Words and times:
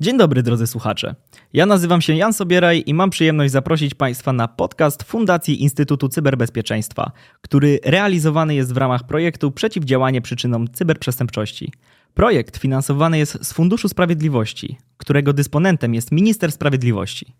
Dzień 0.00 0.18
dobry 0.18 0.42
drodzy 0.42 0.66
słuchacze. 0.66 1.14
Ja 1.52 1.66
nazywam 1.66 2.00
się 2.00 2.14
Jan 2.14 2.32
Sobieraj 2.32 2.82
i 2.86 2.94
mam 2.94 3.10
przyjemność 3.10 3.52
zaprosić 3.52 3.94
Państwa 3.94 4.32
na 4.32 4.48
podcast 4.48 5.02
Fundacji 5.02 5.62
Instytutu 5.62 6.08
Cyberbezpieczeństwa, 6.08 7.12
który 7.40 7.78
realizowany 7.84 8.54
jest 8.54 8.74
w 8.74 8.76
ramach 8.76 9.06
projektu 9.06 9.50
Przeciwdziałanie 9.50 10.22
przyczynom 10.22 10.68
cyberprzestępczości. 10.68 11.72
Projekt 12.14 12.56
finansowany 12.56 13.18
jest 13.18 13.46
z 13.46 13.52
Funduszu 13.52 13.88
Sprawiedliwości, 13.88 14.78
którego 14.96 15.32
dysponentem 15.32 15.94
jest 15.94 16.12
Minister 16.12 16.52
Sprawiedliwości. 16.52 17.34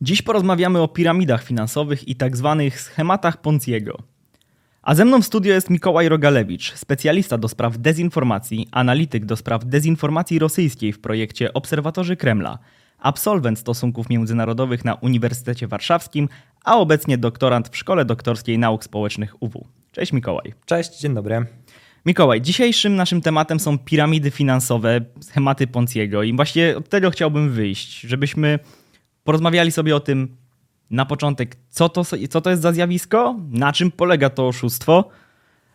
Dziś 0.00 0.22
porozmawiamy 0.22 0.80
o 0.80 0.88
piramidach 0.88 1.44
finansowych 1.44 2.08
i 2.08 2.16
tak 2.16 2.36
zwanych 2.36 2.80
schematach 2.80 3.40
Ponciego. 3.40 3.98
A 4.84 4.94
ze 4.94 5.04
mną 5.04 5.22
w 5.22 5.24
studio 5.24 5.54
jest 5.54 5.70
Mikołaj 5.70 6.08
Rogalewicz, 6.08 6.74
specjalista 6.74 7.38
do 7.38 7.48
spraw 7.48 7.78
dezinformacji, 7.78 8.68
analityk 8.72 9.24
do 9.24 9.36
spraw 9.36 9.64
dezinformacji 9.64 10.38
rosyjskiej 10.38 10.92
w 10.92 11.00
projekcie 11.00 11.52
Obserwatorzy 11.52 12.16
Kremla, 12.16 12.58
absolwent 12.98 13.58
stosunków 13.58 14.08
międzynarodowych 14.08 14.84
na 14.84 14.94
Uniwersytecie 14.94 15.68
Warszawskim, 15.68 16.28
a 16.64 16.76
obecnie 16.76 17.18
doktorant 17.18 17.68
w 17.68 17.76
Szkole 17.76 18.04
Doktorskiej 18.04 18.58
Nauk 18.58 18.84
Społecznych 18.84 19.42
UW. 19.42 19.66
Cześć 19.92 20.12
Mikołaj. 20.12 20.54
Cześć, 20.66 21.00
dzień 21.00 21.14
dobry. 21.14 21.46
Mikołaj, 22.06 22.40
dzisiejszym 22.40 22.96
naszym 22.96 23.20
tematem 23.20 23.60
są 23.60 23.78
piramidy 23.78 24.30
finansowe, 24.30 25.00
schematy 25.20 25.66
Ponciego 25.66 26.22
i 26.22 26.36
właśnie 26.36 26.76
od 26.76 26.88
tego 26.88 27.10
chciałbym 27.10 27.50
wyjść, 27.50 28.00
żebyśmy 28.00 28.58
porozmawiali 29.24 29.72
sobie 29.72 29.96
o 29.96 30.00
tym, 30.00 30.36
na 30.90 31.06
początek, 31.06 31.56
co 31.70 31.88
to, 31.88 32.02
co 32.30 32.40
to 32.40 32.50
jest 32.50 32.62
za 32.62 32.72
zjawisko, 32.72 33.36
na 33.50 33.72
czym 33.72 33.90
polega 33.90 34.30
to 34.30 34.48
oszustwo 34.48 35.08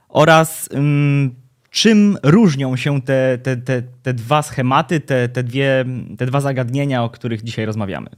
oraz 0.10 0.70
ym, 0.74 1.36
czym 1.70 2.18
różnią 2.24 2.76
się 2.76 3.02
te, 3.02 3.38
te, 3.38 3.58
te, 3.58 3.82
te 3.82 4.14
dwa 4.14 4.42
schematy, 4.42 5.00
te, 5.00 5.30
te, 5.30 5.44
dwie, 5.44 5.86
te 6.18 6.26
dwa 6.26 6.42
zagadnienia, 6.42 7.04
o 7.04 7.10
których 7.10 7.44
dzisiaj 7.44 7.66
rozmawiamy. 7.66 8.10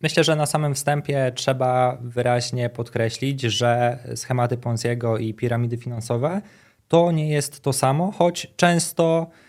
Myślę, 0.00 0.24
że 0.24 0.36
na 0.36 0.46
samym 0.46 0.74
wstępie 0.74 1.32
trzeba 1.34 1.98
wyraźnie 2.02 2.70
podkreślić, 2.70 3.40
że 3.40 3.98
schematy 4.14 4.56
Ponziego 4.56 5.18
i 5.18 5.34
piramidy 5.34 5.76
finansowe 5.76 6.42
to 6.88 7.12
nie 7.12 7.28
jest 7.28 7.60
to 7.60 7.72
samo, 7.72 8.12
choć 8.12 8.46
często 8.56 9.26
Mm, 9.26 9.43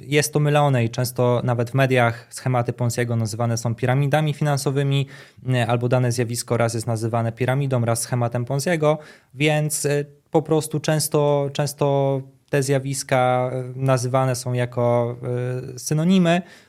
jest 0.00 0.32
to 0.32 0.40
mylone 0.40 0.84
i 0.84 0.90
często 0.90 1.40
nawet 1.44 1.70
w 1.70 1.74
mediach 1.74 2.26
schematy 2.30 2.72
Ponziego 2.72 3.16
nazywane 3.16 3.56
są 3.56 3.74
piramidami 3.74 4.34
finansowymi, 4.34 5.06
mm, 5.46 5.70
albo 5.70 5.88
dane 5.88 6.12
zjawisko 6.12 6.56
raz 6.56 6.74
jest 6.74 6.86
nazywane 6.86 7.32
piramidą, 7.32 7.84
raz 7.84 8.00
schematem 8.00 8.44
Ponziego, 8.44 8.98
więc 9.34 9.84
y, 9.84 10.06
po 10.30 10.42
prostu 10.42 10.80
często, 10.80 11.50
często 11.52 12.20
te 12.50 12.62
zjawiska 12.62 13.50
y, 13.76 13.78
nazywane 13.78 14.34
są 14.36 14.52
jako 14.52 15.16
y, 15.74 15.78
synonimy, 15.78 16.42
Mm, 16.42 16.42
e, 16.42 16.63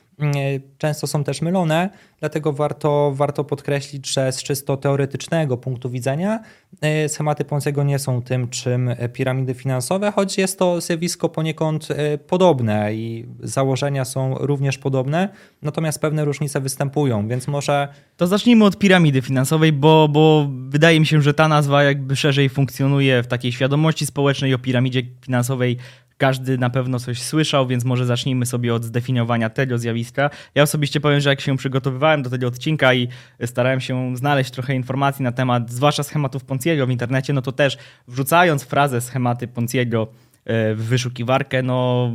często 0.78 1.06
są 1.06 1.24
też 1.24 1.42
mylone, 1.42 1.90
dlatego 2.20 2.52
warto, 2.52 3.12
warto 3.14 3.44
podkreślić, 3.44 4.12
że 4.12 4.32
z 4.32 4.42
czysto 4.42 4.76
teoretycznego 4.76 5.56
punktu 5.56 5.90
widzenia 5.90 6.40
e, 6.80 7.08
schematy 7.08 7.44
Ponziego 7.44 7.84
nie 7.84 7.98
są 7.98 8.22
tym, 8.22 8.48
czym 8.48 8.90
piramidy 9.12 9.54
finansowe, 9.54 10.12
choć 10.12 10.38
jest 10.38 10.58
to 10.58 10.80
zjawisko 10.80 11.28
poniekąd 11.28 11.88
e, 11.90 12.18
podobne 12.18 12.94
i 12.94 13.26
założenia 13.40 14.04
są 14.04 14.34
również 14.38 14.78
podobne, 14.78 15.28
natomiast 15.62 16.00
pewne 16.00 16.24
różnice 16.24 16.60
występują, 16.60 17.28
więc 17.28 17.48
może... 17.48 17.88
To 18.16 18.26
zacznijmy 18.26 18.64
od 18.64 18.78
piramidy 18.78 19.22
finansowej, 19.22 19.72
bo, 19.72 20.08
bo 20.08 20.50
wydaje 20.68 21.00
mi 21.00 21.06
się, 21.06 21.22
że 21.22 21.34
ta 21.34 21.48
nazwa 21.48 21.82
jakby 21.82 22.16
szerzej 22.16 22.48
funkcjonuje 22.48 23.22
w 23.22 23.26
takiej 23.26 23.52
świadomości 23.52 24.06
społecznej 24.06 24.54
o 24.54 24.58
piramidzie 24.58 25.02
finansowej 25.20 25.76
każdy 26.18 26.58
na 26.58 26.70
pewno 26.70 26.98
coś 26.98 27.22
słyszał, 27.22 27.66
więc 27.66 27.84
może 27.84 28.06
zacznijmy 28.06 28.46
sobie 28.46 28.74
od 28.74 28.84
zdefiniowania 28.84 29.50
tego 29.50 29.78
zjawiska. 29.78 30.30
Ja 30.54 30.62
osobiście 30.62 31.00
powiem, 31.00 31.20
że 31.20 31.30
jak 31.30 31.40
się 31.40 31.56
przygotowywałem 31.56 32.22
do 32.22 32.30
tego 32.30 32.46
odcinka 32.46 32.94
i 32.94 33.08
starałem 33.44 33.80
się 33.80 34.16
znaleźć 34.16 34.50
trochę 34.50 34.74
informacji 34.74 35.22
na 35.22 35.32
temat, 35.32 35.70
zwłaszcza 35.70 36.02
schematów 36.02 36.44
Ponciego 36.44 36.86
w 36.86 36.90
internecie, 36.90 37.32
no 37.32 37.42
to 37.42 37.52
też 37.52 37.78
wrzucając 38.08 38.64
frazę 38.64 39.00
schematy 39.00 39.48
Ponciego 39.48 40.08
e, 40.44 40.74
w 40.74 40.84
wyszukiwarkę, 40.84 41.62
no 41.62 42.10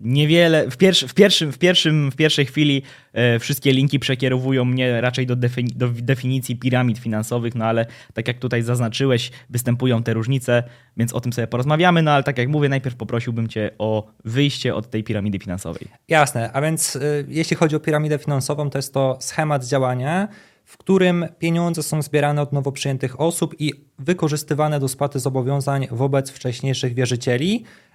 niewiele, 0.00 0.70
w, 0.70 0.76
pierwszy, 0.76 1.08
w, 1.08 1.14
pierwszym, 1.14 1.52
w, 1.52 1.58
pierwszym, 1.58 2.10
w 2.10 2.16
pierwszej 2.16 2.46
chwili 2.46 2.82
e, 3.12 3.38
wszystkie 3.38 3.72
linki 3.72 3.98
przekierowują 3.98 4.64
mnie 4.64 5.00
raczej 5.00 5.26
do, 5.26 5.36
defini 5.36 5.72
do 5.76 5.88
definicji 5.88 6.56
piramid 6.56 6.98
finansowych, 6.98 7.54
no 7.54 7.64
ale 7.64 7.86
tak 8.14 8.28
jak 8.28 8.38
tutaj 8.38 8.62
zaznaczyłeś, 8.62 9.30
występują 9.50 10.02
te 10.02 10.12
różnice, 10.12 10.62
więc 10.96 11.12
o 11.12 11.20
tym 11.20 11.32
sobie 11.32 11.46
porozmawiamy, 11.46 12.02
no 12.02 12.10
ale 12.10 12.22
tak 12.22 12.38
jak 12.38 12.48
mówię, 12.48 12.68
najpierw 12.68 12.96
poprosiłbym 12.96 13.48
Cię 13.48 13.70
o 13.78 14.06
wyjście 14.24 14.74
od 14.74 14.90
tej 14.90 15.04
piramidy 15.04 15.38
finansowej. 15.38 15.88
Jasne, 16.08 16.52
a 16.52 16.60
więc 16.60 16.96
y, 16.96 17.26
jeśli 17.28 17.56
chodzi 17.56 17.76
o 17.76 17.80
piramidę 17.80 18.18
finansową, 18.18 18.70
to 18.70 18.78
jest 18.78 18.94
to 18.94 19.18
schemat 19.20 19.64
działania, 19.64 20.28
w 20.64 20.76
którym 20.76 21.26
pieniądze 21.38 21.82
są 21.82 22.02
zbierane 22.02 22.42
od 22.42 22.52
nowo 22.52 22.72
przyjętych 22.72 23.20
osób 23.20 23.54
i 23.58 23.72
wykorzystywane 23.98 24.80
do 24.80 24.88
spłaty 24.88 25.18
zobowiązań 25.18 25.86
wobec 25.90 26.30
wcześniejszych 26.30 26.94
wierzycieli, 26.94 27.64
E, 27.64 27.89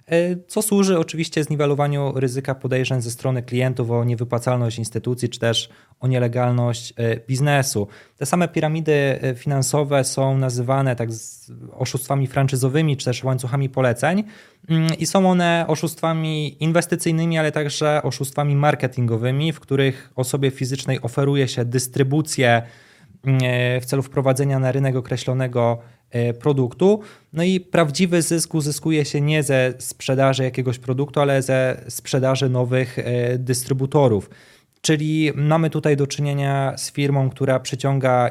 co 0.48 0.62
służy 0.62 0.98
oczywiście 0.98 1.44
zniwelowaniu 1.44 2.12
ryzyka 2.14 2.54
podejrzeń 2.54 3.00
ze 3.00 3.10
strony 3.10 3.42
klientów 3.42 3.90
o 3.90 4.04
niewypłacalność 4.04 4.78
instytucji 4.78 5.28
czy 5.28 5.38
też 5.38 5.68
o 6.00 6.06
nielegalność 6.06 6.94
e, 6.96 7.16
biznesu. 7.16 7.88
Te 8.16 8.26
same 8.26 8.48
piramidy 8.48 8.92
e, 8.92 9.34
finansowe 9.34 10.04
są 10.04 10.38
nazywane 10.38 10.96
tak 10.96 11.08
oszustwami 11.72 12.26
franczyzowymi 12.26 12.96
czy 12.96 13.04
też 13.04 13.24
łańcuchami 13.24 13.68
poleceń 13.68 14.24
mm, 14.68 14.94
i 14.98 15.06
są 15.06 15.30
one 15.30 15.64
oszustwami 15.68 16.62
inwestycyjnymi, 16.64 17.38
ale 17.38 17.52
także 17.52 18.02
oszustwami 18.02 18.56
marketingowymi, 18.56 19.52
w 19.52 19.60
których 19.60 20.12
osobie 20.16 20.50
fizycznej 20.50 21.02
oferuje 21.02 21.48
się 21.48 21.64
dystrybucję 21.64 22.62
mm, 23.24 23.40
w 23.80 23.84
celu 23.84 24.02
wprowadzenia 24.02 24.58
na 24.58 24.72
rynek 24.72 24.96
określonego 24.96 25.78
E, 25.78 25.95
produktu. 26.40 27.00
No 27.32 27.42
i 27.42 27.60
prawdziwy 27.60 28.22
zysk 28.22 28.54
uzyskuje 28.54 29.04
się 29.04 29.20
nie 29.20 29.42
ze 29.42 29.74
sprzedaży 29.78 30.42
jakiegoś 30.42 30.78
produktu, 30.78 31.20
ale 31.20 31.42
ze 31.42 31.84
sprzedaży 31.88 32.48
nowych 32.48 32.98
e, 32.98 33.38
dystrybutorów. 33.38 34.30
Czyli 34.80 35.32
mamy 35.34 35.70
tutaj 35.70 35.96
do 35.96 36.06
czynienia 36.06 36.74
z 36.76 36.92
firmą, 36.92 37.30
która 37.30 37.60
przyciąga 37.60 38.30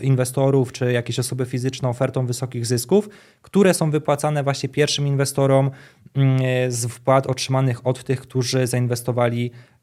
inwestorów 0.00 0.72
czy 0.72 0.92
jakieś 0.92 1.18
osoby 1.18 1.46
fizyczne 1.46 1.88
ofertą 1.88 2.26
wysokich 2.26 2.66
zysków, 2.66 3.08
które 3.42 3.74
są 3.74 3.90
wypłacane 3.90 4.42
właśnie 4.42 4.68
pierwszym 4.68 5.06
inwestorom 5.06 5.70
mm, 6.14 6.38
e, 6.42 6.70
z 6.70 6.86
wpłat 6.86 7.26
otrzymanych 7.26 7.86
od 7.86 8.04
tych, 8.04 8.20
którzy 8.20 8.66
zainwestowali 8.66 9.50
E, 9.50 9.73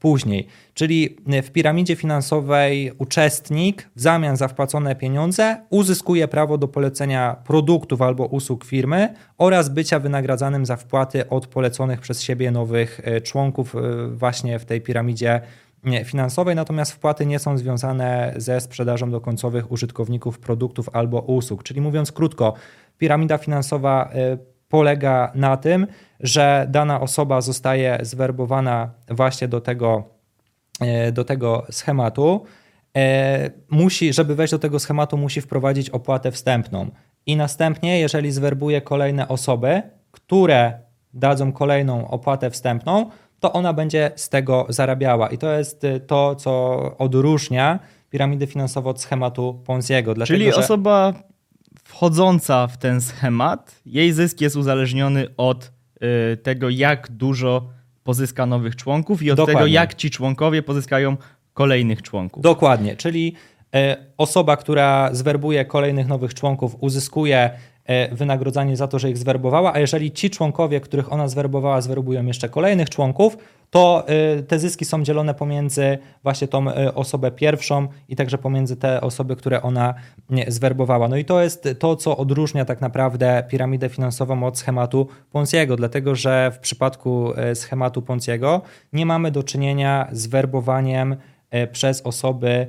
później. 0.00 0.46
Czyli 0.74 1.16
w 1.42 1.50
piramidzie 1.50 1.96
finansowej 1.96 2.92
uczestnik 2.98 3.88
w 3.96 4.00
zamian 4.00 4.36
za 4.36 4.48
wpłacone 4.48 4.96
pieniądze 4.96 5.56
uzyskuje 5.70 6.28
prawo 6.28 6.58
do 6.58 6.68
polecenia 6.68 7.36
produktów 7.44 8.02
albo 8.02 8.26
usług 8.26 8.64
firmy 8.64 9.14
oraz 9.38 9.68
bycia 9.68 9.98
wynagradzanym 9.98 10.66
za 10.66 10.76
wpłaty 10.76 11.28
od 11.28 11.46
poleconych 11.46 12.00
przez 12.00 12.22
siebie 12.22 12.50
nowych 12.50 13.00
e, 13.04 13.20
członków 13.20 13.76
e, 13.76 14.08
właśnie 14.08 14.58
w 14.58 14.64
tej 14.64 14.80
piramidzie 14.80 15.40
finansowej, 16.04 16.56
natomiast 16.56 16.92
wpłaty 16.92 17.26
nie 17.26 17.38
są 17.38 17.58
związane 17.58 18.34
ze 18.36 18.60
sprzedażą 18.60 19.10
do 19.10 19.20
końcowych 19.20 19.72
użytkowników 19.72 20.38
produktów 20.38 20.88
albo 20.92 21.20
usług. 21.20 21.62
Czyli 21.62 21.80
mówiąc 21.80 22.12
krótko, 22.12 22.54
piramida 22.98 23.38
finansowa 23.38 24.10
polega 24.68 25.32
na 25.34 25.56
tym, 25.56 25.86
że 26.20 26.66
dana 26.70 27.00
osoba 27.00 27.40
zostaje 27.40 27.98
zwerbowana 28.02 28.90
właśnie 29.08 29.48
do 29.48 29.60
tego, 29.60 30.04
e, 30.80 31.12
do 31.12 31.24
tego 31.24 31.66
schematu. 31.70 32.44
E, 32.96 33.50
musi, 33.70 34.12
żeby 34.12 34.34
wejść 34.34 34.50
do 34.50 34.58
tego 34.58 34.78
schematu, 34.78 35.16
musi 35.16 35.40
wprowadzić 35.40 35.90
opłatę 35.90 36.32
wstępną. 36.32 36.90
I 37.26 37.36
następnie, 37.36 38.00
jeżeli 38.00 38.32
zwerbuje 38.32 38.80
kolejne 38.80 39.28
osoby, 39.28 39.82
które 40.10 40.78
dadzą 41.14 41.52
kolejną 41.52 42.08
opłatę 42.08 42.50
wstępną, 42.50 43.10
to 43.40 43.52
ona 43.52 43.72
będzie 43.72 44.10
z 44.16 44.28
tego 44.28 44.66
zarabiała. 44.68 45.28
I 45.28 45.38
to 45.38 45.52
jest 45.52 45.82
to, 46.06 46.34
co 46.34 46.76
odróżnia 46.98 47.78
piramidę 48.10 48.46
finansową 48.46 48.90
od 48.90 49.00
schematu 49.00 49.62
Ponziego. 49.66 50.14
Dlatego, 50.14 50.38
Czyli 50.38 50.54
osoba 50.54 51.14
wchodząca 51.86 52.66
w 52.66 52.76
ten 52.76 53.00
schemat, 53.00 53.80
jej 53.86 54.12
zysk 54.12 54.40
jest 54.40 54.56
uzależniony 54.56 55.26
od 55.36 55.72
y, 56.32 56.36
tego, 56.36 56.68
jak 56.68 57.10
dużo 57.10 57.68
pozyska 58.04 58.46
nowych 58.46 58.76
członków 58.76 59.22
i 59.22 59.30
od 59.30 59.36
Dokładnie. 59.36 59.54
tego, 59.54 59.66
jak 59.66 59.94
ci 59.94 60.10
członkowie 60.10 60.62
pozyskają 60.62 61.16
kolejnych 61.54 62.02
członków. 62.02 62.42
Dokładnie, 62.42 62.96
czyli 62.96 63.34
y, 63.76 63.78
osoba, 64.16 64.56
która 64.56 65.08
zwerbuje 65.12 65.64
kolejnych 65.64 66.06
nowych 66.06 66.34
członków, 66.34 66.76
uzyskuje 66.80 67.50
wynagrodzenie 68.12 68.76
za 68.76 68.88
to, 68.88 68.98
że 68.98 69.10
ich 69.10 69.18
zwerbowała, 69.18 69.72
a 69.74 69.78
jeżeli 69.78 70.12
ci 70.12 70.30
członkowie, 70.30 70.80
których 70.80 71.12
ona 71.12 71.28
zwerbowała, 71.28 71.80
zwerbują 71.80 72.26
jeszcze 72.26 72.48
kolejnych 72.48 72.90
członków, 72.90 73.36
to 73.70 74.04
y, 74.38 74.42
te 74.42 74.58
zyski 74.58 74.84
są 74.84 75.02
dzielone 75.02 75.34
pomiędzy 75.34 75.98
właśnie 76.22 76.48
tą 76.48 76.70
y, 76.70 76.94
osobę 76.94 77.30
pierwszą 77.30 77.88
i 78.08 78.16
także 78.16 78.38
pomiędzy 78.38 78.76
te 78.76 79.00
osoby, 79.00 79.36
które 79.36 79.62
ona 79.62 79.94
zwerbowała. 80.48 81.08
No 81.08 81.16
i 81.16 81.24
to 81.24 81.42
jest 81.42 81.68
to, 81.78 81.96
co 81.96 82.16
odróżnia 82.16 82.64
tak 82.64 82.80
naprawdę 82.80 83.44
piramidę 83.48 83.88
finansową 83.88 84.44
od 84.44 84.58
schematu 84.58 85.08
Ponziego, 85.32 85.76
dlatego 85.76 86.14
że 86.14 86.50
w 86.54 86.58
przypadku 86.58 87.32
schematu 87.54 88.02
Ponziego 88.02 88.62
nie 88.92 89.06
mamy 89.06 89.30
do 89.30 89.42
czynienia 89.42 90.08
z 90.12 90.26
werbowaniem 90.26 91.16
przez 91.72 92.02
osoby 92.02 92.66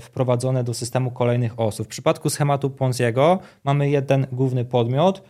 wprowadzone 0.00 0.64
do 0.64 0.74
systemu 0.74 1.10
kolejnych 1.10 1.60
osób. 1.60 1.86
W 1.86 1.90
przypadku 1.90 2.30
schematu 2.30 2.70
Ponziego 2.70 3.38
mamy 3.64 3.90
jeden 3.90 4.26
główny 4.32 4.64
podmiot, 4.64 5.22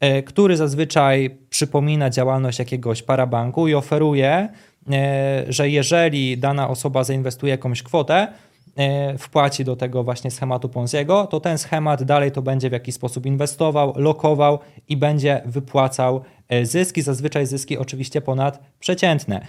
E, 0.00 0.22
który 0.22 0.56
zazwyczaj 0.56 1.38
przypomina 1.50 2.10
działalność 2.10 2.58
jakiegoś 2.58 3.02
parabanku 3.02 3.68
i 3.68 3.74
oferuje, 3.74 4.48
e, 4.92 5.44
że 5.48 5.68
jeżeli 5.68 6.38
dana 6.38 6.68
osoba 6.68 7.04
zainwestuje 7.04 7.50
jakąś 7.50 7.82
kwotę, 7.82 8.28
e, 8.76 9.18
wpłaci 9.18 9.64
do 9.64 9.76
tego 9.76 10.04
właśnie 10.04 10.30
schematu 10.30 10.68
Ponziego, 10.68 11.26
to 11.26 11.40
ten 11.40 11.58
schemat 11.58 12.02
dalej 12.02 12.32
to 12.32 12.42
będzie 12.42 12.68
w 12.68 12.72
jakiś 12.72 12.94
sposób 12.94 13.26
inwestował, 13.26 13.92
lokował 13.96 14.58
i 14.88 14.96
będzie 14.96 15.42
wypłacał 15.46 16.22
zyski, 16.62 17.02
zazwyczaj 17.02 17.46
zyski 17.46 17.78
oczywiście 17.78 18.20
ponad 18.20 18.60
przeciętne. 18.78 19.46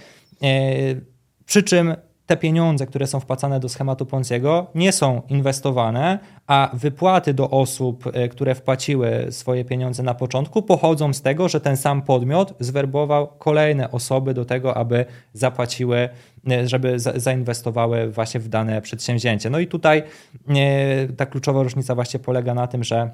Przy 1.46 1.62
czym 1.62 1.94
te 2.30 2.36
pieniądze, 2.36 2.86
które 2.86 3.06
są 3.06 3.20
wpłacane 3.20 3.60
do 3.60 3.68
schematu 3.68 4.06
Ponziego, 4.06 4.66
nie 4.74 4.92
są 4.92 5.22
inwestowane, 5.28 6.18
a 6.46 6.70
wypłaty 6.72 7.34
do 7.34 7.50
osób, 7.50 8.04
e, 8.12 8.28
które 8.28 8.54
wpłaciły 8.54 9.26
swoje 9.30 9.64
pieniądze 9.64 10.02
na 10.02 10.14
początku, 10.14 10.62
pochodzą 10.62 11.12
z 11.12 11.22
tego, 11.22 11.48
że 11.48 11.60
ten 11.60 11.76
sam 11.76 12.02
podmiot 12.02 12.54
zwerbował 12.60 13.26
kolejne 13.26 13.90
osoby 13.90 14.34
do 14.34 14.44
tego, 14.44 14.76
aby 14.76 15.04
zapłaciły, 15.32 16.08
e, 16.50 16.68
żeby 16.68 16.98
zainwestowały 16.98 18.10
właśnie 18.10 18.40
w 18.40 18.48
dane 18.48 18.82
przedsięwzięcie. 18.82 19.50
No 19.50 19.58
i 19.58 19.66
tutaj 19.66 20.02
e, 20.48 21.08
ta 21.08 21.26
kluczowa 21.26 21.62
różnica 21.62 21.94
właśnie 21.94 22.20
polega 22.20 22.54
na 22.54 22.66
tym, 22.66 22.84
że 22.84 23.10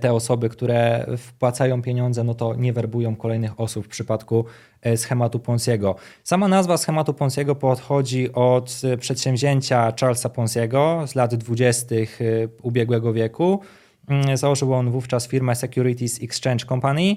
te 0.00 0.12
osoby, 0.12 0.48
które 0.48 1.06
wpłacają 1.18 1.82
pieniądze, 1.82 2.24
no 2.24 2.34
to 2.34 2.54
nie 2.54 2.72
werbują 2.72 3.16
kolejnych 3.16 3.60
osób 3.60 3.84
w 3.84 3.88
przypadku 3.88 4.44
e, 4.82 4.96
schematu 4.96 5.38
Ponziego. 5.38 5.94
Sama 6.24 6.48
nazwa 6.48 6.76
schematu 6.76 7.14
Ponziego 7.14 7.54
pochodzi 7.54 8.32
od 8.32 8.80
przedsięwzięcia 8.98 9.92
Charlesa 10.00 10.28
Ponziego 10.28 11.04
z 11.06 11.14
lat 11.14 11.34
20. 11.34 11.94
E, 11.94 12.06
ubiegłego 12.62 13.12
wieku. 13.12 13.60
Mm, 14.08 14.36
założył 14.36 14.74
on 14.74 14.90
wówczas 14.90 15.28
firmę 15.28 15.56
Securities 15.56 16.22
Exchange 16.22 16.64
Company, 16.66 17.16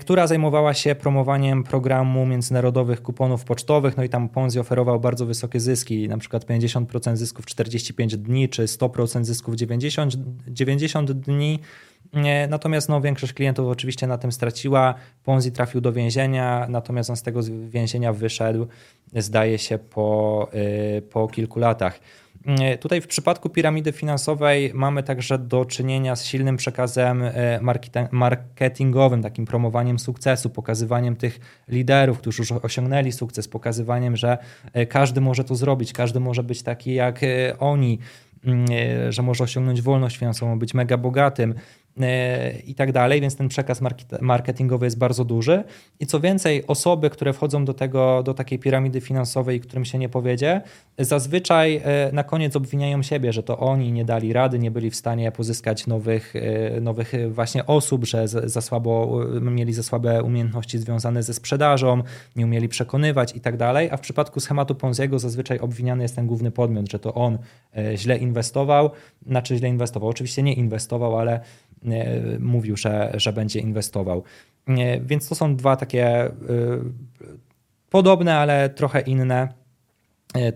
która 0.00 0.26
zajmowała 0.26 0.74
się 0.74 0.94
promowaniem 0.94 1.64
programu 1.64 2.26
międzynarodowych 2.26 3.02
kuponów 3.02 3.44
pocztowych, 3.44 3.96
no 3.96 4.04
i 4.04 4.08
tam 4.08 4.28
Ponzi 4.28 4.60
oferował 4.60 5.00
bardzo 5.00 5.26
wysokie 5.26 5.60
zyski, 5.60 6.08
na 6.08 6.18
przykład 6.18 6.44
50% 6.44 7.16
zysków 7.16 7.44
w 7.44 7.48
45 7.48 8.16
dni, 8.16 8.48
czy 8.48 8.64
100% 8.64 9.24
zysków 9.24 9.54
w 9.54 9.56
90, 9.56 10.14
90 10.48 11.12
dni. 11.12 11.58
Natomiast 12.48 12.88
no, 12.88 13.00
większość 13.00 13.32
klientów 13.32 13.68
oczywiście 13.68 14.06
na 14.06 14.18
tym 14.18 14.32
straciła. 14.32 14.94
Ponzi 15.24 15.52
trafił 15.52 15.80
do 15.80 15.92
więzienia, 15.92 16.66
natomiast 16.68 17.10
on 17.10 17.16
z 17.16 17.22
tego 17.22 17.40
więzienia 17.68 18.12
wyszedł, 18.12 18.66
zdaje 19.16 19.58
się, 19.58 19.78
po, 19.78 20.48
y, 20.98 21.02
po 21.02 21.28
kilku 21.28 21.58
latach. 21.58 22.00
Y, 22.74 22.78
tutaj 22.78 23.00
w 23.00 23.06
przypadku 23.06 23.48
piramidy 23.48 23.92
finansowej 23.92 24.70
mamy 24.74 25.02
także 25.02 25.38
do 25.38 25.64
czynienia 25.64 26.16
z 26.16 26.24
silnym 26.24 26.56
przekazem 26.56 27.22
marketingowym, 28.10 29.22
takim 29.22 29.46
promowaniem 29.46 29.98
sukcesu, 29.98 30.50
pokazywaniem 30.50 31.16
tych 31.16 31.40
liderów, 31.68 32.18
którzy 32.18 32.42
już 32.42 32.52
osiągnęli 32.52 33.12
sukces, 33.12 33.48
pokazywaniem, 33.48 34.16
że 34.16 34.38
każdy 34.88 35.20
może 35.20 35.44
to 35.44 35.54
zrobić, 35.54 35.92
każdy 35.92 36.20
może 36.20 36.42
być 36.42 36.62
taki 36.62 36.94
jak 36.94 37.20
oni 37.58 37.98
że 39.08 39.22
może 39.22 39.44
osiągnąć 39.44 39.82
wolność 39.82 40.16
finansową, 40.16 40.58
być 40.58 40.74
mega 40.74 40.96
bogatym, 40.96 41.54
E, 41.54 41.79
i 42.66 42.74
tak 42.74 42.92
dalej, 42.92 43.20
więc 43.20 43.36
ten 43.36 43.48
przekaz 43.48 43.80
marketingowy 44.20 44.86
jest 44.86 44.98
bardzo 44.98 45.24
duży. 45.24 45.64
I 46.00 46.06
co 46.06 46.20
więcej, 46.20 46.66
osoby, 46.66 47.10
które 47.10 47.32
wchodzą 47.32 47.64
do, 47.64 47.74
tego, 47.74 48.22
do 48.22 48.34
takiej 48.34 48.58
piramidy 48.58 49.00
finansowej, 49.00 49.60
którym 49.60 49.84
się 49.84 49.98
nie 49.98 50.08
powiedzie, 50.08 50.60
zazwyczaj 50.98 51.80
e, 51.84 52.10
na 52.12 52.24
koniec 52.24 52.56
obwiniają 52.56 53.02
siebie, 53.02 53.32
że 53.32 53.42
to 53.42 53.58
oni 53.58 53.92
nie 53.92 54.04
dali 54.04 54.32
rady, 54.32 54.58
nie 54.58 54.70
byli 54.70 54.90
w 54.90 54.96
stanie 54.96 55.32
pozyskać 55.32 55.86
nowych, 55.86 56.34
e, 56.36 56.80
nowych 56.80 57.12
właśnie 57.30 57.66
osób, 57.66 58.04
że 58.04 58.28
za 58.28 58.60
słabo, 58.60 59.20
mieli 59.40 59.72
za 59.72 59.82
słabe 59.82 60.22
umiejętności 60.22 60.78
związane 60.78 61.22
ze 61.22 61.34
sprzedażą, 61.34 62.02
nie 62.36 62.44
umieli 62.44 62.68
przekonywać 62.68 63.36
i 63.36 63.40
tak 63.40 63.56
dalej. 63.56 63.90
A 63.90 63.96
w 63.96 64.00
przypadku 64.00 64.40
schematu 64.40 64.74
Ponziego 64.74 65.18
zazwyczaj 65.18 65.58
obwiniany 65.58 66.02
jest 66.02 66.16
ten 66.16 66.26
główny 66.26 66.50
podmiot, 66.50 66.90
że 66.90 66.98
to 66.98 67.14
on 67.14 67.38
źle 67.94 68.16
inwestował, 68.16 68.90
znaczy 69.26 69.56
źle 69.56 69.68
inwestował. 69.68 70.08
Oczywiście 70.08 70.42
nie 70.42 70.54
inwestował, 70.54 71.18
ale 71.18 71.40
E, 71.69 71.69
mówił, 72.38 72.76
że, 72.76 73.12
że 73.14 73.32
będzie 73.32 73.60
inwestował. 73.60 74.24
E, 74.68 75.00
więc 75.00 75.28
to 75.28 75.34
są 75.34 75.56
dwa 75.56 75.76
takie 75.76 76.06
e, 76.06 76.32
podobne, 77.90 78.36
ale 78.36 78.68
trochę 78.68 79.00
inne, 79.00 79.48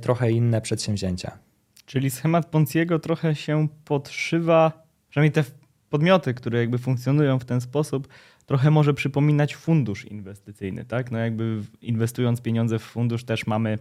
trochę 0.00 0.30
inne 0.30 0.60
przedsięwzięcia. 0.60 1.38
Czyli 1.86 2.10
schemat 2.10 2.46
Ponciego 2.46 2.98
trochę 2.98 3.34
się 3.34 3.68
podszywa, 3.84 4.86
przynajmniej 5.10 5.32
te 5.32 5.44
podmioty, 5.90 6.34
które 6.34 6.58
jakby 6.58 6.78
funkcjonują 6.78 7.38
w 7.38 7.44
ten 7.44 7.60
sposób, 7.60 8.08
trochę 8.46 8.70
może 8.70 8.94
przypominać 8.94 9.56
fundusz 9.56 10.04
inwestycyjny, 10.04 10.84
tak? 10.84 11.10
No 11.10 11.18
jakby 11.18 11.62
inwestując 11.82 12.40
pieniądze 12.40 12.78
w 12.78 12.82
fundusz 12.82 13.24
też 13.24 13.46
mamy 13.46 13.78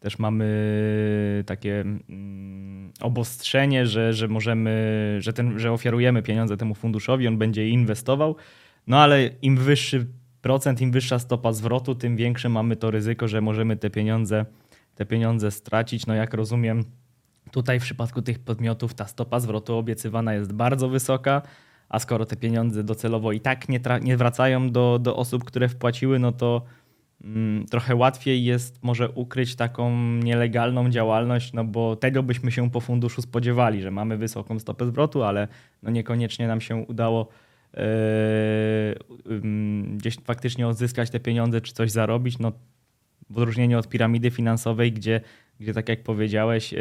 też 0.00 0.18
mamy 0.18 1.44
takie 1.46 1.80
mm, 1.80 2.92
obostrzenie, 3.00 3.86
że, 3.86 4.12
że 4.12 4.28
możemy, 4.28 5.16
że, 5.20 5.32
ten, 5.32 5.58
że 5.58 5.72
ofiarujemy 5.72 6.22
pieniądze 6.22 6.56
temu 6.56 6.74
funduszowi, 6.74 7.28
on 7.28 7.38
będzie 7.38 7.68
inwestował, 7.68 8.36
no 8.86 8.98
ale 8.98 9.30
im 9.42 9.56
wyższy 9.56 10.06
procent, 10.42 10.80
im 10.80 10.92
wyższa 10.92 11.18
stopa 11.18 11.52
zwrotu, 11.52 11.94
tym 11.94 12.16
większe 12.16 12.48
mamy 12.48 12.76
to 12.76 12.90
ryzyko, 12.90 13.28
że 13.28 13.40
możemy 13.40 13.76
te 13.76 13.90
pieniądze, 13.90 14.46
te 14.94 15.06
pieniądze 15.06 15.50
stracić. 15.50 16.06
No 16.06 16.14
jak 16.14 16.34
rozumiem, 16.34 16.84
tutaj 17.50 17.80
w 17.80 17.82
przypadku 17.82 18.22
tych 18.22 18.38
podmiotów 18.38 18.94
ta 18.94 19.06
stopa 19.06 19.40
zwrotu 19.40 19.76
obiecywana 19.76 20.34
jest 20.34 20.52
bardzo 20.52 20.88
wysoka, 20.88 21.42
a 21.88 21.98
skoro 21.98 22.24
te 22.26 22.36
pieniądze 22.36 22.84
docelowo 22.84 23.32
i 23.32 23.40
tak 23.40 23.68
nie, 23.68 23.80
nie 24.02 24.16
wracają 24.16 24.70
do, 24.70 24.98
do 24.98 25.16
osób, 25.16 25.44
które 25.44 25.68
wpłaciły, 25.68 26.18
no 26.18 26.32
to 26.32 26.62
trochę 27.70 27.94
łatwiej 27.94 28.44
jest 28.44 28.82
może 28.82 29.10
ukryć 29.10 29.56
taką 29.56 29.96
nielegalną 29.98 30.90
działalność, 30.90 31.52
no 31.52 31.64
bo 31.64 31.96
tego 31.96 32.22
byśmy 32.22 32.52
się 32.52 32.70
po 32.70 32.80
funduszu 32.80 33.22
spodziewali, 33.22 33.82
że 33.82 33.90
mamy 33.90 34.16
wysoką 34.16 34.58
stopę 34.58 34.86
zwrotu, 34.86 35.22
ale 35.22 35.48
no 35.82 35.90
niekoniecznie 35.90 36.46
nam 36.46 36.60
się 36.60 36.76
udało 36.76 37.28
yy, 37.74 37.82
yy, 39.26 39.42
gdzieś 39.96 40.16
faktycznie 40.24 40.68
odzyskać 40.68 41.10
te 41.10 41.20
pieniądze 41.20 41.60
czy 41.60 41.72
coś 41.72 41.90
zarobić. 41.90 42.38
No, 42.38 42.52
w 43.30 43.38
odróżnieniu 43.38 43.78
od 43.78 43.88
piramidy 43.88 44.30
finansowej, 44.30 44.92
gdzie, 44.92 45.20
gdzie 45.60 45.74
tak 45.74 45.88
jak 45.88 46.02
powiedziałeś, 46.02 46.72
yy, 46.72 46.78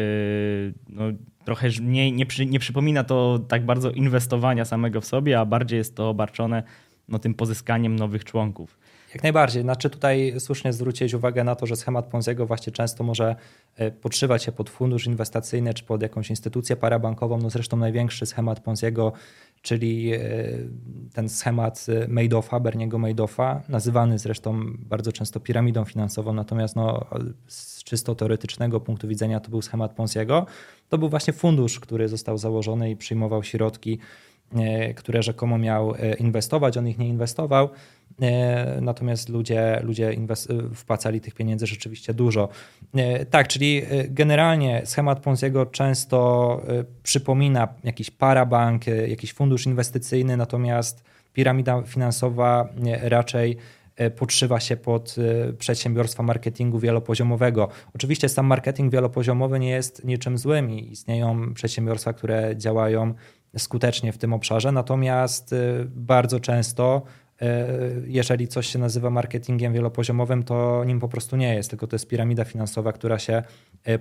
no, 0.90 1.04
trochę 1.46 1.70
nie, 1.82 2.26
przy, 2.26 2.46
nie 2.46 2.60
przypomina 2.60 3.04
to 3.04 3.40
tak 3.48 3.66
bardzo 3.66 3.92
inwestowania 3.92 4.66
samego 4.66 5.02
w 5.02 5.06
sobie, 5.06 5.40
a 5.40 5.46
bardziej 5.46 5.78
jest 5.78 5.96
to 5.96 6.10
obarczone 6.10 6.64
no, 7.08 7.20
tym 7.20 7.34
pozyskaniem 7.34 7.96
nowych 7.96 8.24
członków. 8.24 8.78
Jak 9.14 9.24
najbardziej. 9.24 9.62
Znaczy 9.62 9.90
tutaj 9.90 10.34
słusznie 10.40 10.74
zwrócić 10.74 11.14
uwagę 11.14 11.44
na 11.44 11.56
to, 11.56 11.66
że 11.66 11.76
schemat 11.76 12.06
Ponziego 12.06 12.46
właśnie 12.46 12.74
często 12.74 13.04
może 13.04 13.36
e, 13.76 13.92
podszywać 13.92 14.44
się 14.44 14.52
pod 14.52 14.70
fundusz 14.70 15.06
inwestycyjny 15.06 15.74
czy 15.74 15.84
pod 15.84 16.02
jakąś 16.02 16.30
instytucję 16.30 16.76
parabankową. 16.76 17.38
No 17.38 17.50
zresztą 17.50 17.78
największy 17.78 18.26
schemat 18.26 18.60
Ponziego, 18.60 19.14
czyli 19.62 20.14
e, 20.14 20.20
ten 21.14 21.30
schemat 21.30 21.86
Madoffa, 22.08 22.60
Berniego 22.60 23.00
Madoffa, 23.00 23.62
nazywany 23.70 24.20
zresztą 24.20 24.64
bardzo 24.78 25.12
często 25.12 25.40
piramidą 25.40 25.86
finansową, 25.86 26.34
natomiast 26.34 26.76
no, 26.76 27.06
z 27.48 27.84
czysto 27.84 28.16
teoretycznego 28.16 28.80
punktu 28.80 29.08
widzenia 29.08 29.40
to 29.40 29.50
był 29.50 29.62
schemat 29.62 29.94
Ponziego. 29.94 30.46
To 30.90 30.98
był 30.98 31.10
właśnie 31.10 31.34
fundusz, 31.34 31.80
który 31.80 32.08
został 32.08 32.38
założony 32.38 32.92
i 32.92 32.96
przyjmował 32.96 33.44
środki 33.44 34.00
E, 34.56 34.94
które 34.94 35.24
rzekomo 35.24 35.58
miał 35.58 35.96
e, 35.96 36.14
inwestować, 36.14 36.78
on 36.78 36.88
ich 36.88 36.98
nie 36.98 37.08
inwestował, 37.08 37.66
e, 37.66 37.70
natomiast 38.82 39.30
ludzie, 39.30 39.80
ludzie 39.84 40.16
wpłacali 40.76 41.22
tych 41.22 41.34
pieniędzy 41.34 41.68
rzeczywiście 41.68 42.14
dużo. 42.14 42.50
Tak, 43.30 43.48
czyli 43.48 43.82
generalnie 44.10 44.82
schemat 44.86 45.20
Ponziego 45.20 45.66
często 45.66 46.62
przypomina 47.04 47.68
jakiś 47.84 48.12
parabank, 48.12 48.88
jakiś 49.08 49.34
fundusz 49.34 49.66
inwestycyjny, 49.66 50.38
natomiast 50.38 51.04
piramida 51.34 51.82
finansowa 51.82 52.70
raczej 53.02 53.58
podszywa 54.16 54.60
się 54.60 54.78
pod 54.78 55.16
przedsiębiorstwa 55.58 56.24
marketingu 56.24 56.80
wielopoziomowego. 56.80 57.70
Oczywiście 57.96 58.30
sam 58.30 58.46
marketing 58.46 58.92
wielopoziomowy 58.92 59.60
nie 59.60 59.70
jest 59.70 60.06
niczym 60.06 60.38
złym 60.38 60.72
i 60.72 60.92
istnieją 60.92 61.54
przedsiębiorstwa, 61.54 62.14
które 62.14 62.56
działają 62.56 63.14
skutecznie 63.58 64.14
w 64.14 64.18
tym 64.18 64.34
obszarze, 64.34 64.72
natomiast 64.72 65.56
bardzo 65.86 66.40
często 66.40 67.02
jeżeli 68.08 68.48
coś 68.48 68.68
się 68.68 68.80
nazywa 68.80 69.10
marketingiem 69.10 69.74
wielopoziomowym, 69.74 70.44
to 70.44 70.84
nim 70.86 71.00
po 71.00 71.08
prostu 71.08 71.36
nie 71.36 71.56
jest, 71.56 71.70
tylko 71.70 71.88
to 71.88 71.96
jest 71.96 72.08
piramida 72.08 72.46
finansowa, 72.46 72.94
która 72.94 73.20
się 73.20 73.44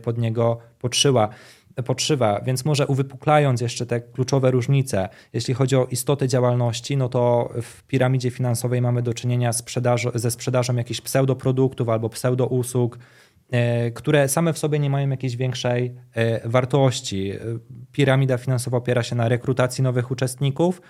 pod 0.03 0.19
niego 0.19 0.59
podszyła 0.79 1.29
podszywa, 1.83 2.41
więc 2.41 2.65
może 2.65 2.87
uwypuklając 2.87 3.61
jeszcze 3.61 3.87
te 3.87 4.01
kluczowe 4.01 4.51
różnice, 4.51 5.09
jeśli 5.33 5.55
chodzi 5.55 5.77
o 5.77 5.87
istotę 5.91 6.29
działalności, 6.29 6.97
no 6.97 7.09
to 7.09 7.53
w 7.63 7.83
piramidzie 7.83 8.31
finansowej 8.31 8.83
mamy 8.83 9.03
do 9.03 9.15
czynienia 9.15 9.51
ze 10.15 10.31
sprzedażą 10.31 10.77
jakichś 10.77 11.01
pseudoproduktów 11.01 11.89
albo 11.89 12.09
pseudousług, 12.09 12.99
e, 13.51 13.91
które 13.91 14.29
same 14.29 14.53
w 14.53 14.59
sobie 14.59 14.79
nie 14.79 14.91
mają 14.91 15.09
jakiejś 15.11 15.37
większej 15.37 15.95
e, 16.15 16.49
wartości. 16.49 17.33
Piramida 17.93 18.39
finansowa 18.39 18.77
opiera 18.77 19.03
się 19.03 19.17
na 19.17 19.29
rekrutacji 19.29 19.85
nowych 19.85 20.11
uczestników, 20.11 20.81
E, 20.81 20.83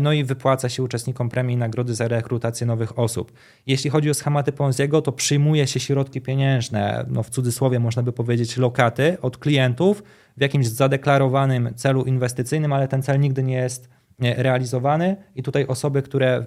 no 0.00 0.12
i 0.12 0.24
wypłaca 0.24 0.68
się 0.68 0.82
uczestnikom 0.82 1.28
premii 1.28 1.54
i 1.54 1.58
nagrody 1.58 1.94
za 1.94 2.08
rekrutację 2.08 2.66
nowych 2.66 2.98
osób. 2.98 3.32
Jeśli 3.66 3.90
chodzi 3.90 4.10
o 4.10 4.14
schematy 4.14 4.52
Ponziego, 4.52 5.02
to 5.02 5.12
przyjmuje 5.12 5.66
się 5.66 5.80
środki 5.80 6.20
pieniężne, 6.20 7.04
no 7.08 7.22
w 7.22 7.30
cudzysłowie 7.30 7.80
można 7.80 8.02
by 8.02 8.12
powiedzieć 8.12 8.56
lokaty 8.56 9.16
od 9.22 9.38
klientów 9.38 10.02
w 10.36 10.40
jakimś 10.40 10.66
zadeklarowanym 10.66 11.74
celu 11.74 12.04
inwestycyjnym, 12.04 12.72
ale 12.72 12.88
ten 12.88 13.02
cel 13.02 13.20
nigdy 13.20 13.42
nie 13.42 13.56
jest 13.56 13.88
e, 14.22 14.42
realizowany 14.42 15.16
i 15.34 15.42
tutaj 15.42 15.66
osoby, 15.66 16.02
które 16.02 16.36
e, 16.36 16.44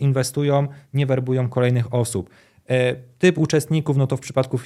inwestują, 0.00 0.68
nie 0.94 1.06
werbują 1.06 1.48
kolejnych 1.48 1.94
osób. 1.94 2.30
Typ 3.18 3.38
uczestników, 3.38 3.96
no 3.96 4.06
to 4.06 4.16
w 4.16 4.20
przypadku 4.20 4.58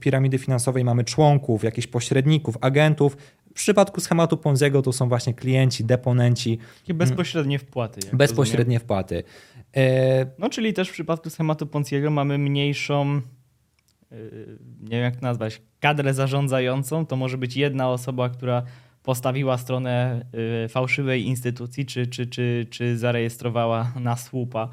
piramidy 0.00 0.38
finansowej 0.38 0.84
mamy 0.84 1.04
członków, 1.04 1.64
jakichś 1.64 1.86
pośredników, 1.86 2.56
agentów, 2.60 3.16
w 3.54 3.56
przypadku 3.56 4.00
schematu 4.00 4.36
Ponziego 4.36 4.82
to 4.82 4.92
są 4.92 5.08
właśnie 5.08 5.34
klienci, 5.34 5.84
deponenci. 5.84 6.58
Takie 6.80 6.94
bezpośrednie 6.94 7.58
wpłaty. 7.58 8.00
Bezpośrednie 8.12 8.64
rozumiem. 8.64 8.80
wpłaty. 8.80 9.24
E... 9.76 10.26
No 10.38 10.48
czyli 10.48 10.72
też 10.72 10.88
w 10.88 10.92
przypadku 10.92 11.30
schematu 11.30 11.66
Ponziego 11.66 12.10
mamy 12.10 12.38
mniejszą, 12.38 13.20
e, 14.12 14.16
nie 14.80 14.90
wiem 14.90 15.02
jak 15.02 15.16
to 15.16 15.22
nazwać, 15.22 15.62
kadrę 15.80 16.14
zarządzającą. 16.14 17.06
To 17.06 17.16
może 17.16 17.38
być 17.38 17.56
jedna 17.56 17.90
osoba, 17.90 18.28
która 18.28 18.62
postawiła 19.02 19.58
stronę 19.58 20.24
e, 20.64 20.68
fałszywej 20.68 21.24
instytucji, 21.26 21.86
czy, 21.86 22.06
czy, 22.06 22.26
czy, 22.26 22.66
czy 22.70 22.98
zarejestrowała 22.98 23.92
na 24.00 24.16
słupa 24.16 24.68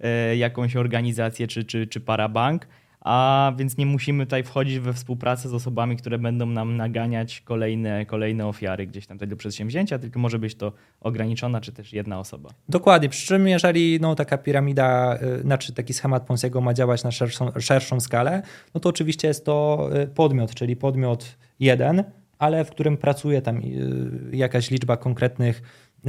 e, 0.00 0.36
jakąś 0.36 0.76
organizację, 0.76 1.46
czy, 1.46 1.64
czy, 1.64 1.86
czy 1.86 2.00
parabank 2.00 2.68
a 3.06 3.52
więc 3.56 3.76
nie 3.76 3.86
musimy 3.86 4.26
tutaj 4.26 4.42
wchodzić 4.42 4.78
we 4.78 4.92
współpracę 4.92 5.48
z 5.48 5.54
osobami, 5.54 5.96
które 5.96 6.18
będą 6.18 6.46
nam 6.46 6.76
naganiać 6.76 7.40
kolejne, 7.40 8.06
kolejne 8.06 8.46
ofiary 8.46 8.86
gdzieś 8.86 9.06
tam 9.06 9.18
tego 9.18 9.36
przedsięwzięcia, 9.36 9.98
tylko 9.98 10.18
może 10.18 10.38
być 10.38 10.54
to 10.54 10.72
ograniczona 11.00 11.60
czy 11.60 11.72
też 11.72 11.92
jedna 11.92 12.20
osoba. 12.20 12.50
Dokładnie, 12.68 13.08
przy 13.08 13.26
czym 13.26 13.48
jeżeli 13.48 13.98
no, 14.00 14.14
taka 14.14 14.38
piramida, 14.38 15.18
y, 15.38 15.42
znaczy 15.42 15.72
taki 15.72 15.94
schemat 15.94 16.26
Ponziego 16.26 16.60
ma 16.60 16.74
działać 16.74 17.04
na 17.04 17.10
szerszą, 17.10 17.50
szerszą 17.60 18.00
skalę, 18.00 18.42
no 18.74 18.80
to 18.80 18.88
oczywiście 18.88 19.28
jest 19.28 19.44
to 19.44 19.88
y, 20.02 20.06
podmiot, 20.06 20.54
czyli 20.54 20.76
podmiot 20.76 21.36
jeden, 21.60 22.04
ale 22.38 22.64
w 22.64 22.70
którym 22.70 22.96
pracuje 22.96 23.42
tam 23.42 23.56
y, 23.58 24.36
jakaś 24.36 24.70
liczba 24.70 24.96
konkretnych 24.96 25.62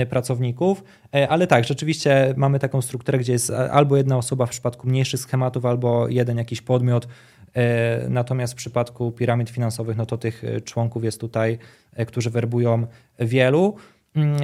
pracowników, 0.05 0.83
e, 1.15 1.29
ale 1.29 1.47
tak, 1.47 1.63
rzeczywiście 1.63 2.33
mamy 2.37 2.59
taką 2.59 2.81
strukturę, 2.81 3.17
gdzie 3.17 3.33
jest 3.33 3.49
albo 3.51 3.97
jedna 3.97 4.17
osoba 4.17 4.45
w 4.45 4.49
przypadku 4.49 4.87
mniejszych 4.87 5.19
schematów, 5.19 5.65
albo 5.65 6.07
jeden 6.07 6.37
jakiś 6.37 6.61
podmiot, 6.61 7.07
e, 7.53 8.09
natomiast 8.09 8.53
w 8.53 8.55
przypadku 8.55 9.11
piramid 9.11 9.49
finansowych, 9.49 9.97
no 9.97 10.05
to 10.05 10.17
tych 10.17 10.43
e, 10.43 10.61
członków 10.61 11.03
jest 11.03 11.21
tutaj, 11.21 11.57
którzy 12.07 12.29
werbują 12.29 12.87
wielu. 13.19 13.75
Mm, 14.15 14.37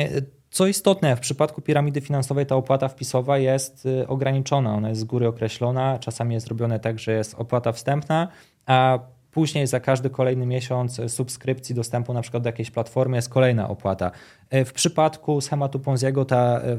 co 0.50 0.68
istotne, 0.68 1.16
w 1.16 1.20
przypadku 1.20 1.62
piramidy 1.62 2.02
finansowej 2.02 2.46
ta 2.46 2.56
opłata 2.56 2.88
wpisowa 2.88 3.38
jest 3.38 3.88
ograniczona, 4.08 4.76
ona 4.76 4.90
jest 4.90 5.02
z 5.02 5.04
góry 5.04 5.28
określona, 5.28 6.00
czasami 6.00 6.34
jest 6.34 6.48
robione 6.48 6.80
tak, 6.80 7.00
że 7.00 7.12
jest 7.12 7.36
opłata 7.36 7.72
wstępna, 7.72 8.28
a 8.66 9.00
Później 9.34 9.68
za 9.68 9.80
każdy 9.80 10.10
kolejny 10.10 10.46
miesiąc 10.46 11.02
subskrypcji 11.08 11.76
dostępu 11.76 12.14
na 12.14 12.22
przykład 12.22 12.44
do 12.44 12.50
jakiejś 12.50 12.72
platformy 12.72 13.18
jest 13.18 13.30
kolejna 13.30 13.70
opłata. 13.70 14.12
E, 14.50 14.66
w 14.66 14.74
przypadku 14.74 15.42
schematu 15.42 15.80
Ponziego 15.80 16.26
ta 16.26 16.62
e, 16.62 16.78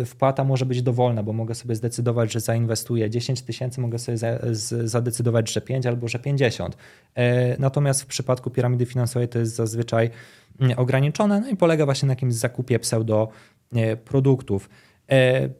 e, 0.00 0.04
wpłata 0.04 0.44
może 0.44 0.66
być 0.66 0.82
dowolna, 0.82 1.22
bo 1.22 1.32
mogę 1.32 1.54
sobie 1.54 1.74
zdecydować, 1.74 2.32
że 2.32 2.40
zainwestuję 2.40 3.10
10 3.10 3.42
tysięcy, 3.42 3.80
mogę 3.80 3.98
sobie 3.98 4.18
zadecydować, 4.84 5.52
że 5.52 5.60
5 5.60 5.86
albo 5.86 6.08
że 6.08 6.18
50. 6.18 6.76
Natomiast 7.58 8.02
w 8.02 8.06
przypadku 8.06 8.50
piramidy 8.50 8.86
finansowej 8.86 9.28
to 9.28 9.38
jest 9.38 9.54
zazwyczaj 9.54 10.10
mm, 10.60 10.78
ograniczone 10.78 11.40
no 11.40 11.48
i 11.48 11.56
polega 11.56 11.84
właśnie 11.84 12.06
na 12.06 12.12
jakimś 12.12 12.34
zakupie 12.34 12.78
pseudo 12.78 13.28
produktów. 14.04 14.68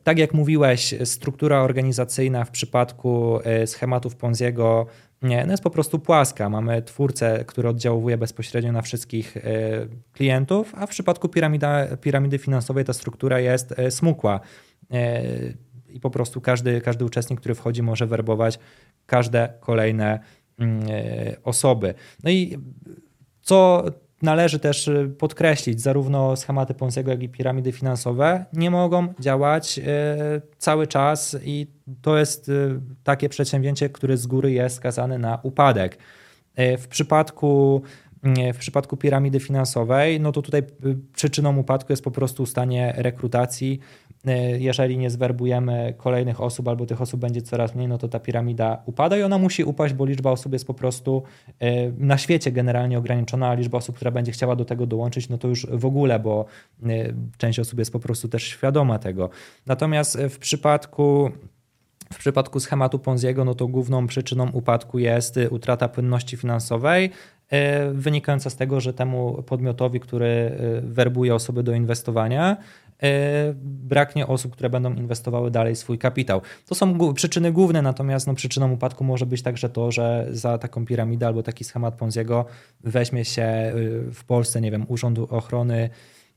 Tak 0.04 0.18
jak 0.18 0.35
mówiłeś, 0.35 0.95
struktura 1.04 1.62
organizacyjna 1.62 2.45
w 2.45 2.50
przypadku 2.50 3.38
schematów 3.66 4.16
Ponziego 4.16 4.87
nie, 5.23 5.44
no 5.46 5.50
jest 5.50 5.62
po 5.62 5.70
prostu 5.70 5.99
płaska. 5.99 6.49
Mamy 6.49 6.82
twórcę, 6.82 7.44
który 7.44 7.68
oddziałuje 7.68 8.18
bezpośrednio 8.18 8.73
na 8.73 8.82
wszystkich 8.82 9.37
e, 9.37 9.40
klientów, 10.12 10.73
a 10.75 10.87
w 10.87 10.90
przypadku 10.90 11.28
piramida, 11.28 11.96
piramidy 11.96 12.38
finansowej 12.38 12.85
ta 12.85 12.92
struktura 12.92 13.40
jest 13.40 13.78
e, 13.78 13.90
smukła. 13.90 14.40
E, 14.90 15.23
I 15.88 16.00
po 16.00 16.11
prostu 16.11 16.40
każdy, 16.40 16.80
każdy 16.80 17.04
uczestnik, 17.04 17.40
który 17.40 17.54
wchodzi, 17.54 17.82
może 17.82 18.06
werbować 18.06 18.58
każde 19.06 19.52
kolejne 19.61 20.20
mm, 20.58 20.82
osoby. 21.44 21.94
No 22.25 22.30
i 22.30 22.58
co 23.42 23.85
należy 24.26 24.59
też 24.59 24.88
y, 24.88 25.14
podkreślić, 25.18 25.80
zarówno 25.80 26.37
schematy 26.37 26.75
Ponziego, 26.75 27.11
jak 27.11 27.23
i 27.23 27.28
piramidy 27.28 27.73
finansowe 27.73 28.45
nie 28.52 28.71
mogą 28.71 29.14
działać 29.21 29.78
y, 29.78 29.83
cały 30.59 30.87
czas 30.87 31.37
i 31.45 31.66
to 32.02 32.18
jest 32.18 32.49
y, 32.49 32.80
takie 33.04 33.28
przedsięwzięcie, 33.28 33.88
które 33.88 34.16
z 34.16 34.26
góry 34.26 34.52
jest 34.52 34.76
skazane 34.76 35.18
na 35.18 35.38
upadek. 35.42 35.99
W 36.78 36.88
przypadku 36.88 37.83
w 38.54 38.59
przypadku 38.59 38.97
piramidy 38.97 39.40
finansowej, 39.40 40.21
no 40.21 40.33
to 40.33 40.42
tutaj 40.42 40.62
przyczyną 41.12 41.56
upadku 41.56 41.92
jest 41.92 42.04
po 42.04 42.11
prostu 42.11 42.42
ustanie 42.42 42.95
rekrutacji 42.97 43.80
jeżeli 44.59 44.99
nie 44.99 45.11
zwerbujemy 45.11 45.95
kolejnych 45.97 46.40
osób 46.40 46.68
albo 46.68 46.87
tych 46.87 47.00
osób 47.00 47.21
będzie 47.21 47.42
coraz 47.42 47.75
mniej, 47.75 47.88
no 47.88 47.99
to 47.99 48.09
ta 48.09 48.21
piramida 48.21 48.83
upada 48.87 49.16
i 49.16 49.23
ona 49.23 49.38
musi 49.38 49.64
upaść, 49.64 49.95
bo 49.95 50.06
liczba 50.06 50.30
osób 50.30 50.52
jest 50.52 50.66
po 50.66 50.75
prostu 50.75 51.23
e, 51.61 51.90
na 51.90 52.18
świecie 52.18 52.52
generalnie 52.52 52.99
ograniczona, 52.99 53.49
a 53.49 53.54
liczba 53.54 53.78
osób, 53.78 53.97
która 53.97 54.11
będzie 54.11 54.33
chciała 54.33 54.56
do 54.56 54.64
tego 54.64 54.87
dołączyć, 54.87 55.28
no 55.28 55.38
to 55.38 55.49
już 55.49 55.66
w 55.66 55.87
ogóle, 55.87 56.18
bo 56.18 56.45
e, 56.83 56.87
część 57.38 57.59
osób 57.59 57.78
jest 57.78 57.92
po 57.92 58.00
prostu 58.00 58.28
też 58.28 58.42
świadoma 58.42 58.99
tego. 58.99 59.30
Natomiast 59.66 60.18
w 60.30 60.38
przypadku 60.38 61.30
w 62.12 62.18
przypadku 62.18 62.61
schematu 62.61 62.99
Ponziego, 62.99 63.45
no 63.45 63.54
to 63.54 63.66
główną 63.66 64.06
przyczyną 64.06 64.50
upadku 64.50 64.99
jest 64.99 65.38
utrata 65.50 65.88
płynności 65.88 66.37
finansowej, 66.37 67.11
wynikająca 67.92 68.50
z 68.50 68.56
tego, 68.56 68.80
że 68.80 68.92
temu 68.92 69.42
podmiotowi, 69.42 70.00
który 70.00 70.59
werbuje 70.83 71.35
osoby 71.35 71.62
do 71.62 71.73
inwestowania, 71.73 72.56
E, 72.56 72.86
braknie 73.62 74.26
osób, 74.26 74.53
które 74.53 74.71
będą 74.71 74.95
inwestowały 74.95 75.50
dalej 75.50 75.76
swój 75.76 75.99
kapitał. 75.99 76.41
To 76.67 76.75
są 76.75 77.15
przyczyny 77.15 77.53
główne, 77.53 77.83
natomiast 77.83 78.26
no, 78.26 78.35
przyczyną 78.35 78.73
upadku 78.73 79.05
może 79.05 79.26
być 79.26 79.43
także 79.43 79.69
to, 79.69 79.93
że 79.93 80.26
za 80.31 80.59
taką 80.59 80.85
piramidę 80.85 81.26
albo 81.26 81.43
taki 81.43 81.65
schemat 81.65 81.95
Ponziego 81.95 82.45
weźmie 82.81 83.25
się 83.25 83.73
y, 83.76 84.12
w 84.12 84.25
Polsce, 84.25 84.61
nie 84.61 84.71
wiem, 84.71 84.87
Urząd 84.88 85.19
Ochrony 85.19 85.91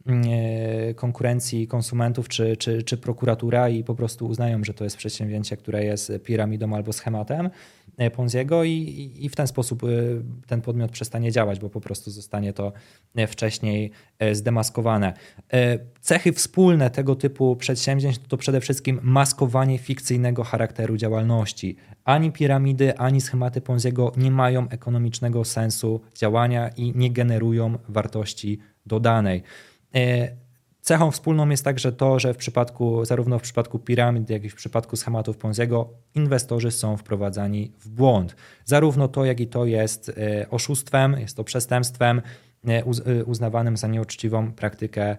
mm, 0.08 0.24
e, 0.32 0.94
konkurencji 0.94 1.68
konsumentów 1.68 2.30
czy, 2.30 2.58
czy, 2.58 2.84
czy 2.84 2.98
prokuratura 2.98 3.70
i 3.70 3.84
po 3.84 3.96
prostu 3.96 4.28
uznają, 4.28 4.64
że 4.64 4.74
to 4.74 4.84
jest 4.84 4.98
przedsięwzięcie, 4.98 5.58
które 5.58 5.84
jest 5.84 6.12
piramidą 6.24 6.76
albo 6.76 6.94
schematem 6.94 7.50
E, 7.50 7.52
Ponziego 8.16 8.64
i, 8.64 9.12
i 9.20 9.30
w 9.30 9.36
ten 9.36 9.48
sposób 9.48 9.84
e, 9.84 9.88
ten 10.48 10.62
podmiot 10.62 10.92
przestanie 10.92 11.32
działać, 11.32 11.60
bo 11.60 11.70
po 11.70 11.82
prostu 11.82 12.12
zostanie 12.12 12.54
to 12.54 12.74
e, 13.16 13.28
wcześniej 13.28 13.92
zdemaskowane. 14.32 15.14
Cechy 16.02 16.34
wspólne 16.34 16.90
tego 16.90 17.16
typu 17.16 17.56
przedsięwzięć 17.56 18.20
to 18.28 18.38
przede 18.38 18.62
wszystkim 18.62 19.00
maskowanie 19.04 19.78
fikcyjnego 19.78 20.44
charakteru 20.44 20.98
działalności. 20.98 21.76
Ani 22.04 22.32
piramidy, 22.32 22.98
ani 22.98 23.22
schematy 23.22 23.62
Ponziego 23.62 24.12
nie 24.18 24.32
mają 24.32 24.70
ekonomicznego 24.70 25.46
sensu 25.46 26.02
działania 26.16 26.70
i 26.70 26.94
nie 26.96 27.12
generują 27.12 27.78
wartości 27.90 28.60
dodanej. 28.86 29.44
Cechą 30.82 31.12
wspólną 31.12 31.50
jest 31.50 31.64
także 31.64 31.92
to, 31.92 32.20
że 32.20 32.34
w 32.34 32.38
przypadku, 32.38 33.06
zarówno 33.06 33.40
w 33.40 33.42
przypadku 33.42 33.80
piramid, 33.80 34.30
jak 34.30 34.44
i 34.44 34.50
w 34.50 34.56
przypadku 34.56 34.96
schematów 34.96 35.38
Ponziego, 35.38 35.90
inwestorzy 36.16 36.72
są 36.72 36.98
wprowadzani 36.98 37.72
w 37.80 37.90
błąd. 37.90 38.36
Zarówno 38.66 39.08
to, 39.08 39.26
jak 39.26 39.40
i 39.40 39.48
to 39.48 39.66
jest 39.66 40.10
e, 40.10 40.50
oszustwem, 40.50 41.16
jest 41.20 41.38
to 41.38 41.44
przestępstwem 41.44 42.22
e, 42.68 42.72
e, 42.78 42.84
uznawanym 43.26 43.78
za 43.78 43.88
nieuczciwą 43.88 44.52
praktykę 44.52 45.18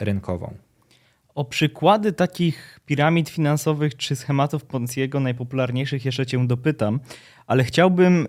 rynkową. 0.00 0.54
O 1.34 1.44
przykłady 1.44 2.12
takich 2.12 2.80
piramid 2.86 3.28
finansowych 3.28 3.96
czy 3.96 4.16
schematów 4.16 4.64
Ponziego 4.64 5.20
najpopularniejszych 5.20 6.04
jeszcze 6.04 6.26
cię 6.26 6.46
dopytam, 6.46 7.00
ale 7.46 7.64
chciałbym 7.64 8.26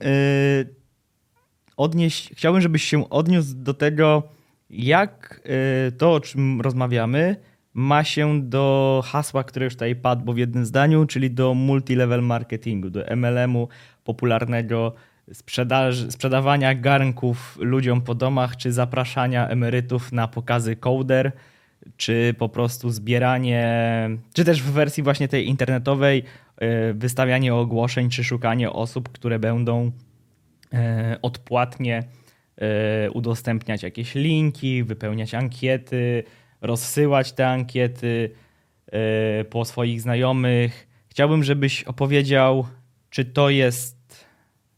odnieść, 1.77 2.29
chciałbym, 2.35 2.61
żebyś 2.61 2.83
się 2.83 3.09
odniósł 3.09 3.53
do 3.55 3.73
tego, 3.73 4.23
jak 4.71 5.41
y, 5.87 5.91
to, 5.91 6.13
o 6.13 6.19
czym 6.19 6.61
rozmawiamy, 6.61 7.35
ma 7.73 8.03
się 8.03 8.41
do 8.41 9.03
hasła, 9.05 9.43
które 9.43 9.65
już 9.65 9.73
tutaj 9.73 9.95
padło 9.95 10.33
w 10.33 10.37
jednym 10.37 10.65
zdaniu, 10.65 11.05
czyli 11.05 11.31
do 11.31 11.53
multilevel 11.53 12.21
marketingu, 12.21 12.89
do 12.89 13.05
MLM-u 13.15 13.67
popularnego, 14.03 14.93
sprzedawania 16.09 16.75
garnków 16.75 17.57
ludziom 17.61 18.01
po 18.01 18.15
domach, 18.15 18.57
czy 18.57 18.71
zapraszania 18.71 19.47
emerytów 19.47 20.11
na 20.11 20.27
pokazy 20.27 20.75
coder, 20.75 21.31
czy 21.97 22.35
po 22.37 22.49
prostu 22.49 22.89
zbieranie, 22.89 24.09
czy 24.33 24.45
też 24.45 24.63
w 24.63 24.71
wersji 24.71 25.03
właśnie 25.03 25.27
tej 25.27 25.47
internetowej, 25.47 26.23
y, 26.89 26.93
wystawianie 26.93 27.55
ogłoszeń, 27.55 28.09
czy 28.09 28.23
szukanie 28.23 28.69
osób, 28.69 29.09
które 29.09 29.39
będą 29.39 29.91
y, 30.73 30.77
odpłatnie 31.21 32.03
udostępniać 33.13 33.84
jakieś 33.84 34.15
linki, 34.15 34.84
wypełniać 34.84 35.34
ankiety, 35.34 36.24
rozsyłać 36.62 37.34
te 37.34 37.48
ankiety 37.48 38.31
e, 38.91 39.46
po 39.46 39.65
swoich 39.65 40.01
znajomych. 40.01 40.88
Chciałbym, 41.08 41.43
żebyś 41.43 41.84
opowiedział, 41.84 42.67
czy 43.10 43.25
to 43.25 43.50
jest. 43.50 44.25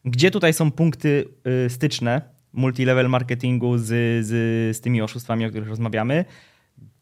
Gdzie 0.05 0.31
tutaj 0.31 0.53
są 0.53 0.71
punkty 0.71 1.25
e, 1.65 1.69
styczne 1.69 2.21
multilevel 2.53 3.09
marketingu 3.09 3.77
z, 3.77 3.85
z, 4.25 4.27
z 4.77 4.81
tymi 4.81 5.01
oszustwami, 5.01 5.45
o 5.45 5.49
których 5.49 5.69
rozmawiamy? 5.69 6.25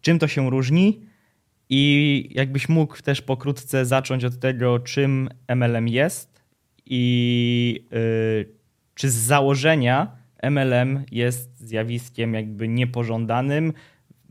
Czym 0.01 0.19
to 0.19 0.27
się 0.27 0.49
różni? 0.49 1.01
I 1.69 2.29
jakbyś 2.31 2.69
mógł 2.69 3.01
też 3.01 3.21
pokrótce 3.21 3.85
zacząć 3.85 4.25
od 4.25 4.39
tego, 4.39 4.79
czym 4.79 5.29
MLM 5.55 5.87
jest 5.87 6.43
i 6.85 7.85
yy, 7.91 8.55
czy 8.95 9.09
z 9.09 9.15
założenia 9.15 10.20
MLM 10.43 11.03
jest 11.11 11.67
zjawiskiem 11.67 12.33
jakby 12.33 12.67
niepożądanym, 12.67 13.73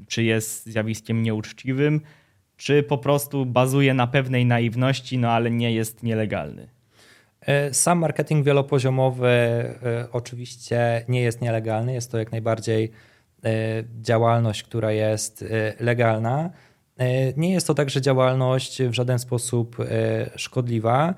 czy 0.09 0.23
jest 0.23 0.67
zjawiskiem 0.67 1.23
nieuczciwym, 1.23 2.01
czy 2.57 2.83
po 2.83 2.99
prostu 2.99 3.47
bazuje 3.47 3.95
na 3.95 4.07
pewnej 4.07 4.47
naiwności, 4.47 5.19
no 5.19 5.31
ale 5.31 5.51
nie 5.51 5.73
jest 5.73 6.03
nielegalny. 6.03 6.69
E, 7.41 7.75
sam 7.75 7.99
marketing 7.99 8.47
wielopoziomowy 8.47 9.29
e, 9.29 9.75
oczywiście 10.13 11.05
nie 11.09 11.23
jest 11.23 11.41
nielegalny, 11.41 11.93
jest 11.93 12.11
to 12.11 12.19
jak 12.19 12.33
najbardziej 12.33 12.91
e, 13.45 13.51
działalność, 14.01 14.63
która 14.63 14.93
jest 14.93 15.45
legalna. 15.81 16.51
Nie 17.37 17.53
jest 17.53 17.67
to 17.67 17.75
także 17.75 18.01
działalność 18.01 18.83
w 18.83 18.93
żaden 18.93 19.19
sposób 19.19 19.77
szkodliwa. 20.37 21.15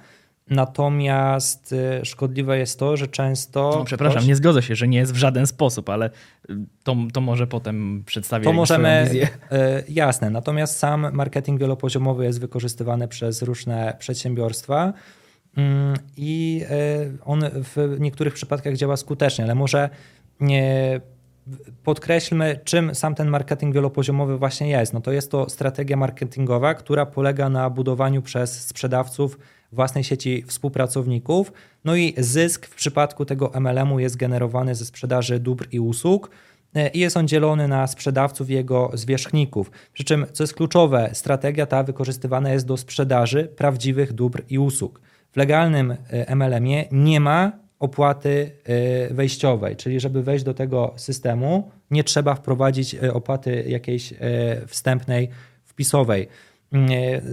Natomiast 0.50 1.72
y, 1.72 2.04
szkodliwe 2.04 2.58
jest 2.58 2.78
to, 2.78 2.96
że 2.96 3.08
często. 3.08 3.74
No, 3.78 3.84
przepraszam, 3.84 4.16
ktoś... 4.16 4.28
nie 4.28 4.36
zgodzę 4.36 4.62
się, 4.62 4.74
że 4.74 4.88
nie 4.88 4.98
jest 4.98 5.12
w 5.12 5.16
żaden 5.16 5.46
sposób, 5.46 5.88
ale 5.88 6.10
y, 6.50 6.54
to, 6.84 6.96
to 7.12 7.20
może 7.20 7.46
potem 7.46 8.02
przedstawię. 8.06 8.44
To 8.44 8.52
możemy. 8.52 9.02
Wizję. 9.04 9.28
Y, 9.52 9.58
jasne. 9.88 10.30
Natomiast 10.30 10.78
sam 10.78 11.12
marketing 11.12 11.60
wielopoziomowy 11.60 12.24
jest 12.24 12.40
wykorzystywany 12.40 13.08
przez 13.08 13.42
różne 13.42 13.96
przedsiębiorstwa 13.98 14.92
mm, 15.56 15.96
i 16.16 16.64
on 17.24 17.40
w 17.54 17.96
niektórych 18.00 18.34
przypadkach 18.34 18.76
działa 18.76 18.96
skutecznie, 18.96 19.44
ale 19.44 19.54
może 19.54 19.90
nie 20.40 21.00
podkreślmy, 21.84 22.60
czym 22.64 22.94
sam 22.94 23.14
ten 23.14 23.28
marketing 23.28 23.74
wielopoziomowy 23.74 24.38
właśnie 24.38 24.68
jest. 24.68 24.92
No 24.92 25.00
to 25.00 25.12
jest 25.12 25.30
to 25.30 25.50
strategia 25.50 25.96
marketingowa, 25.96 26.74
która 26.74 27.06
polega 27.06 27.48
na 27.48 27.70
budowaniu 27.70 28.22
przez 28.22 28.66
sprzedawców 28.66 29.38
własnej 29.72 30.04
sieci 30.04 30.44
współpracowników. 30.46 31.52
No 31.84 31.96
i 31.96 32.14
zysk 32.18 32.66
w 32.66 32.74
przypadku 32.74 33.24
tego 33.24 33.52
MLM-u 33.60 33.98
jest 33.98 34.16
generowany 34.16 34.74
ze 34.74 34.84
sprzedaży 34.84 35.40
dóbr 35.40 35.68
i 35.72 35.80
usług 35.80 36.30
e, 36.74 36.88
i 36.88 36.98
jest 36.98 37.16
on 37.16 37.28
dzielony 37.28 37.68
na 37.68 37.86
sprzedawców 37.86 38.50
i 38.50 38.52
jego 38.52 38.90
zwierzchników. 38.94 39.70
Przy 39.92 40.04
czym, 40.04 40.26
co 40.32 40.42
jest 40.42 40.54
kluczowe, 40.54 41.10
strategia 41.12 41.66
ta 41.66 41.82
wykorzystywana 41.82 42.52
jest 42.52 42.66
do 42.66 42.76
sprzedaży 42.76 43.44
prawdziwych 43.44 44.12
dóbr 44.12 44.42
i 44.48 44.58
usług. 44.58 45.00
W 45.32 45.36
legalnym 45.36 45.90
e, 45.90 46.36
MLM-ie 46.36 46.84
nie 46.92 47.20
ma 47.20 47.52
opłaty 47.78 48.50
e, 48.64 49.14
wejściowej, 49.14 49.76
czyli 49.76 50.00
żeby 50.00 50.22
wejść 50.22 50.44
do 50.44 50.54
tego 50.54 50.94
systemu, 50.96 51.70
nie 51.90 52.04
trzeba 52.04 52.34
wprowadzić 52.34 52.94
opłaty 52.94 53.64
jakiejś 53.68 54.14
wstępnej, 54.66 55.28
wpisowej. 55.64 56.28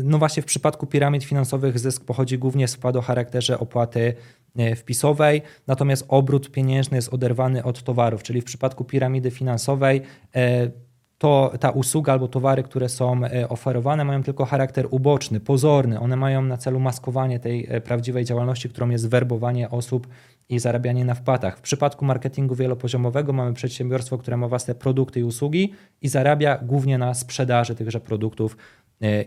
No 0.03 0.17
właśnie 0.17 0.43
w 0.43 0.45
przypadku 0.45 0.87
piramid 0.87 1.23
finansowych 1.23 1.79
zysk 1.79 2.05
pochodzi 2.05 2.37
głównie 2.37 2.67
z 2.67 2.75
wkładu 2.75 2.99
o 2.99 3.01
charakterze 3.01 3.59
opłaty 3.59 4.13
e, 4.57 4.75
wpisowej, 4.75 5.41
natomiast 5.67 6.05
obrót 6.07 6.51
pieniężny 6.51 6.97
jest 6.97 7.13
oderwany 7.13 7.63
od 7.63 7.83
towarów, 7.83 8.23
czyli 8.23 8.41
w 8.41 8.45
przypadku 8.45 8.85
piramidy 8.85 9.31
finansowej 9.31 10.01
e, 10.35 10.71
to 11.17 11.51
ta 11.59 11.69
usługa 11.69 12.13
albo 12.13 12.27
towary, 12.27 12.63
które 12.63 12.89
są 12.89 13.25
e, 13.25 13.49
oferowane, 13.49 14.05
mają 14.05 14.23
tylko 14.23 14.45
charakter 14.45 14.87
uboczny, 14.91 15.39
pozorny. 15.39 15.99
One 15.99 16.15
mają 16.15 16.41
na 16.41 16.57
celu 16.57 16.79
maskowanie 16.79 17.39
tej 17.39 17.67
prawdziwej 17.83 18.25
działalności, 18.25 18.69
którą 18.69 18.89
jest 18.89 19.09
werbowanie 19.09 19.69
osób 19.69 20.07
i 20.49 20.59
zarabianie 20.59 21.05
na 21.05 21.13
wpłatach. 21.13 21.57
W 21.57 21.61
przypadku 21.61 22.05
marketingu 22.05 22.55
wielopoziomowego 22.55 23.33
mamy 23.33 23.53
przedsiębiorstwo, 23.53 24.17
które 24.17 24.37
ma 24.37 24.47
własne 24.47 24.75
produkty 24.75 25.19
i 25.19 25.23
usługi 25.23 25.73
i 26.01 26.07
zarabia 26.07 26.57
głównie 26.57 26.97
na 26.97 27.13
sprzedaży 27.13 27.75
tychże 27.75 27.99
produktów 27.99 28.57
E, 28.57 28.78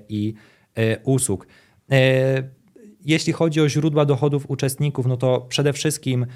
i 0.08 0.34
e, 0.74 0.98
usług. 0.98 1.46
E, 1.92 2.42
jeśli 3.04 3.32
chodzi 3.32 3.60
o 3.60 3.68
źródła 3.68 4.04
dochodów 4.04 4.50
uczestników, 4.50 5.06
no 5.06 5.16
to 5.16 5.40
przede 5.40 5.72
wszystkim 5.72 6.26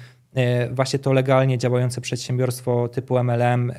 właśnie 0.71 0.99
to 0.99 1.13
legalnie 1.13 1.57
działające 1.57 2.01
przedsiębiorstwo 2.01 2.87
typu 2.87 3.23
MLM 3.23 3.71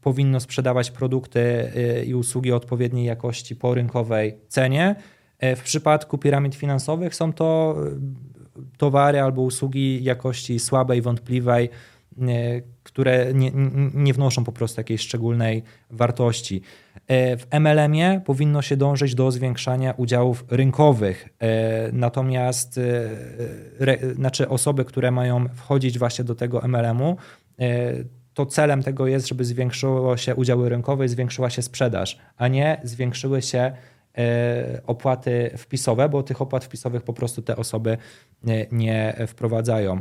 powinno 0.00 0.40
sprzedawać 0.40 0.90
produkty 0.90 1.72
i 2.06 2.14
usługi 2.14 2.52
odpowiedniej 2.52 3.04
jakości 3.04 3.56
po 3.56 3.74
rynkowej 3.74 4.38
cenie. 4.48 4.96
W 5.56 5.60
przypadku 5.62 6.18
piramid 6.18 6.54
finansowych 6.54 7.14
są 7.14 7.32
to 7.32 7.76
towary 8.78 9.20
albo 9.20 9.42
usługi 9.42 10.04
jakości 10.04 10.58
słabej, 10.58 11.02
wątpliwej, 11.02 11.68
które 12.82 13.34
nie, 13.34 13.52
nie 13.94 14.12
wnoszą 14.14 14.44
po 14.44 14.52
prostu 14.52 14.80
jakiejś 14.80 15.00
szczególnej 15.00 15.62
wartości. 15.90 16.62
E, 17.06 17.36
w 17.36 17.46
MLM-ie 17.60 18.20
powinno 18.24 18.62
się 18.62 18.76
dążyć 18.76 19.14
do 19.14 19.30
zwiększania 19.30 19.94
udziałów 19.96 20.44
rynkowych, 20.50 21.28
e, 21.38 21.92
natomiast 21.92 22.78
e, 22.78 24.14
znaczy 24.14 24.48
osoby, 24.48 24.84
które 24.84 25.10
mają 25.10 25.48
wchodzić 25.54 25.98
właśnie 25.98 26.24
do 26.24 26.34
tego 26.34 26.68
MLM-u, 26.68 27.16
to 28.34 28.46
celem 28.46 28.82
tego 28.82 29.06
jest, 29.06 29.28
żeby 29.28 29.44
zwiększyło 29.44 30.16
się 30.16 30.34
udziały 30.34 30.68
rynkowe 30.68 31.08
zwiększyła 31.08 31.50
się 31.50 31.62
sprzedaż, 31.62 32.18
a 32.36 32.48
nie 32.48 32.80
zwiększyły 32.84 33.42
się 33.42 33.72
opłaty 34.86 35.50
wpisowe, 35.58 36.08
bo 36.08 36.22
tych 36.22 36.42
opłat 36.42 36.64
wpisowych 36.64 37.02
po 37.02 37.12
prostu 37.12 37.42
te 37.42 37.56
osoby 37.56 37.96
nie 38.72 39.16
wprowadzają. 39.26 40.00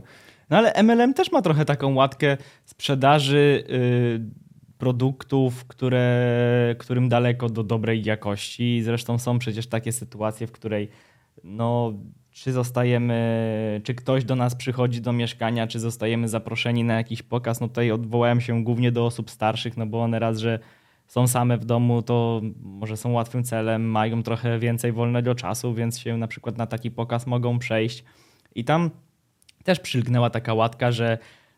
No 0.49 0.57
ale 0.57 0.73
MLM 0.83 1.13
też 1.13 1.31
ma 1.31 1.41
trochę 1.41 1.65
taką 1.65 1.93
łatkę 1.93 2.37
sprzedaży 2.65 3.63
yy, 3.67 4.45
produktów, 4.77 5.65
które, 5.65 6.75
którym 6.77 7.09
daleko 7.09 7.49
do 7.49 7.63
dobrej 7.63 8.03
jakości. 8.03 8.81
Zresztą 8.83 9.17
są 9.17 9.39
przecież 9.39 9.67
takie 9.67 9.91
sytuacje, 9.91 10.47
w 10.47 10.51
której 10.51 10.89
no, 11.43 11.93
czy 12.31 12.51
zostajemy, 12.51 13.81
czy 13.83 13.95
ktoś 13.95 14.25
do 14.25 14.35
nas 14.35 14.55
przychodzi 14.55 15.01
do 15.01 15.13
mieszkania, 15.13 15.67
czy 15.67 15.79
zostajemy 15.79 16.27
zaproszeni 16.29 16.83
na 16.83 16.93
jakiś 16.93 17.23
pokaz. 17.23 17.61
No 17.61 17.67
tutaj 17.67 17.91
odwołałem 17.91 18.41
się 18.41 18.63
głównie 18.63 18.91
do 18.91 19.05
osób 19.05 19.31
starszych, 19.31 19.77
no 19.77 19.85
bo 19.85 20.01
one 20.01 20.19
raz, 20.19 20.37
że 20.37 20.59
są 21.07 21.27
same 21.27 21.57
w 21.57 21.65
domu, 21.65 22.01
to 22.01 22.41
może 22.63 22.97
są 22.97 23.11
łatwym 23.11 23.43
celem, 23.43 23.85
mają 23.91 24.23
trochę 24.23 24.59
więcej 24.59 24.91
wolnego 24.91 25.35
czasu, 25.35 25.73
więc 25.73 25.99
się 25.99 26.17
na 26.17 26.27
przykład 26.27 26.57
na 26.57 26.67
taki 26.67 26.91
pokaz 26.91 27.27
mogą 27.27 27.59
przejść. 27.59 28.03
I 28.55 28.63
tam 28.63 28.89
też 29.65 29.79
przylgnęła 29.79 30.29
taka 30.29 30.53
łatka, 30.53 30.91
że 30.91 31.17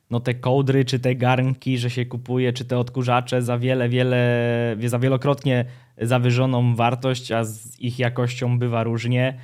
no 0.09 0.19
te 0.19 0.33
kołdry, 0.33 0.85
czy 0.85 0.99
te 0.99 1.15
garnki, 1.15 1.77
że 1.77 1.89
się 1.89 2.05
kupuje, 2.05 2.53
czy 2.53 2.65
te 2.65 2.79
odkurzacze 2.79 3.41
za 3.41 3.57
wiele, 3.57 3.89
wiele, 3.89 4.75
za 4.85 4.99
wielokrotnie 4.99 5.65
zawyżoną 6.01 6.75
wartość, 6.75 7.31
a 7.31 7.43
z 7.43 7.79
ich 7.79 7.99
jakością 7.99 8.59
bywa 8.59 8.83
różnie. 8.83 9.37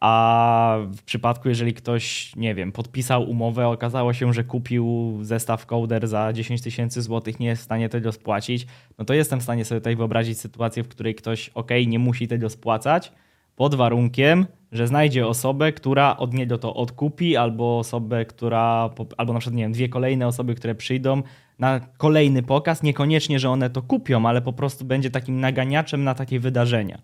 A 0.00 0.76
w 0.96 1.02
przypadku, 1.02 1.48
jeżeli 1.48 1.74
ktoś, 1.74 2.36
nie 2.36 2.54
wiem, 2.54 2.72
podpisał 2.72 3.30
umowę, 3.30 3.68
okazało 3.68 4.12
się, 4.12 4.32
że 4.32 4.44
kupił 4.44 5.18
zestaw 5.22 5.66
kołder 5.66 6.08
za 6.08 6.32
10 6.32 6.62
tysięcy 6.62 7.02
złotych, 7.02 7.40
nie 7.40 7.46
jest 7.46 7.62
w 7.62 7.64
stanie 7.64 7.88
tego 7.88 8.12
spłacić, 8.12 8.66
no 8.98 9.04
to 9.04 9.14
jestem 9.14 9.40
w 9.40 9.42
stanie 9.42 9.64
sobie 9.64 9.80
tutaj 9.80 9.96
wyobrazić 9.96 10.40
sytuację, 10.40 10.82
w 10.82 10.88
której 10.88 11.14
ktoś, 11.14 11.48
ok, 11.48 11.70
nie 11.86 11.98
musi 11.98 12.28
tego 12.28 12.50
spłacać, 12.50 13.12
pod 13.58 13.74
warunkiem, 13.74 14.46
że 14.72 14.86
znajdzie 14.86 15.26
osobę, 15.26 15.72
która 15.72 16.16
od 16.16 16.34
niego 16.34 16.58
to 16.58 16.74
odkupi, 16.74 17.36
albo 17.36 17.78
osobę, 17.78 18.24
która, 18.24 18.90
albo 19.16 19.32
na 19.32 19.38
przykład, 19.38 19.56
nie 19.56 19.62
wiem, 19.62 19.72
dwie 19.72 19.88
kolejne 19.88 20.26
osoby, 20.26 20.54
które 20.54 20.74
przyjdą 20.74 21.22
na 21.58 21.80
kolejny 21.80 22.42
pokaz. 22.42 22.82
Niekoniecznie, 22.82 23.38
że 23.38 23.50
one 23.50 23.70
to 23.70 23.82
kupią, 23.82 24.26
ale 24.26 24.42
po 24.42 24.52
prostu 24.52 24.84
będzie 24.84 25.10
takim 25.10 25.40
naganiaczem 25.40 26.04
na 26.04 26.14
takie 26.14 26.40
wydarzenia. 26.40 26.98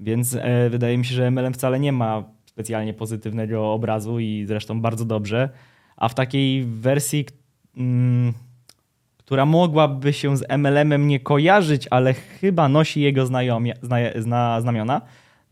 Więc 0.00 0.34
e, 0.34 0.70
wydaje 0.70 0.98
mi 0.98 1.04
się, 1.04 1.14
że 1.14 1.30
MLM 1.30 1.52
wcale 1.52 1.80
nie 1.80 1.92
ma 1.92 2.24
specjalnie 2.46 2.94
pozytywnego 2.94 3.72
obrazu 3.72 4.20
i 4.20 4.44
zresztą 4.48 4.80
bardzo 4.80 5.04
dobrze. 5.04 5.48
A 5.96 6.08
w 6.08 6.14
takiej 6.14 6.64
wersji, 6.64 7.26
mm, 7.76 8.32
która 9.18 9.46
mogłaby 9.46 10.12
się 10.12 10.36
z 10.36 10.44
MLM-em 10.48 11.08
nie 11.08 11.20
kojarzyć, 11.20 11.88
ale 11.90 12.14
chyba 12.14 12.68
nosi 12.68 13.00
jego 13.00 13.26
znajomia, 13.26 13.74
zna, 14.14 14.60
znamiona, 14.60 15.00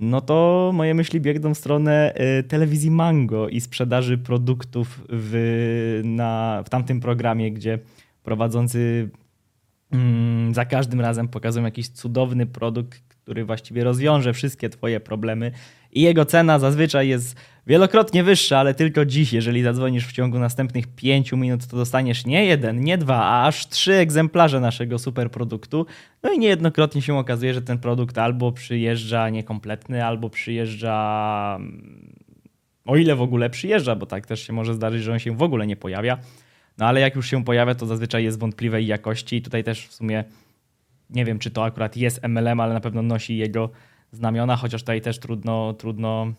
no 0.04 0.20
to 0.20 0.70
moje 0.74 0.94
myśli 0.94 1.20
biegną 1.20 1.54
w 1.54 1.58
stronę 1.58 2.14
y, 2.38 2.42
telewizji 2.42 2.90
Mango 2.90 3.48
i 3.48 3.60
sprzedaży 3.60 4.18
produktów 4.18 5.04
w, 5.08 6.00
na, 6.04 6.62
w 6.66 6.68
tamtym 6.68 7.00
programie, 7.00 7.52
gdzie 7.52 7.78
prowadzący 8.22 9.10
mm, 9.92 10.54
za 10.54 10.64
każdym 10.64 11.00
razem 11.00 11.28
pokazują 11.28 11.64
jakiś 11.64 11.88
cudowny 11.88 12.46
produkt, 12.46 13.02
który 13.08 13.44
właściwie 13.44 13.84
rozwiąże 13.84 14.32
wszystkie 14.32 14.68
Twoje 14.68 15.00
problemy. 15.00 15.52
I 15.92 16.02
jego 16.02 16.24
cena 16.24 16.58
zazwyczaj 16.58 17.08
jest 17.08 17.36
wielokrotnie 17.66 18.24
wyższa, 18.24 18.58
ale 18.58 18.74
tylko 18.74 19.04
dziś, 19.04 19.32
jeżeli 19.32 19.62
zadzwonisz 19.62 20.06
w 20.06 20.12
ciągu 20.12 20.38
następnych 20.38 20.86
pięciu 20.86 21.36
minut, 21.36 21.66
to 21.66 21.76
dostaniesz 21.76 22.26
nie 22.26 22.44
jeden, 22.44 22.84
nie 22.84 22.98
dwa, 22.98 23.24
a 23.24 23.46
aż 23.46 23.68
trzy 23.68 23.94
egzemplarze 23.94 24.60
naszego 24.60 24.98
super 24.98 25.30
produktu. 25.30 25.86
No 26.22 26.32
i 26.32 26.38
niejednokrotnie 26.38 27.02
się 27.02 27.18
okazuje, 27.18 27.54
że 27.54 27.62
ten 27.62 27.78
produkt 27.78 28.18
albo 28.18 28.52
przyjeżdża 28.52 29.28
niekompletny, 29.28 30.04
albo 30.04 30.30
przyjeżdża. 30.30 31.56
Mm, 31.60 32.14
o 32.86 32.96
ile 32.96 33.16
w 33.16 33.22
ogóle 33.22 33.50
przyjeżdża, 33.50 33.96
bo 33.96 34.06
tak 34.06 34.26
też 34.26 34.46
się 34.46 34.52
może 34.52 34.74
zdarzyć, 34.74 35.02
że 35.02 35.12
on 35.12 35.18
się 35.18 35.36
w 35.36 35.42
ogóle 35.42 35.66
nie 35.66 35.76
pojawia. 35.76 36.18
No 36.78 36.86
ale 36.86 37.00
jak 37.00 37.16
już 37.16 37.30
się 37.30 37.44
pojawia, 37.44 37.74
to 37.74 37.86
zazwyczaj 37.86 38.24
jest 38.24 38.38
wątpliwej 38.38 38.86
jakości 38.86 39.36
i 39.36 39.42
tutaj 39.42 39.64
też 39.64 39.86
w 39.86 39.94
sumie 39.94 40.24
nie 41.10 41.24
wiem, 41.24 41.38
czy 41.38 41.50
to 41.50 41.64
akurat 41.64 41.96
jest 41.96 42.22
MLM, 42.28 42.60
ale 42.60 42.74
na 42.74 42.80
pewno 42.80 43.02
nosi 43.02 43.36
jego 43.36 43.70
znamiona, 44.12 44.56
chociaż 44.56 44.82
tutaj 44.82 45.00
też 45.00 45.18
trudno, 45.18 45.72
trudno, 45.72 46.32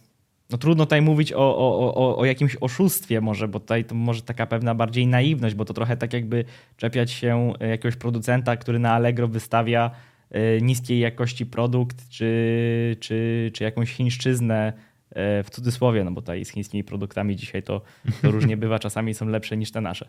no 0.49 0.57
trudno 0.57 0.85
tutaj 0.85 1.01
mówić 1.01 1.33
o, 1.33 1.57
o, 1.57 1.95
o, 1.95 2.17
o 2.17 2.25
jakimś 2.25 2.57
oszustwie 2.61 3.21
może, 3.21 3.47
bo 3.47 3.59
tutaj 3.59 3.85
to 3.85 3.95
może 3.95 4.21
taka 4.21 4.45
pewna 4.45 4.75
bardziej 4.75 5.07
naiwność, 5.07 5.55
bo 5.55 5.65
to 5.65 5.73
trochę 5.73 5.97
tak 5.97 6.13
jakby 6.13 6.45
czepiać 6.77 7.11
się 7.11 7.53
jakiegoś 7.59 7.95
producenta, 7.95 8.57
który 8.57 8.79
na 8.79 8.91
Allegro 8.91 9.27
wystawia 9.27 9.91
e, 10.31 10.61
niskiej 10.61 10.99
jakości 10.99 11.45
produkt, 11.45 12.09
czy, 12.09 12.97
czy, 12.99 13.51
czy 13.53 13.63
jakąś 13.63 13.91
chińszczyznę 13.91 14.73
e, 15.09 15.43
w 15.43 15.49
cudzysłowie, 15.49 16.03
no 16.03 16.11
bo 16.11 16.21
tutaj 16.21 16.45
z 16.45 16.49
chińskimi 16.49 16.83
produktami 16.83 17.35
dzisiaj 17.35 17.63
to, 17.63 17.81
to 18.21 18.31
różnie 18.31 18.57
bywa, 18.57 18.79
czasami 18.79 19.13
są 19.13 19.27
lepsze 19.27 19.57
niż 19.57 19.71
te 19.71 19.81
nasze. 19.81 20.07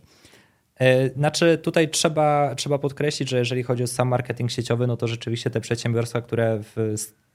E, 0.80 1.10
znaczy, 1.10 1.58
tutaj 1.62 1.88
trzeba, 1.88 2.54
trzeba 2.54 2.78
podkreślić, 2.78 3.28
że 3.28 3.38
jeżeli 3.38 3.62
chodzi 3.62 3.82
o 3.82 3.86
sam 3.86 4.08
marketing 4.08 4.50
sieciowy, 4.50 4.86
no 4.86 4.96
to 4.96 5.06
rzeczywiście 5.06 5.50
te 5.50 5.60
przedsiębiorstwa, 5.60 6.20
które 6.20 6.60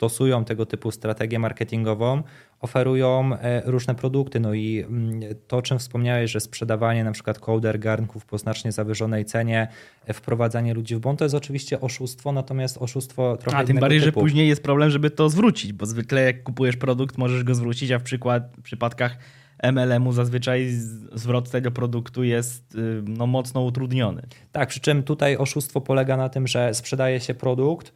stosują 0.01 0.45
tego 0.45 0.65
typu 0.65 0.91
strategię 0.91 1.39
marketingową, 1.39 2.23
oferują 2.59 3.37
e, 3.41 3.61
różne 3.65 3.95
produkty. 3.95 4.39
No 4.39 4.53
i 4.53 4.85
mm, 4.87 5.21
to, 5.47 5.57
o 5.57 5.61
czym 5.61 5.79
wspomniałeś, 5.79 6.31
że 6.31 6.39
sprzedawanie 6.39 7.03
na 7.03 7.11
przykład 7.11 7.39
kołder, 7.39 7.79
garnków 7.79 8.25
po 8.25 8.37
znacznie 8.37 8.71
zawyżonej 8.71 9.25
cenie, 9.25 9.67
e, 10.05 10.13
wprowadzanie 10.13 10.73
ludzi 10.73 10.95
w 10.95 10.99
błąd, 10.99 11.19
to 11.19 11.25
jest 11.25 11.35
oczywiście 11.35 11.81
oszustwo, 11.81 12.31
natomiast 12.31 12.77
oszustwo 12.77 13.37
trochę 13.37 13.57
A 13.57 13.63
tym 13.63 13.77
bardziej, 13.77 13.99
typu. 13.99 14.19
że 14.19 14.23
później 14.23 14.47
jest 14.47 14.63
problem, 14.63 14.89
żeby 14.89 15.09
to 15.09 15.29
zwrócić, 15.29 15.73
bo 15.73 15.85
zwykle 15.85 16.21
jak 16.21 16.43
kupujesz 16.43 16.77
produkt, 16.77 17.17
możesz 17.17 17.43
go 17.43 17.55
zwrócić, 17.55 17.91
a 17.91 17.99
w, 17.99 18.03
przykład, 18.03 18.43
w 18.57 18.61
przypadkach 18.61 19.17
MLM-u 19.63 20.11
zazwyczaj 20.11 20.67
zwrot 21.13 21.49
tego 21.49 21.71
produktu 21.71 22.23
jest 22.23 22.75
y, 22.75 23.03
no, 23.07 23.27
mocno 23.27 23.61
utrudniony. 23.61 24.21
Tak, 24.51 24.69
przy 24.69 24.79
czym 24.79 25.03
tutaj 25.03 25.37
oszustwo 25.37 25.81
polega 25.81 26.17
na 26.17 26.29
tym, 26.29 26.47
że 26.47 26.73
sprzedaje 26.73 27.19
się 27.19 27.33
produkt 27.33 27.93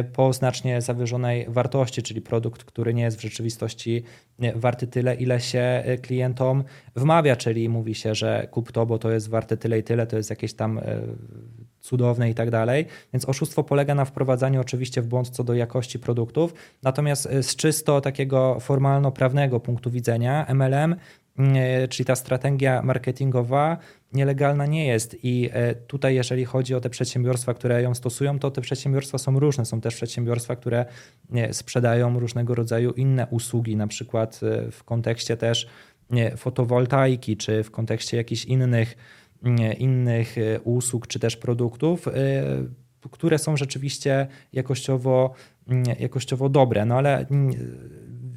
y, 0.00 0.04
po 0.04 0.32
znacznie 0.32 0.80
zawyżonej 0.80 1.46
wartości, 1.48 2.02
czyli 2.02 2.20
produkt, 2.20 2.64
który 2.64 2.94
nie 2.94 3.02
jest 3.02 3.18
w 3.18 3.22
rzeczywistości 3.22 4.02
y, 4.44 4.52
warty 4.54 4.86
tyle, 4.86 5.14
ile 5.14 5.40
się 5.40 5.84
klientom 6.02 6.64
wmawia, 6.96 7.36
czyli 7.36 7.68
mówi 7.68 7.94
się, 7.94 8.14
że 8.14 8.48
kup 8.50 8.72
to, 8.72 8.86
bo 8.86 8.98
to 8.98 9.10
jest 9.10 9.28
warte 9.28 9.56
tyle 9.56 9.78
i 9.78 9.82
tyle, 9.82 10.06
to 10.06 10.16
jest 10.16 10.30
jakieś 10.30 10.54
tam 10.54 10.80
cudowne 11.84 12.30
i 12.30 12.34
tak 12.34 12.50
dalej. 12.50 12.86
Więc 13.12 13.28
oszustwo 13.28 13.64
polega 13.64 13.94
na 13.94 14.04
wprowadzaniu 14.04 14.60
oczywiście 14.60 15.02
w 15.02 15.06
błąd 15.06 15.30
co 15.30 15.44
do 15.44 15.54
jakości 15.54 15.98
produktów, 15.98 16.54
natomiast 16.82 17.26
e, 17.26 17.42
z 17.42 17.56
czysto 17.56 18.00
takiego 18.00 18.60
formalno-prawnego 18.60 19.60
punktu 19.60 19.90
widzenia 19.90 20.46
MLM, 20.48 20.96
mm, 21.38 21.56
e, 21.56 21.88
czyli 21.88 22.06
ta 22.06 22.16
strategia 22.16 22.82
marketingowa 22.82 23.78
nielegalna 24.12 24.66
nie 24.66 24.86
jest 24.86 25.24
i 25.24 25.50
e, 25.52 25.74
tutaj 25.74 26.14
jeżeli 26.14 26.44
chodzi 26.44 26.74
o 26.74 26.80
te 26.80 26.90
przedsiębiorstwa, 26.90 27.54
które 27.54 27.82
ją 27.82 27.94
stosują, 27.94 28.38
to 28.38 28.50
te 28.50 28.60
przedsiębiorstwa 28.60 29.18
są 29.18 29.40
różne. 29.40 29.64
Są 29.64 29.80
też 29.80 29.94
przedsiębiorstwa, 29.94 30.56
które 30.56 30.84
sprzedają 31.52 32.18
różnego 32.18 32.54
rodzaju 32.54 32.92
inne 32.92 33.26
usługi, 33.30 33.76
na 33.76 33.86
przykład 33.86 34.40
w 34.70 34.84
kontekście 34.84 35.36
też 35.36 35.68
fotowoltaiki, 36.36 37.36
czy 37.36 37.62
w 37.62 37.70
kontekście 37.70 38.16
jakichś 38.16 38.44
innych 38.44 38.96
innych 39.78 40.38
e, 40.38 40.60
usług 40.60 41.06
czy 41.06 41.18
też 41.18 41.36
produktów, 41.36 42.08
e, 42.08 42.12
które 43.10 43.38
są 43.38 43.56
rzeczywiście 43.56 44.26
jakościowo, 44.52 45.34
jakościowo 46.00 46.48
dobre. 46.48 46.84
No 46.84 46.94
ale 46.94 47.26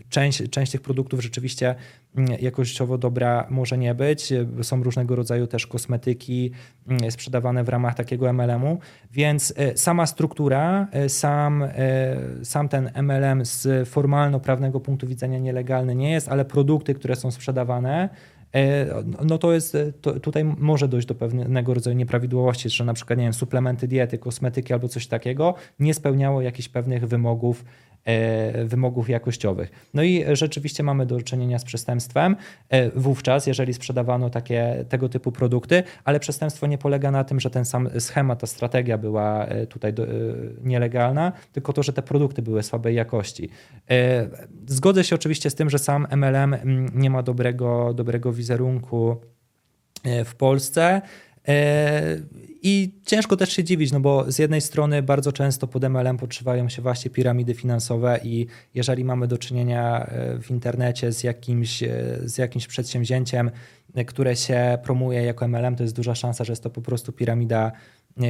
część, 0.10 0.50
część 0.50 0.72
tych 0.72 0.82
produktów 0.82 1.24
rzeczywiście 1.24 1.76
jakościowo 2.40 2.98
dobra 2.98 3.48
może 3.50 3.78
nie 3.78 3.96
być. 3.96 4.34
Są 4.62 4.84
różnego 4.84 5.16
rodzaju 5.16 5.48
też 5.48 5.68
kosmetyki 5.68 6.52
sprzedawane 7.10 7.64
w 7.64 7.70
ramach 7.70 7.96
takiego 7.96 8.34
MLM-u, 8.34 8.80
więc 9.12 9.54
e, 9.58 9.78
sama 9.78 10.06
struktura, 10.06 10.88
sam, 11.08 11.64
sam 12.44 12.70
ten 12.70 12.92
MLM 13.04 13.46
z 13.46 13.90
formalno-prawnego 13.90 14.80
punktu 14.80 15.08
widzenia 15.08 15.40
nielegalny 15.40 15.96
nie 15.96 16.12
jest, 16.12 16.30
ale 16.30 16.46
produkty, 16.46 16.94
które 16.94 17.16
są 17.16 17.32
sprzedawane, 17.32 18.10
E, 18.10 18.37
no 19.26 19.38
to 19.38 19.54
jest, 19.54 19.78
to 20.02 20.20
tutaj 20.20 20.44
może 20.44 20.88
dojść 20.88 21.08
do 21.08 21.16
pewnego 21.16 21.74
rodzaju 21.74 21.98
nieprawidłowości, 21.98 22.70
że 22.70 22.86
na 22.86 22.94
przykład, 22.94 23.20
nie 23.20 23.26
wiem, 23.26 23.34
suplementy 23.34 23.88
diety, 23.88 24.18
kosmetyki 24.18 24.74
albo 24.74 24.88
coś 24.88 25.08
takiego 25.08 25.54
nie 25.80 25.94
spełniało 25.94 26.42
jakichś 26.42 26.70
pewnych 26.70 27.08
wymogów 27.08 27.64
E, 27.64 27.87
wymogów 28.66 29.10
jakościowych. 29.10 29.90
No 29.94 30.04
i 30.04 30.26
rzeczywiście 30.34 30.84
mamy 30.84 31.06
do 31.06 31.22
czynienia 31.22 31.60
z 31.60 31.64
przestępstwem 31.64 32.36
e, 32.70 32.90
wówczas, 32.90 33.48
jeżeli 33.48 33.74
sprzedawano 33.74 34.30
takie, 34.30 34.86
tego 34.90 35.10
typu 35.10 35.32
produkty, 35.32 35.84
ale 36.04 36.20
przestępstwo 36.20 36.68
nie 36.68 36.78
polega 36.78 37.12
na 37.12 37.24
tym, 37.24 37.40
że 37.40 37.50
ten 37.50 37.66
sam 37.66 37.90
schemat, 38.00 38.40
ta 38.40 38.48
strategia 38.48 38.98
była 38.98 39.46
e, 39.46 39.68
tutaj 39.68 39.94
nielegalna, 40.64 41.32
tylko 41.52 41.74
to, 41.74 41.84
że 41.84 41.94
te 41.94 42.02
produkty 42.02 42.42
były 42.42 42.64
słabej 42.64 42.96
jakości. 42.96 43.50
Zgodzę 44.68 45.04
się 45.04 45.16
oczywiście 45.16 45.50
z 45.50 45.56
tym, 45.56 45.70
że 45.70 45.80
sam 45.80 46.08
MLM 46.12 46.54
mm, 46.54 46.92
nie 46.96 47.10
ma 47.10 47.24
dobrego, 47.24 47.94
dobrego 47.94 48.34
wizerunku 48.34 49.18
w 50.26 50.36
Polsce. 50.36 51.02
E, 51.48 52.18
I 52.62 52.92
ciężko 53.06 53.38
też 53.38 53.50
się 53.54 53.64
dziwić, 53.64 53.92
no 53.92 54.00
bo 54.00 54.32
z 54.32 54.40
jednej 54.40 54.62
strony 54.62 55.04
bardzo 55.04 55.32
często 55.32 55.68
pod 55.68 55.84
MLM 55.84 56.18
podszywają 56.18 56.70
się 56.70 56.82
właśnie 56.82 57.12
piramidy 57.12 57.54
finansowe 57.54 58.20
i 58.24 58.48
jeżeli 58.74 59.04
mamy 59.04 59.28
do 59.28 59.38
czynienia 59.38 60.06
e, 60.06 60.40
w 60.42 60.52
internecie 60.52 61.12
z 61.12 61.24
jakimś, 61.24 61.84
e, 61.84 61.90
z 62.24 62.38
jakimś 62.38 62.68
przedsięwzięciem, 62.68 63.52
które 64.08 64.36
się 64.36 64.78
promuje 64.84 65.24
jako 65.24 65.48
MLM, 65.48 65.76
to 65.76 65.84
jest 65.84 65.96
duża 65.96 66.16
szansa, 66.16 66.44
że 66.44 66.52
jest 66.52 66.64
to 66.64 66.70
po 66.70 66.82
prostu 66.82 67.12
piramida 67.12 67.72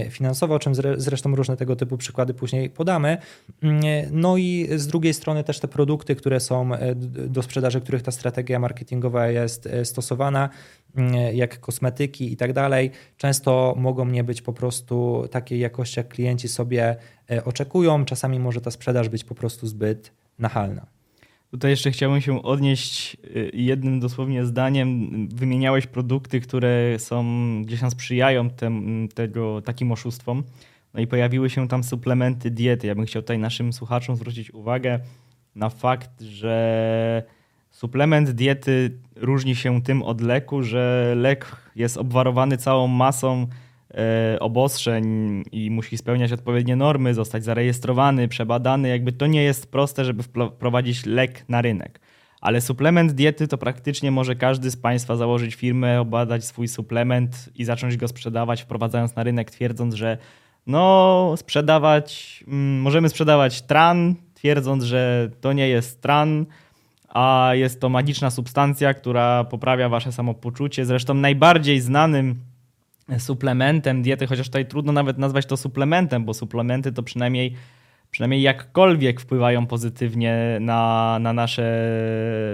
finansowa, 0.09 0.55
o 0.55 0.59
czym 0.59 0.73
zresztą 0.97 1.35
różne 1.35 1.57
tego 1.57 1.75
typu 1.75 1.97
przykłady 1.97 2.33
później 2.33 2.69
podamy. 2.69 3.17
Mm, 3.63 3.81
no 4.11 4.37
i 4.37 4.67
z 4.75 4.87
drugiej 4.87 5.13
strony 5.13 5.43
też 5.43 5.59
te 5.59 5.67
produkty, 5.67 6.15
które 6.15 6.39
są 6.39 6.73
e, 6.73 6.95
do 7.27 7.43
sprzedaży, 7.43 7.81
których 7.81 8.01
ta 8.01 8.11
strategia 8.11 8.59
marketingowa 8.59 9.27
jest 9.27 9.67
e, 9.67 9.85
stosowana, 9.85 10.49
mm, 10.95 11.35
jak 11.35 11.59
kosmetyki 11.59 12.33
i 12.33 12.37
tak 12.37 12.53
dalej, 12.53 12.91
często 13.17 13.75
mogą 13.77 14.05
nie 14.05 14.23
być 14.23 14.41
po 14.41 14.53
prostu 14.53 15.27
takiej 15.31 15.59
jakości, 15.59 15.99
jak 15.99 16.07
klienci 16.07 16.47
sobie 16.47 16.95
e, 17.31 17.45
oczekują. 17.45 18.05
Czasami 18.05 18.39
może 18.39 18.61
ta 18.61 18.71
sprzedaż 18.71 19.09
być 19.09 19.23
po 19.23 19.35
prostu 19.35 19.67
zbyt 19.67 20.11
nachalna. 20.39 20.96
Tutaj 21.51 21.71
jeszcze 21.71 21.91
chciałbym 21.91 22.21
się 22.21 22.43
odnieść 22.43 23.17
y, 23.35 23.51
jednym 23.53 23.99
dosłownie 23.99 24.45
zdaniem. 24.45 25.09
Wymieniałeś 25.27 25.87
produkty, 25.87 26.41
które 26.41 26.99
są 26.99 27.25
gdzieś 27.65 27.79
tam 27.79 27.91
sprzyjają 27.91 28.49
tem, 28.49 29.07
tego, 29.13 29.61
takim 29.61 29.91
oszustwom. 29.91 30.43
No 30.93 31.01
i 31.01 31.07
pojawiły 31.07 31.49
się 31.49 31.67
tam 31.67 31.83
suplementy 31.83 32.51
diety. 32.51 32.87
Ja 32.87 32.95
bym 32.95 33.05
chciał 33.05 33.21
tutaj 33.21 33.39
naszym 33.39 33.73
słuchaczom 33.73 34.15
zwrócić 34.15 34.51
uwagę 34.53 34.99
na 35.55 35.69
fakt, 35.69 36.21
że 36.21 37.23
suplement 37.71 38.31
diety 38.31 38.97
różni 39.15 39.55
się 39.55 39.81
tym 39.81 40.03
od 40.03 40.21
leku, 40.21 40.63
że 40.63 41.13
lek 41.17 41.55
jest 41.75 41.97
obwarowany 41.97 42.57
całą 42.57 42.87
masą 42.87 43.47
obostrzeń 44.39 45.43
i 45.51 45.71
musi 45.71 45.97
spełniać 45.97 46.31
odpowiednie 46.31 46.75
normy, 46.75 47.13
zostać 47.13 47.43
zarejestrowany, 47.43 48.27
przebadany. 48.27 48.89
Jakby 48.89 49.11
to 49.11 49.27
nie 49.27 49.43
jest 49.43 49.71
proste, 49.71 50.05
żeby 50.05 50.23
wprowadzić 50.23 51.05
lek 51.05 51.45
na 51.49 51.61
rynek. 51.61 51.99
Ale 52.41 52.61
suplement 52.61 53.11
diety 53.11 53.47
to 53.47 53.57
praktycznie 53.57 54.11
może 54.11 54.35
każdy 54.35 54.71
z 54.71 54.77
Państwa 54.77 55.15
założyć 55.15 55.55
firmę, 55.55 56.01
obadać 56.01 56.45
swój 56.45 56.67
suplement 56.67 57.49
i 57.55 57.63
zacząć 57.63 57.97
go 57.97 58.07
sprzedawać, 58.07 58.61
wprowadzając 58.61 59.15
na 59.15 59.23
rynek, 59.23 59.51
twierdząc, 59.51 59.93
że 59.95 60.17
no, 60.67 61.33
sprzedawać, 61.37 62.43
mm, 62.47 62.81
możemy 62.81 63.09
sprzedawać 63.09 63.61
tran, 63.61 64.15
twierdząc, 64.33 64.83
że 64.83 65.29
to 65.41 65.53
nie 65.53 65.69
jest 65.69 66.01
tran, 66.01 66.45
a 67.09 67.51
jest 67.53 67.81
to 67.81 67.89
magiczna 67.89 68.29
substancja, 68.29 68.93
która 68.93 69.43
poprawia 69.43 69.89
Wasze 69.89 70.11
samopoczucie. 70.11 70.85
Zresztą 70.85 71.13
najbardziej 71.13 71.79
znanym 71.79 72.35
suplementem 73.17 74.01
diety, 74.01 74.27
chociaż 74.27 74.47
tutaj 74.47 74.65
trudno 74.65 74.91
nawet 74.91 75.17
nazwać 75.17 75.45
to 75.45 75.57
suplementem, 75.57 76.25
bo 76.25 76.33
suplementy 76.33 76.91
to 76.91 77.03
przynajmniej 77.03 77.53
przynajmniej 78.11 78.41
jakkolwiek 78.41 79.21
wpływają 79.21 79.67
pozytywnie 79.67 80.57
na, 80.61 81.17
na 81.21 81.33
nasze 81.33 81.89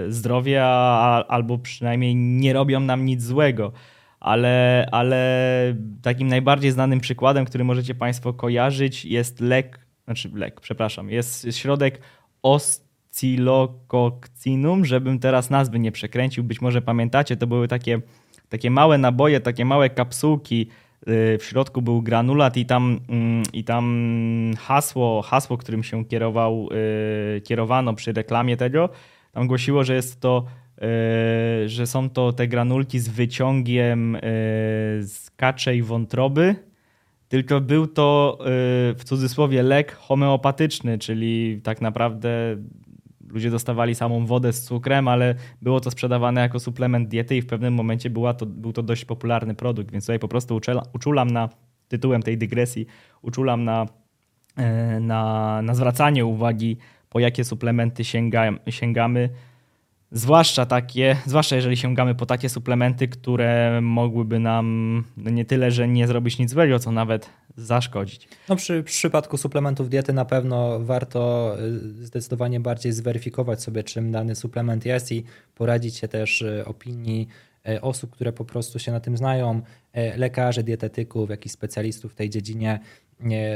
zdrowie, 0.08 0.60
a, 0.64 1.24
albo 1.28 1.58
przynajmniej 1.58 2.16
nie 2.16 2.52
robią 2.52 2.80
nam 2.80 3.04
nic 3.04 3.22
złego. 3.22 3.72
Ale, 4.20 4.88
ale 4.92 5.74
takim 6.02 6.28
najbardziej 6.28 6.70
znanym 6.70 7.00
przykładem, 7.00 7.44
który 7.44 7.64
możecie 7.64 7.94
Państwo 7.94 8.32
kojarzyć, 8.32 9.04
jest 9.04 9.40
lek, 9.40 9.86
znaczy 10.04 10.30
lek, 10.34 10.60
przepraszam, 10.60 11.10
jest 11.10 11.56
środek 11.56 12.00
oscillococcinum, 12.42 14.84
żebym 14.84 15.18
teraz 15.18 15.50
nazwy 15.50 15.78
nie 15.78 15.92
przekręcił. 15.92 16.44
Być 16.44 16.60
może 16.60 16.82
pamiętacie, 16.82 17.36
to 17.36 17.46
były 17.46 17.68
takie, 17.68 18.00
takie 18.48 18.70
małe 18.70 18.98
naboje, 18.98 19.40
takie 19.40 19.64
małe 19.64 19.90
kapsułki 19.90 20.68
w 21.06 21.38
środku 21.40 21.82
był 21.82 22.02
granulat 22.02 22.56
i 22.56 22.66
tam, 22.66 23.00
mm, 23.08 23.42
i 23.52 23.64
tam 23.64 24.54
hasło, 24.58 25.22
hasło, 25.22 25.56
którym 25.56 25.82
się 25.82 26.04
kierował, 26.04 26.68
y, 27.36 27.40
kierowano 27.40 27.94
przy 27.94 28.12
reklamie 28.12 28.56
tego, 28.56 28.88
tam 29.32 29.46
głosiło, 29.46 29.84
że 29.84 29.94
jest 29.94 30.20
to, 30.20 30.44
y, 31.64 31.68
że 31.68 31.86
są 31.86 32.10
to 32.10 32.32
te 32.32 32.48
granulki 32.48 32.98
z 32.98 33.08
wyciągiem 33.08 34.16
y, 34.16 34.20
z 35.02 35.30
kaczej 35.36 35.82
wątroby, 35.82 36.54
tylko 37.28 37.60
był 37.60 37.86
to 37.86 38.38
w 38.98 39.00
cudzysłowie 39.04 39.62
lek 39.62 39.96
homeopatyczny, 39.96 40.98
czyli 40.98 41.60
tak 41.62 41.80
naprawdę 41.80 42.56
ludzie 43.34 43.50
dostawali 43.50 43.94
samą 43.94 44.26
wodę 44.26 44.52
z 44.52 44.62
cukrem, 44.62 45.08
ale 45.08 45.34
było 45.62 45.80
to 45.80 45.90
sprzedawane 45.90 46.40
jako 46.40 46.60
suplement 46.60 47.08
diety 47.08 47.36
i 47.36 47.42
w 47.42 47.46
pewnym 47.46 47.74
momencie 47.74 48.10
była 48.10 48.34
to, 48.34 48.46
był 48.46 48.72
to 48.72 48.82
dość 48.82 49.04
popularny 49.04 49.54
produkt, 49.54 49.92
więc 49.92 50.04
tutaj 50.04 50.18
po 50.18 50.28
prostu 50.28 50.60
uczulam 50.92 51.30
na 51.30 51.48
tytułem 51.88 52.22
tej 52.22 52.38
dygresji, 52.38 52.86
uczulam 53.22 53.64
na, 53.64 53.86
e, 54.56 55.00
na, 55.00 55.62
na 55.62 55.74
zwracanie 55.74 56.26
uwagi, 56.26 56.76
po 57.10 57.20
jakie 57.20 57.44
suplementy 57.44 58.04
sięga, 58.04 58.52
sięgamy, 58.70 59.28
zwłaszcza 60.12 60.66
takie, 60.66 61.16
zwłaszcza 61.26 61.56
jeżeli 61.56 61.76
sięgamy 61.76 62.14
po 62.14 62.26
takie 62.26 62.48
suplementy, 62.48 63.08
które 63.08 63.80
mogłyby 63.82 64.38
nam 64.38 65.04
nie 65.16 65.44
tyle, 65.44 65.70
że 65.70 65.88
nie 65.88 66.06
zrobić 66.06 66.38
nic 66.38 66.50
złego, 66.50 66.78
co 66.78 66.92
nawet 66.92 67.30
zaszkodzić. 67.56 68.28
No 68.48 68.56
przy, 68.56 68.82
przy 68.82 68.96
przypadku 68.96 69.36
suplementów 69.36 69.88
diety 69.88 70.12
na 70.12 70.24
pewno 70.24 70.80
warto 70.80 71.52
y, 71.60 72.04
zdecydowanie 72.04 72.60
bardziej 72.60 72.92
zweryfikować 72.92 73.62
sobie, 73.62 73.82
czym 73.82 74.12
dany 74.12 74.34
suplement 74.34 74.86
jest 74.86 75.12
i 75.12 75.24
poradzić 75.54 75.96
się 75.96 76.08
też 76.08 76.42
y, 76.42 76.64
opinii 76.66 77.28
y, 77.68 77.80
osób, 77.80 78.10
które 78.10 78.32
po 78.32 78.44
prostu 78.44 78.78
się 78.78 78.92
na 78.92 79.00
tym 79.00 79.16
znają, 79.16 79.62
lekarzy, 80.16 80.62
dietetyków, 80.62 81.30
jakichś 81.30 81.52
specjalistów 81.52 82.12
w 82.12 82.14
tej 82.14 82.30
dziedzinie, 82.30 82.80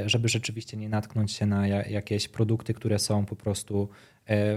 żeby 0.07 0.29
rzeczywiście 0.29 0.77
nie 0.77 0.89
natknąć 0.89 1.33
się 1.33 1.47
na 1.47 1.67
jakieś 1.67 2.29
produkty, 2.29 2.75
które 2.75 2.99
są 2.99 3.27
po 3.27 3.37
prostu 3.37 3.89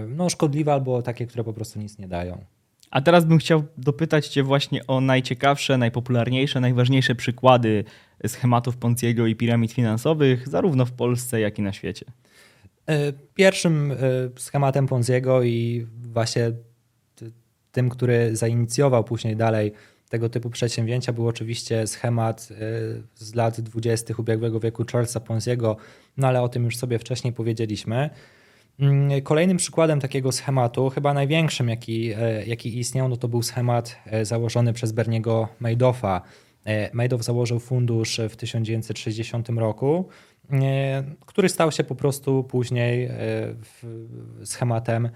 no, 0.08 0.30
szkodliwe 0.30 0.72
albo 0.72 1.02
takie, 1.02 1.26
które 1.26 1.44
po 1.44 1.52
prostu 1.52 1.78
nic 1.78 1.98
nie 1.98 2.08
dają. 2.08 2.44
A 2.90 3.00
teraz 3.00 3.24
bym 3.24 3.38
chciał 3.38 3.62
dopytać 3.78 4.28
Cię 4.28 4.42
właśnie 4.42 4.86
o 4.86 5.00
najciekawsze, 5.00 5.78
najpopularniejsze, 5.78 6.60
najważniejsze 6.60 7.14
przykłady 7.14 7.84
schematów 8.26 8.76
Ponciego 8.76 9.26
i 9.26 9.36
piramid 9.36 9.72
finansowych, 9.72 10.48
zarówno 10.48 10.86
w 10.86 10.92
Polsce, 10.92 11.40
jak 11.40 11.58
i 11.58 11.62
na 11.62 11.72
świecie. 11.72 12.06
E, 12.86 13.12
pierwszym 13.34 13.92
e, 13.92 13.96
schematem 14.38 14.86
Ponziego 14.86 15.42
i 15.42 15.86
właśnie 16.02 16.52
tym, 17.72 17.88
który 17.88 18.36
zainicjował 18.36 19.04
później 19.04 19.36
dalej 19.36 19.72
tego 20.08 20.28
typu 20.28 20.50
przedsięwzięcia, 20.50 21.12
był 21.12 21.28
oczywiście 21.28 21.86
schemat 21.86 22.48
e, 22.50 22.56
z 23.14 23.34
lat 23.34 23.60
20. 23.60 24.14
ubiegłego 24.18 24.60
wieku 24.60 24.84
Charlesa 24.92 25.20
Ponziego, 25.20 25.76
no 26.16 26.28
ale 26.28 26.42
o 26.42 26.48
tym 26.48 26.64
już 26.64 26.76
sobie 26.76 26.98
wcześniej 26.98 27.32
powiedzieliśmy. 27.32 28.10
Mm, 28.80 29.22
kolejnym 29.22 29.56
przykładem 29.56 30.00
takiego 30.00 30.32
schematu, 30.32 30.90
chyba 30.90 31.14
największym, 31.14 31.68
jaki, 31.68 32.12
jaki 32.46 32.78
istniał, 32.78 33.08
no 33.08 33.16
to 33.16 33.28
był 33.28 33.42
schemat 33.42 33.96
założony 34.22 34.72
przez 34.72 34.92
Berniego 34.92 35.48
Madoffa 35.60 36.22
E, 36.64 36.90
Madoff 36.92 37.22
założył 37.22 37.60
fundusz 37.60 38.20
w 38.30 38.36
1960 38.36 39.48
roku, 39.48 40.08
e, 40.52 41.04
który 41.26 41.48
stał 41.48 41.72
się 41.72 41.84
po 41.84 41.94
prostu 41.94 42.44
później 42.44 43.04
e, 43.04 43.16
schematem 44.44 45.08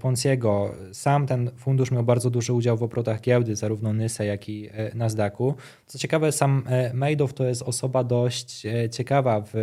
Ponciego. 0.00 0.74
Sam 0.92 1.26
ten 1.26 1.50
fundusz 1.56 1.90
miał 1.90 2.02
bardzo 2.04 2.30
duży 2.30 2.52
udział 2.52 2.76
w 2.76 2.82
obrotach 2.82 3.20
giełdy, 3.20 3.56
zarówno 3.56 3.92
Nyse, 3.92 4.26
jak 4.26 4.48
i 4.48 4.70
Nasdaqu. 4.94 5.54
Co 5.86 5.98
ciekawe, 5.98 6.32
sam 6.32 6.64
Madoff 6.94 7.34
to 7.34 7.44
jest 7.44 7.62
osoba 7.62 8.04
dość 8.04 8.66
ciekawa 8.90 9.42
w 9.46 9.54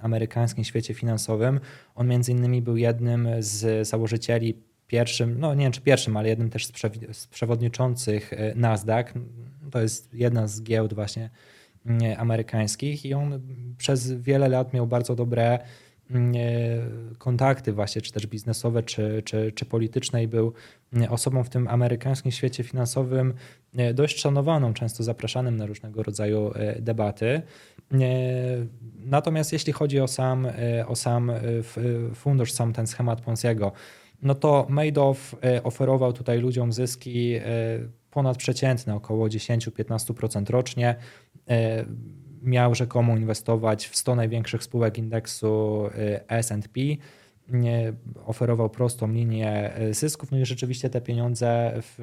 amerykańskim 0.00 0.64
świecie 0.64 0.94
finansowym. 0.94 1.60
On 1.94 2.08
między 2.08 2.32
innymi 2.32 2.62
był 2.62 2.76
jednym 2.76 3.28
z 3.38 3.88
założycieli 3.88 4.54
pierwszym, 4.86 5.40
no 5.40 5.54
nie 5.54 5.62
wiem 5.62 5.72
czy 5.72 5.80
pierwszym, 5.80 6.16
ale 6.16 6.28
jednym 6.28 6.50
też 6.50 6.66
z 7.12 7.26
przewodniczących 7.26 8.30
Nasdaq 8.54 9.12
to 9.70 9.80
jest 9.80 10.14
jedna 10.14 10.46
z 10.46 10.62
giełd 10.62 10.94
właśnie 10.94 11.30
amerykańskich 12.16 13.06
i 13.06 13.14
on 13.14 13.40
przez 13.78 14.12
wiele 14.12 14.48
lat 14.48 14.74
miał 14.74 14.86
bardzo 14.86 15.14
dobre 15.14 15.58
kontakty 17.18 17.72
właśnie, 17.72 18.02
czy 18.02 18.12
też 18.12 18.26
biznesowe, 18.26 18.82
czy, 18.82 19.22
czy, 19.24 19.52
czy 19.52 19.64
polityczne 19.64 20.22
i 20.22 20.28
był 20.28 20.52
mm, 20.92 21.12
osobą 21.12 21.44
w 21.44 21.48
tym 21.48 21.68
amerykańskim 21.68 22.32
świecie 22.32 22.64
finansowym 22.64 23.34
dość 23.94 24.20
szanowaną, 24.20 24.74
często 24.74 25.02
zapraszanym 25.02 25.56
na 25.56 25.66
różnego 25.66 26.02
rodzaju 26.02 26.52
e, 26.54 26.82
debaty. 26.82 27.42
Natomiast 28.98 29.52
jeśli 29.52 29.72
chodzi 29.72 30.00
o 30.00 30.08
sam, 30.08 30.46
e, 30.46 30.86
o 30.86 30.96
sam 30.96 31.30
e, 31.30 31.40
fundusz, 32.14 32.52
sam 32.52 32.72
ten 32.72 32.86
schemat 32.86 33.20
Ponziego, 33.20 33.72
no 34.22 34.34
to 34.34 34.66
Madoff 34.68 35.36
oferował 35.62 36.12
tutaj 36.12 36.38
ludziom 36.38 36.72
zyski 36.72 37.34
ponadprzeciętne, 38.10 38.94
około 38.94 39.28
10-15% 39.28 40.50
rocznie. 40.50 40.96
Miał 42.44 42.74
rzekomo 42.74 43.16
inwestować 43.16 43.88
w 43.88 43.96
100 43.96 44.14
największych 44.14 44.62
spółek 44.62 44.98
indeksu 44.98 45.84
e, 45.94 46.38
SP. 46.48 46.76
Oferował 48.26 48.70
prostą 48.70 49.12
linię 49.12 49.74
e, 49.74 49.94
zysków, 49.94 50.30
no 50.30 50.38
i 50.38 50.46
rzeczywiście 50.46 50.90
te 50.90 51.00
pieniądze 51.00 51.72
w, 51.76 51.94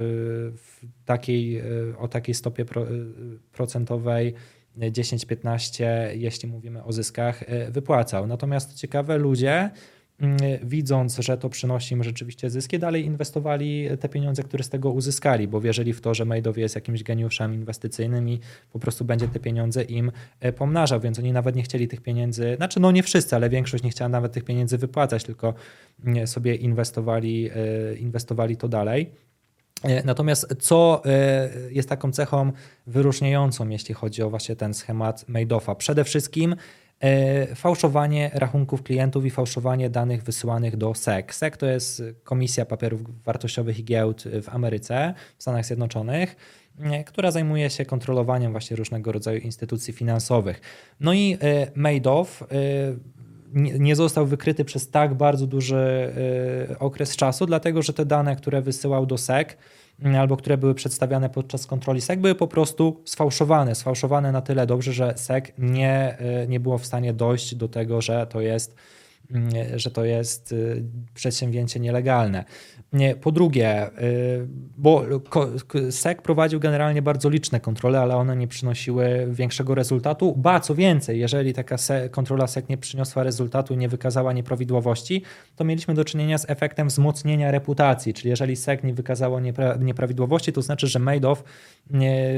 w 0.58 0.86
takiej, 1.06 1.62
o 1.98 2.08
takiej 2.08 2.36
stopie 2.36 2.66
procentowej 3.52 4.34
10-15, 4.78 5.86
jeśli 6.14 6.50
mówimy 6.50 6.84
o 6.84 6.92
zyskach, 6.92 7.44
wypłacał. 7.70 8.28
Natomiast 8.28 8.74
ciekawe, 8.74 9.18
ludzie 9.18 9.72
widząc, 10.64 11.18
że 11.18 11.38
to 11.38 11.50
przynosi 11.50 11.94
im 11.94 12.04
rzeczywiście 12.04 12.50
zyski, 12.50 12.80
dalej 12.80 13.06
inwestowali 13.06 13.88
te 14.00 14.10
pieniądze, 14.10 14.44
które 14.44 14.64
z 14.64 14.70
tego 14.70 14.92
uzyskali, 14.92 15.48
bo 15.48 15.62
wierzyli 15.62 15.94
w 15.94 16.02
to, 16.02 16.14
że 16.14 16.26
Madoff 16.26 16.58
jest 16.58 16.76
jakimś 16.76 17.04
geniuszem 17.04 17.54
inwestycyjnym 17.54 18.30
i 18.30 18.40
po 18.74 18.80
prostu 18.80 19.06
będzie 19.06 19.28
te 19.28 19.40
pieniądze 19.40 19.84
im 19.84 20.12
e, 20.40 20.54
pomnażał, 20.54 21.00
więc 21.00 21.20
oni 21.20 21.32
nawet 21.32 21.56
nie 21.56 21.64
chcieli 21.64 21.88
tych 21.88 22.02
pieniędzy, 22.02 22.54
znaczy 22.58 22.80
no 22.80 22.92
nie 22.92 23.04
wszyscy, 23.04 23.36
ale 23.36 23.50
większość 23.50 23.84
nie 23.84 23.90
chciała 23.90 24.10
nawet 24.10 24.32
tych 24.32 24.44
pieniędzy 24.44 24.78
wypłacać, 24.78 25.24
tylko 25.24 25.54
mm, 26.06 26.28
sobie 26.28 26.56
inwestowali, 26.56 27.50
e, 27.50 27.96
inwestowali 27.96 28.58
to 28.58 28.68
dalej. 28.68 29.12
E, 29.84 30.04
natomiast 30.04 30.56
co 30.60 31.02
jest 31.70 31.90
taką 31.90 32.12
cechą 32.12 32.52
wyróżniającą, 32.88 33.70
jeśli 33.70 33.96
chodzi 33.96 34.22
o 34.22 34.30
właśnie 34.30 34.56
ten 34.56 34.74
schemat 34.74 35.30
Madoffa? 35.30 35.76
Przede 35.76 36.04
wszystkim 36.04 36.56
fałszowanie 37.56 38.32
rachunków 38.34 38.84
klientów 38.84 39.26
i 39.26 39.30
fałszowanie 39.30 39.90
danych 39.90 40.24
wysyłanych 40.24 40.78
do 40.78 40.94
SEC. 40.94 41.34
SEC 41.36 41.58
to 41.58 41.66
jest 41.66 42.04
Komisja 42.24 42.66
Papierów 42.66 43.24
Wartościowych 43.24 43.80
i 43.80 43.84
Giełd 43.84 44.24
w 44.44 44.50
Ameryce, 44.50 45.14
w 45.38 45.42
Stanach 45.44 45.66
Zjednoczonych, 45.66 46.36
e, 46.80 47.04
która 47.04 47.32
zajmuje 47.32 47.70
się 47.70 47.86
kontrolowaniem 47.86 48.52
właśnie 48.52 48.78
różnego 48.78 49.12
rodzaju 49.12 49.40
instytucji 49.40 49.94
finansowych. 49.94 50.62
No 51.00 51.14
i 51.14 51.38
e, 51.42 51.68
Madoff 51.76 52.44
nie 53.80 53.96
został 53.96 54.26
wykryty 54.26 54.66
przez 54.66 54.90
tak 54.90 55.14
bardzo 55.14 55.48
duży 55.48 56.14
okres 56.80 57.16
czasu, 57.16 57.46
dlatego 57.46 57.82
że 57.82 57.94
te 57.94 58.06
dane, 58.06 58.36
które 58.36 58.62
wysyłał 58.62 59.06
do 59.06 59.18
SEC, 59.18 59.48
albo 60.20 60.38
które 60.38 60.58
były 60.58 60.76
przedstawiane 60.76 61.30
podczas 61.30 61.68
kontroli 61.68 62.02
SEC, 62.02 62.20
były 62.20 62.36
po 62.36 62.48
prostu 62.48 63.02
sfałszowane. 63.06 63.76
Sfałszowane 63.76 64.32
na 64.32 64.42
tyle 64.42 64.68
dobrze, 64.68 64.94
że 64.94 65.14
SEC 65.16 65.46
nie, 65.58 66.18
e, 66.20 66.48
nie 66.48 66.60
było 66.60 66.78
w 66.78 66.86
stanie 66.86 67.14
dojść 67.14 67.56
do 67.56 67.68
tego, 67.68 68.02
że 68.02 68.28
to 68.28 68.42
jest 68.42 68.76
że 69.76 69.92
to 69.92 70.06
jest 70.06 70.56
przedsięwzięcie 71.14 71.80
nielegalne. 71.80 72.46
Po 73.22 73.32
drugie, 73.32 73.90
bo 74.78 75.06
SEC 75.90 76.18
prowadził 76.22 76.60
generalnie 76.60 77.02
bardzo 77.02 77.30
liczne 77.30 77.60
kontrole, 77.60 78.00
ale 78.00 78.16
one 78.16 78.36
nie 78.36 78.48
przynosiły 78.48 79.28
większego 79.30 79.76
rezultatu. 79.76 80.36
Ba, 80.38 80.60
co 80.60 80.76
więcej, 80.76 81.20
jeżeli 81.20 81.54
taka 81.54 81.76
kontrola 82.12 82.48
SEC 82.48 82.70
nie 82.70 82.78
przyniosła 82.78 83.24
rezultatu 83.24 83.74
i 83.74 83.78
nie 83.78 83.90
wykazała 83.90 84.34
nieprawidłowości, 84.34 85.24
to 85.56 85.64
mieliśmy 85.64 85.94
do 85.94 86.06
czynienia 86.06 86.38
z 86.38 86.50
efektem 86.50 86.88
wzmocnienia 86.88 87.52
reputacji, 87.52 88.14
czyli 88.14 88.30
jeżeli 88.30 88.56
SEC 88.56 88.84
nie 88.84 88.94
wykazało 88.94 89.40
niepra 89.40 89.76
nieprawidłowości, 89.76 90.54
to 90.54 90.62
znaczy, 90.62 90.88
że 90.88 91.00
Madoff 91.00 91.44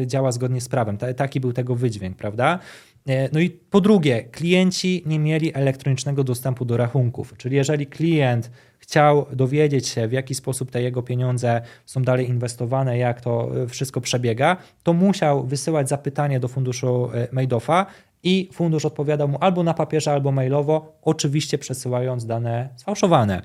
działa 0.06 0.32
zgodnie 0.32 0.62
z 0.62 0.70
prawem. 0.70 0.98
Taki 0.98 1.40
był 1.40 1.54
tego 1.54 1.76
wydźwięk, 1.76 2.18
prawda? 2.18 2.60
E, 3.08 3.30
no 3.34 3.40
i 3.40 3.50
po 3.50 3.82
drugie, 3.82 4.24
klienci 4.24 5.04
nie 5.06 5.20
mieli 5.20 5.56
elektronicznego 5.56 6.24
dostępu 6.24 6.66
do 6.66 6.78
rachunków, 6.78 7.34
czyli 7.38 7.56
jeżeli 7.56 7.88
klient 7.88 8.52
chciał 8.80 9.26
dowiedzieć 9.34 9.88
się, 9.88 10.08
w 10.08 10.12
jaki 10.12 10.36
sposób 10.36 10.72
te 10.72 10.82
jego 10.82 11.02
pieniądze 11.02 11.62
są 11.86 12.02
dalej 12.02 12.30
inwestowane, 12.30 12.98
jak 12.98 13.22
to 13.22 13.64
e, 13.64 13.68
wszystko 13.68 14.02
przebiega, 14.02 14.58
to 14.84 14.94
musiał 14.94 15.44
wysyłać 15.46 15.90
zapytanie 15.90 16.40
do 16.40 16.48
funduszu 16.48 17.10
e, 17.14 17.28
Madoffa 17.32 17.86
i 18.24 18.50
fundusz 18.54 18.86
odpowiadał 18.86 19.28
mu 19.28 19.38
albo 19.42 19.64
na 19.64 19.74
papierze, 19.74 20.12
albo 20.12 20.32
mailowo, 20.32 20.98
oczywiście 21.02 21.58
przesyłając 21.58 22.26
dane 22.26 22.70
sfałszowane. 22.76 23.42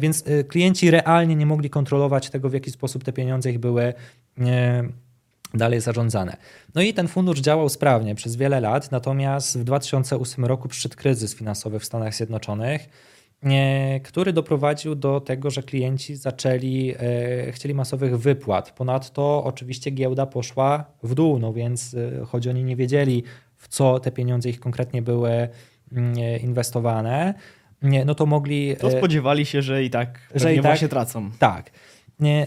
Więc 0.00 0.24
klienci 0.48 0.90
realnie 0.90 1.36
nie 1.36 1.46
mogli 1.46 1.70
kontrolować 1.70 2.30
tego, 2.30 2.48
w 2.50 2.54
jaki 2.54 2.70
sposób 2.70 3.04
te 3.04 3.12
pieniądze 3.12 3.50
ich 3.50 3.58
były 3.58 3.94
dalej 5.56 5.80
zarządzane. 5.80 6.36
No 6.74 6.82
i 6.82 6.94
ten 6.94 7.08
fundusz 7.08 7.40
działał 7.40 7.68
sprawnie 7.68 8.14
przez 8.14 8.36
wiele 8.36 8.60
lat, 8.60 8.90
natomiast 8.90 9.58
w 9.58 9.64
2008 9.64 10.44
roku 10.44 10.68
przyszedł 10.68 10.96
kryzys 10.96 11.34
finansowy 11.34 11.78
w 11.78 11.84
Stanach 11.84 12.14
Zjednoczonych, 12.14 12.88
który 14.04 14.32
doprowadził 14.32 14.94
do 14.94 15.20
tego, 15.20 15.50
że 15.50 15.62
klienci 15.62 16.16
zaczęli, 16.16 16.94
e, 16.98 17.52
chcieli 17.52 17.74
masowych 17.74 18.18
wypłat. 18.18 18.72
Ponadto 18.72 19.44
oczywiście 19.44 19.90
giełda 19.90 20.26
poszła 20.26 20.84
w 21.02 21.14
dół, 21.14 21.38
no 21.38 21.52
więc 21.52 21.94
e, 21.94 22.24
choć 22.24 22.46
oni 22.46 22.64
nie 22.64 22.76
wiedzieli, 22.76 23.22
w 23.56 23.68
co 23.68 24.00
te 24.00 24.10
pieniądze 24.12 24.48
ich 24.48 24.60
konkretnie 24.60 25.02
były 25.02 25.48
mm, 25.92 26.14
inwestowane, 26.40 27.34
no 28.06 28.14
to 28.14 28.26
mogli... 28.26 28.76
To 28.76 28.88
e, 28.88 28.98
spodziewali 28.98 29.46
się, 29.46 29.62
że 29.62 29.84
i 29.84 29.90
tak 29.90 30.20
że 30.34 30.52
i 30.52 30.56
tak, 30.56 30.64
właśnie 30.64 30.88
tracą. 30.88 31.30
Tak. 31.38 31.70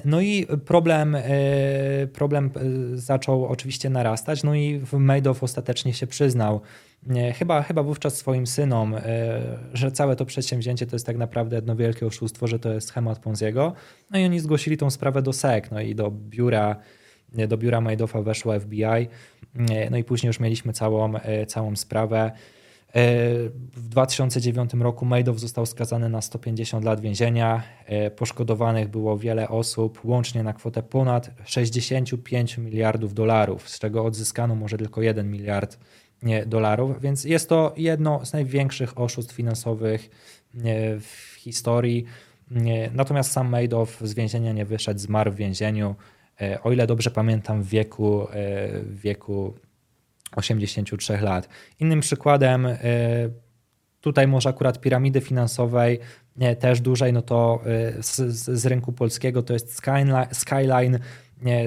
No 0.05 0.21
i 0.21 0.47
problem, 0.65 1.15
e, 1.15 1.21
problem 2.13 2.51
e, 2.55 2.97
zaczął 2.97 3.45
oczywiście 3.45 3.89
narastać, 3.89 4.43
no 4.43 4.55
i 4.55 4.81
Madoff 4.93 5.43
ostatecznie 5.43 5.93
się 5.93 6.07
przyznał, 6.07 6.61
chyba, 7.35 7.63
chyba 7.63 7.83
wówczas 7.83 8.17
swoim 8.17 8.47
synom, 8.47 8.95
e, 8.95 9.01
że 9.73 9.91
całe 9.91 10.15
to 10.15 10.25
przedsięwzięcie 10.25 10.87
to 10.87 10.95
jest 10.95 11.05
tak 11.05 11.17
naprawdę 11.17 11.55
jedno 11.55 11.75
wielkie 11.75 12.05
oszustwo, 12.05 12.47
że 12.47 12.59
to 12.59 12.73
jest 12.73 12.87
schemat 12.87 13.19
Ponziego. 13.19 13.73
No 14.11 14.19
i 14.19 14.25
oni 14.25 14.39
zgłosili 14.39 14.77
tą 14.77 14.89
sprawę 14.89 15.21
do 15.21 15.33
SEC, 15.33 15.71
no 15.71 15.81
i 15.81 15.95
do 15.95 16.11
biura, 16.11 16.75
do 17.47 17.57
biura 17.57 17.81
Madoffa 17.81 18.21
weszło 18.21 18.59
FBI, 18.59 19.07
no 19.91 19.97
i 19.97 20.03
później 20.03 20.27
już 20.27 20.39
mieliśmy 20.39 20.73
całą, 20.73 21.13
całą 21.47 21.75
sprawę. 21.75 22.31
E, 22.87 23.49
w 23.73 23.89
2009 23.89 24.73
roku 24.73 25.05
Madoff 25.05 25.39
został 25.39 25.65
skazany 25.65 26.09
na 26.09 26.21
150 26.21 26.85
lat 26.85 27.01
więzienia. 27.01 27.63
E, 27.85 28.11
poszkodowanych 28.11 28.87
było 28.87 29.17
wiele 29.17 29.49
osób, 29.49 30.05
łącznie 30.05 30.43
na 30.43 30.53
kwotę 30.53 30.83
ponad 30.83 31.31
65 31.45 32.57
miliardów 32.57 33.13
dolarów, 33.13 33.69
z 33.69 33.79
czego 33.79 34.05
odzyskano 34.05 34.55
może 34.55 34.77
tylko 34.77 35.01
1 35.01 35.31
miliard 35.31 35.77
dolarów, 36.45 37.01
więc 37.01 37.23
jest 37.23 37.49
to 37.49 37.73
jedno 37.77 38.25
z 38.25 38.33
największych 38.33 38.99
oszustw 38.99 39.35
finansowych 39.35 40.09
w 40.99 41.35
historii. 41.37 42.05
Natomiast 42.91 43.31
sam 43.31 43.49
Madoff 43.49 44.01
z 44.01 44.13
więzienia 44.13 44.53
nie 44.53 44.65
wyszedł, 44.65 44.99
zmarł 44.99 45.31
w 45.31 45.35
więzieniu. 45.35 45.95
E, 46.41 46.63
o 46.63 46.71
ile 46.71 46.87
dobrze 46.87 47.11
pamiętam, 47.11 47.63
w 47.63 47.69
wieku, 47.69 48.27
w 48.83 48.99
wieku 49.01 49.53
83 50.35 51.17
lat. 51.21 51.49
Innym 51.79 51.99
przykładem, 51.99 52.65
e, 52.65 52.77
tutaj 54.01 54.27
może 54.27 54.49
akurat 54.49 54.81
piramidy 54.81 55.21
finansowej 55.21 55.99
też 56.59 56.81
dużej, 56.81 57.13
no 57.13 57.21
to 57.21 57.61
e, 57.65 58.03
z, 58.03 58.15
z 58.59 58.65
rynku 58.65 58.93
polskiego 58.93 59.43
to 59.43 59.53
jest 59.53 59.81
Skyline 60.31 60.99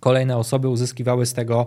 kolejne 0.00 0.36
osoby 0.36 0.68
uzyskiwały 0.68 1.26
z 1.26 1.32
tego 1.32 1.66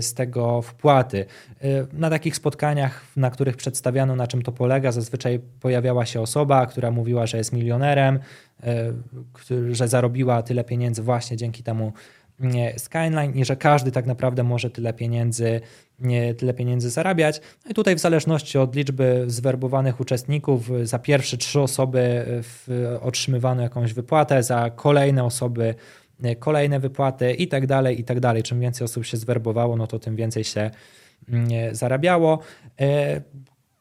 z 0.00 0.14
tego 0.14 0.62
wpłaty. 0.62 1.26
Y, 1.64 1.86
na 1.92 2.10
takich 2.10 2.36
spotkaniach, 2.36 3.04
na 3.16 3.30
których 3.30 3.56
przedstawiano, 3.56 4.16
na 4.16 4.26
czym 4.26 4.42
to 4.42 4.52
polega, 4.52 4.92
zazwyczaj 4.92 5.40
pojawiała 5.60 6.06
się 6.06 6.20
osoba, 6.20 6.66
która 6.66 6.90
mówiła, 6.90 7.26
że 7.26 7.38
jest 7.38 7.52
milionerem, 7.52 8.18
y, 9.50 9.74
że 9.74 9.88
zarobiła 9.88 10.42
tyle 10.42 10.64
pieniędzy 10.64 11.02
właśnie 11.02 11.36
dzięki 11.36 11.62
temu 11.62 11.92
Skyline 12.76 13.34
i 13.34 13.44
że 13.44 13.56
każdy 13.56 13.92
tak 13.92 14.06
naprawdę 14.06 14.42
może 14.42 14.70
tyle 14.70 14.92
pieniędzy, 14.92 15.60
tyle 16.38 16.54
pieniędzy 16.54 16.90
zarabiać. 16.90 17.40
No 17.64 17.70
i 17.70 17.74
tutaj 17.74 17.96
w 17.96 17.98
zależności 17.98 18.58
od 18.58 18.76
liczby 18.76 19.24
zwerbowanych 19.26 20.00
uczestników, 20.00 20.70
za 20.82 20.98
pierwsze 20.98 21.36
trzy 21.36 21.60
osoby 21.60 22.24
otrzymywano 23.00 23.62
jakąś 23.62 23.92
wypłatę, 23.92 24.42
za 24.42 24.70
kolejne 24.70 25.24
osoby 25.24 25.74
E, 25.74 26.01
kolejne 26.38 26.80
wypłaty 26.80 27.32
i 27.32 27.48
tak 27.48 27.66
dalej, 27.66 28.00
i 28.00 28.04
tak 28.04 28.20
dalej. 28.20 28.42
Czym 28.42 28.60
więcej 28.60 28.84
osób 28.84 29.04
się 29.04 29.16
zwerbowało, 29.16 29.76
no 29.76 29.86
to 29.86 29.98
tym 29.98 30.16
więcej 30.16 30.44
się 30.44 30.70
mm, 31.28 31.48
e, 31.52 31.74
zarabiało. 31.74 32.38
E, 32.80 33.20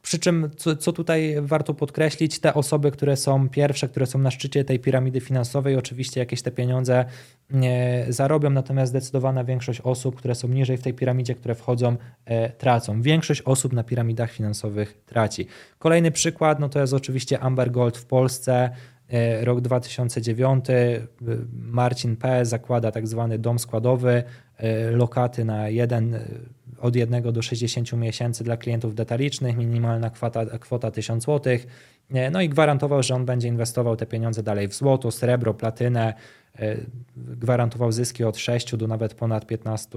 przy 0.01 0.19
czym, 0.19 0.49
co, 0.79 0.93
tutaj 0.93 1.35
warto 1.41 1.73
podkreślić, 1.73 2.39
te 2.39 2.53
osoby, 2.53 2.91
które 2.91 3.17
są 3.17 3.49
pierwsze, 3.49 3.89
które 3.89 4.05
są 4.05 4.19
na 4.19 4.31
szczycie 4.31 4.63
tej 4.63 4.79
piramidy 4.79 5.19
finansowej, 5.19 5.75
oczywiście 5.75 6.19
jakieś 6.19 6.41
te 6.41 6.51
pieniądze 6.51 7.05
nie 7.49 8.05
zarobią, 8.09 8.49
natomiast 8.49 8.89
zdecydowana 8.89 9.43
większość 9.43 9.81
osób, 9.81 10.15
które 10.15 10.35
są 10.35 10.47
niżej 10.47 10.77
w 10.77 10.81
tej 10.81 10.93
piramidzie, 10.93 11.35
które 11.35 11.55
wchodzą, 11.55 11.95
e, 12.25 12.49
tracą. 12.49 13.01
Większość 13.01 13.41
osób 13.41 13.73
na 13.73 13.83
piramidach 13.83 14.31
finansowych 14.31 14.97
traci. 15.05 15.47
Kolejny 15.79 16.11
przykład, 16.11 16.59
no 16.59 16.69
to 16.69 16.79
jest 16.79 16.93
oczywiście 16.93 17.39
Amber 17.39 17.71
Gold 17.71 17.97
w 17.97 18.05
Polsce. 18.05 18.69
E, 19.11 19.45
rok 19.45 19.61
2009 19.61 20.69
e, 20.69 21.01
Marcin 21.53 22.15
P. 22.15 22.45
zakłada 22.45 22.91
tak 22.91 23.07
zwany 23.07 23.39
dom 23.39 23.59
składowy, 23.59 24.23
e, 24.57 24.91
lokaty 24.91 25.45
na 25.45 25.69
jeden, 25.69 26.19
od 26.79 26.95
1 26.95 27.23
do 27.33 27.41
60 27.41 27.93
miesięcy 27.93 28.43
dla 28.43 28.57
klientów 28.57 28.95
detalicznych, 28.95 29.57
minimalna 29.57 30.09
kwota, 30.09 30.45
kwota 30.45 30.91
1000 30.91 31.25
zł. 31.25 31.57
No 32.31 32.41
i 32.41 32.49
gwarantował, 32.49 33.03
że 33.03 33.15
on 33.15 33.25
będzie 33.25 33.47
inwestował 33.47 33.95
te 33.95 34.05
pieniądze 34.05 34.43
dalej 34.43 34.67
w 34.67 34.73
złoto, 34.73 35.11
srebro, 35.11 35.53
platynę. 35.53 36.13
Gwarantował 37.17 37.91
zyski 37.91 38.23
od 38.23 38.37
6 38.37 38.75
do 38.75 38.87
nawet 38.87 39.13
ponad 39.13 39.45
15 39.45 39.89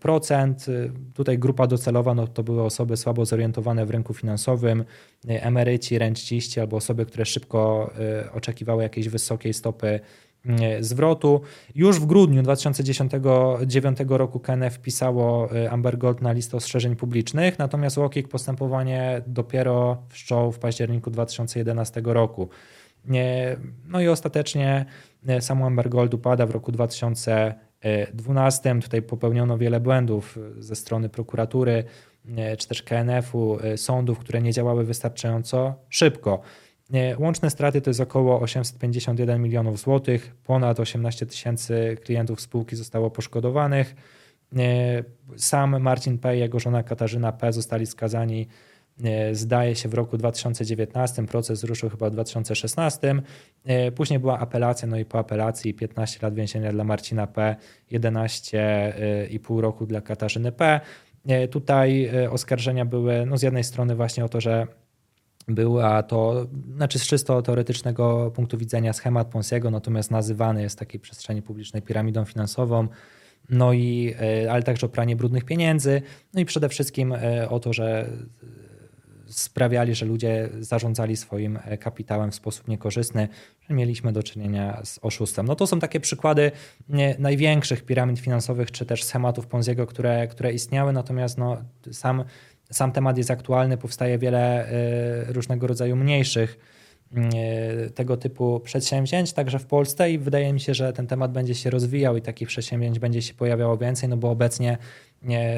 procent. 0.00 0.66
Tutaj 1.14 1.38
grupa 1.38 1.66
docelowa 1.66 2.14
no, 2.14 2.26
to 2.26 2.42
były 2.42 2.62
osoby 2.62 2.96
słabo 2.96 3.24
zorientowane 3.24 3.86
w 3.86 3.90
rynku 3.90 4.14
finansowym, 4.14 4.84
emeryci, 5.28 5.98
renciści 5.98 6.60
albo 6.60 6.76
osoby, 6.76 7.06
które 7.06 7.24
szybko 7.24 7.90
e, 8.00 8.32
oczekiwały 8.32 8.82
jakiejś 8.82 9.08
wysokiej 9.08 9.54
stopy 9.54 10.00
e, 10.46 10.82
zwrotu. 10.82 11.40
Już 11.74 12.00
w 12.00 12.06
grudniu 12.06 12.42
2009 12.42 13.98
roku 14.08 14.40
KNF 14.40 14.74
wpisało 14.74 15.56
e, 15.56 15.70
Amber 15.70 15.98
Gold 15.98 16.22
na 16.22 16.32
listę 16.32 16.56
ostrzeżeń 16.56 16.96
publicznych, 16.96 17.58
natomiast 17.58 17.98
UOKiK 17.98 18.28
postępowanie 18.28 19.22
dopiero 19.26 20.02
wszczął 20.08 20.52
w 20.52 20.58
październiku 20.58 21.10
2011 21.10 22.02
roku. 22.04 22.48
No 23.84 24.00
i 24.00 24.08
ostatecznie 24.08 24.84
samo 25.40 25.66
Amber 25.66 25.88
Gold 25.88 26.14
upada 26.14 26.46
w 26.46 26.50
roku 26.50 26.72
2011 26.72 27.67
12. 28.14 28.80
Tutaj 28.82 29.02
popełniono 29.02 29.58
wiele 29.58 29.80
błędów 29.80 30.38
ze 30.58 30.76
strony 30.76 31.08
prokuratury 31.08 31.84
e, 32.36 32.56
czy 32.56 32.68
też 32.68 32.82
KNF-u, 32.82 33.58
e, 33.60 33.76
sądów, 33.76 34.18
które 34.18 34.42
nie 34.42 34.52
działały 34.52 34.84
wystarczająco 34.84 35.74
szybko. 35.88 36.40
E, 36.92 37.18
łączne 37.18 37.50
straty 37.50 37.80
to 37.80 37.90
jest 37.90 38.00
około 38.00 38.40
851 38.40 39.42
milionów 39.42 39.80
złotych, 39.80 40.34
ponad 40.44 40.80
18 40.80 41.26
tysięcy 41.26 41.96
klientów 42.04 42.40
spółki 42.40 42.76
zostało 42.76 43.10
poszkodowanych. 43.10 43.94
Sam 45.36 45.82
Marcin 45.82 46.18
P. 46.18 46.36
i 46.36 46.40
jego 46.40 46.60
żona 46.60 46.82
Katarzyna 46.82 47.32
P. 47.32 47.52
zostali 47.52 47.86
skazani 47.86 48.48
zdaje 49.32 49.76
się 49.76 49.88
w 49.88 49.94
roku 49.94 50.18
2019, 50.18 51.26
proces 51.26 51.64
ruszył 51.64 51.90
chyba 51.90 52.10
w 52.10 52.12
2016. 52.12 53.14
Później 53.94 54.18
była 54.18 54.38
apelacja, 54.38 54.88
no 54.88 54.98
i 54.98 55.04
po 55.04 55.18
apelacji 55.18 55.74
15 55.74 56.18
lat 56.22 56.34
więzienia 56.34 56.72
dla 56.72 56.84
Marcina 56.84 57.26
P, 57.26 57.56
11,5 57.92 59.60
roku 59.60 59.86
dla 59.86 60.00
Katarzyny 60.00 60.52
P. 60.52 60.80
Tutaj 61.50 62.10
oskarżenia 62.30 62.84
były 62.84 63.26
no 63.26 63.38
z 63.38 63.42
jednej 63.42 63.64
strony 63.64 63.94
właśnie 63.94 64.24
o 64.24 64.28
to, 64.28 64.40
że 64.40 64.66
była 65.48 66.02
to, 66.02 66.46
znaczy 66.76 66.98
z 66.98 67.06
czysto 67.06 67.42
teoretycznego 67.42 68.30
punktu 68.34 68.58
widzenia 68.58 68.92
schemat 68.92 69.28
Ponsiego, 69.28 69.70
natomiast 69.70 70.10
nazywany 70.10 70.62
jest 70.62 70.78
takiej 70.78 71.00
przestrzeni 71.00 71.42
publicznej 71.42 71.82
piramidą 71.82 72.24
finansową, 72.24 72.88
no 73.50 73.72
i, 73.72 74.14
e, 74.20 74.52
ale 74.52 74.62
także 74.62 74.86
o 74.86 74.88
pranie 74.88 75.16
brudnych 75.16 75.44
pieniędzy, 75.44 76.02
no 76.34 76.40
i 76.40 76.44
przede 76.44 76.68
wszystkim 76.68 77.12
e, 77.12 77.48
o 77.48 77.60
to, 77.60 77.72
że 77.72 78.10
sprawiali, 79.28 79.94
że 79.94 80.06
ludzie 80.06 80.48
zarządzali 80.60 81.16
swoim 81.16 81.58
e, 81.64 81.78
kapitałem 81.78 82.30
w 82.30 82.34
sposób 82.34 82.68
niekorzystny, 82.68 83.28
że 83.68 83.74
mieliśmy 83.74 84.12
do 84.12 84.22
czynienia 84.22 84.80
z 84.84 84.98
oszustwem. 85.02 85.46
No 85.46 85.56
to 85.56 85.66
są 85.66 85.80
takie 85.80 86.00
przykłady 86.00 86.50
największych 87.18 87.84
piramid 87.84 88.18
finansowych, 88.18 88.70
czy 88.70 88.86
też 88.86 89.04
schematów 89.04 89.46
Ponziego, 89.46 89.86
które, 89.86 90.28
które 90.28 90.52
istniały, 90.52 90.92
natomiast 90.92 91.38
no, 91.38 91.56
sam 91.92 92.24
sam 92.70 92.92
temat 92.92 93.18
jest 93.18 93.30
aktualny, 93.30 93.76
powstaje 93.76 94.18
wiele 94.18 94.72
y, 95.28 95.32
różnego 95.32 95.66
rodzaju 95.66 95.96
mniejszych 95.96 96.58
tego 97.94 98.16
typu 98.16 98.60
przedsięwzięć, 98.60 99.32
także 99.32 99.58
w 99.58 99.66
Polsce 99.66 100.10
i 100.10 100.18
wydaje 100.18 100.52
mi 100.52 100.60
się, 100.60 100.74
że 100.74 100.92
ten 100.92 101.06
temat 101.06 101.32
będzie 101.32 101.54
się 101.54 101.70
rozwijał 101.70 102.16
i 102.16 102.22
takich 102.22 102.48
przedsięwzięć 102.48 102.98
będzie 102.98 103.22
się 103.22 103.34
pojawiało 103.34 103.76
więcej, 103.76 104.08
no 104.08 104.16
bo 104.16 104.30
obecnie 104.30 104.78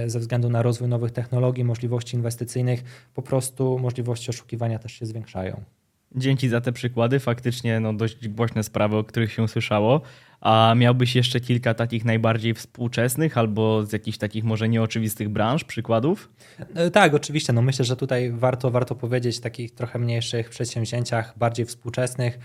ze 0.07 0.19
względu 0.19 0.51
na 0.51 0.63
rozwój 0.63 0.89
nowych 0.89 1.11
technologii, 1.11 1.65
możliwości 1.65 2.17
inwestycyjnych, 2.17 2.83
po 3.15 3.23
prostu 3.23 3.79
możliwości 3.79 4.31
oszukiwania 4.31 4.79
też 4.79 4.93
się 4.93 5.07
zwiększają. 5.07 5.61
Dzięki 6.15 6.49
za 6.49 6.61
te 6.61 6.73
przykłady. 6.73 7.21
Faktycznie 7.21 7.81
no, 7.81 7.93
dość 7.93 8.29
głośne 8.29 8.63
sprawy, 8.63 8.97
o 8.97 9.05
których 9.05 9.33
się 9.33 9.49
słyszało. 9.49 10.01
A 10.41 10.75
miałbyś 10.77 11.17
jeszcze 11.17 11.41
kilka 11.41 11.75
takich 11.75 12.05
najbardziej 12.05 12.55
współczesnych 12.55 13.39
albo 13.39 13.87
z 13.87 13.93
jakichś 13.93 14.19
takich 14.19 14.45
może 14.45 14.69
nieoczywistych 14.69 15.29
branż, 15.29 15.65
przykładów? 15.65 16.31
E, 16.75 16.91
tak, 16.91 17.15
oczywiście. 17.15 17.53
No 17.53 17.63
myślę, 17.63 17.85
że 17.85 17.97
tutaj 17.97 18.31
warto, 18.33 18.71
warto 18.71 18.95
powiedzieć 18.95 19.41
takich 19.41 19.75
trochę 19.75 19.99
mniejszych 19.99 20.51
przedsięwzięciach, 20.51 21.39
bardziej 21.39 21.67
współczesnych. 21.67 22.39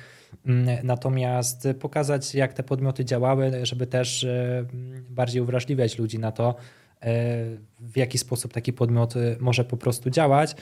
Mm, 0.45 0.77
natomiast 0.83 1.67
pokazać, 1.79 2.35
jak 2.35 2.53
te 2.53 2.63
podmioty 2.63 3.05
działały, 3.05 3.51
żeby 3.63 3.87
też 3.87 4.23
e, 4.23 4.65
bardziej 5.09 5.41
uwrażliwiać 5.41 5.97
ludzi 5.97 6.19
na 6.19 6.31
to, 6.31 6.55
w 7.79 7.97
jaki 7.97 8.17
sposób 8.17 8.53
taki 8.53 8.73
podmiot 8.73 9.13
może 9.39 9.65
po 9.65 9.77
prostu 9.77 10.09
działać, 10.09 10.55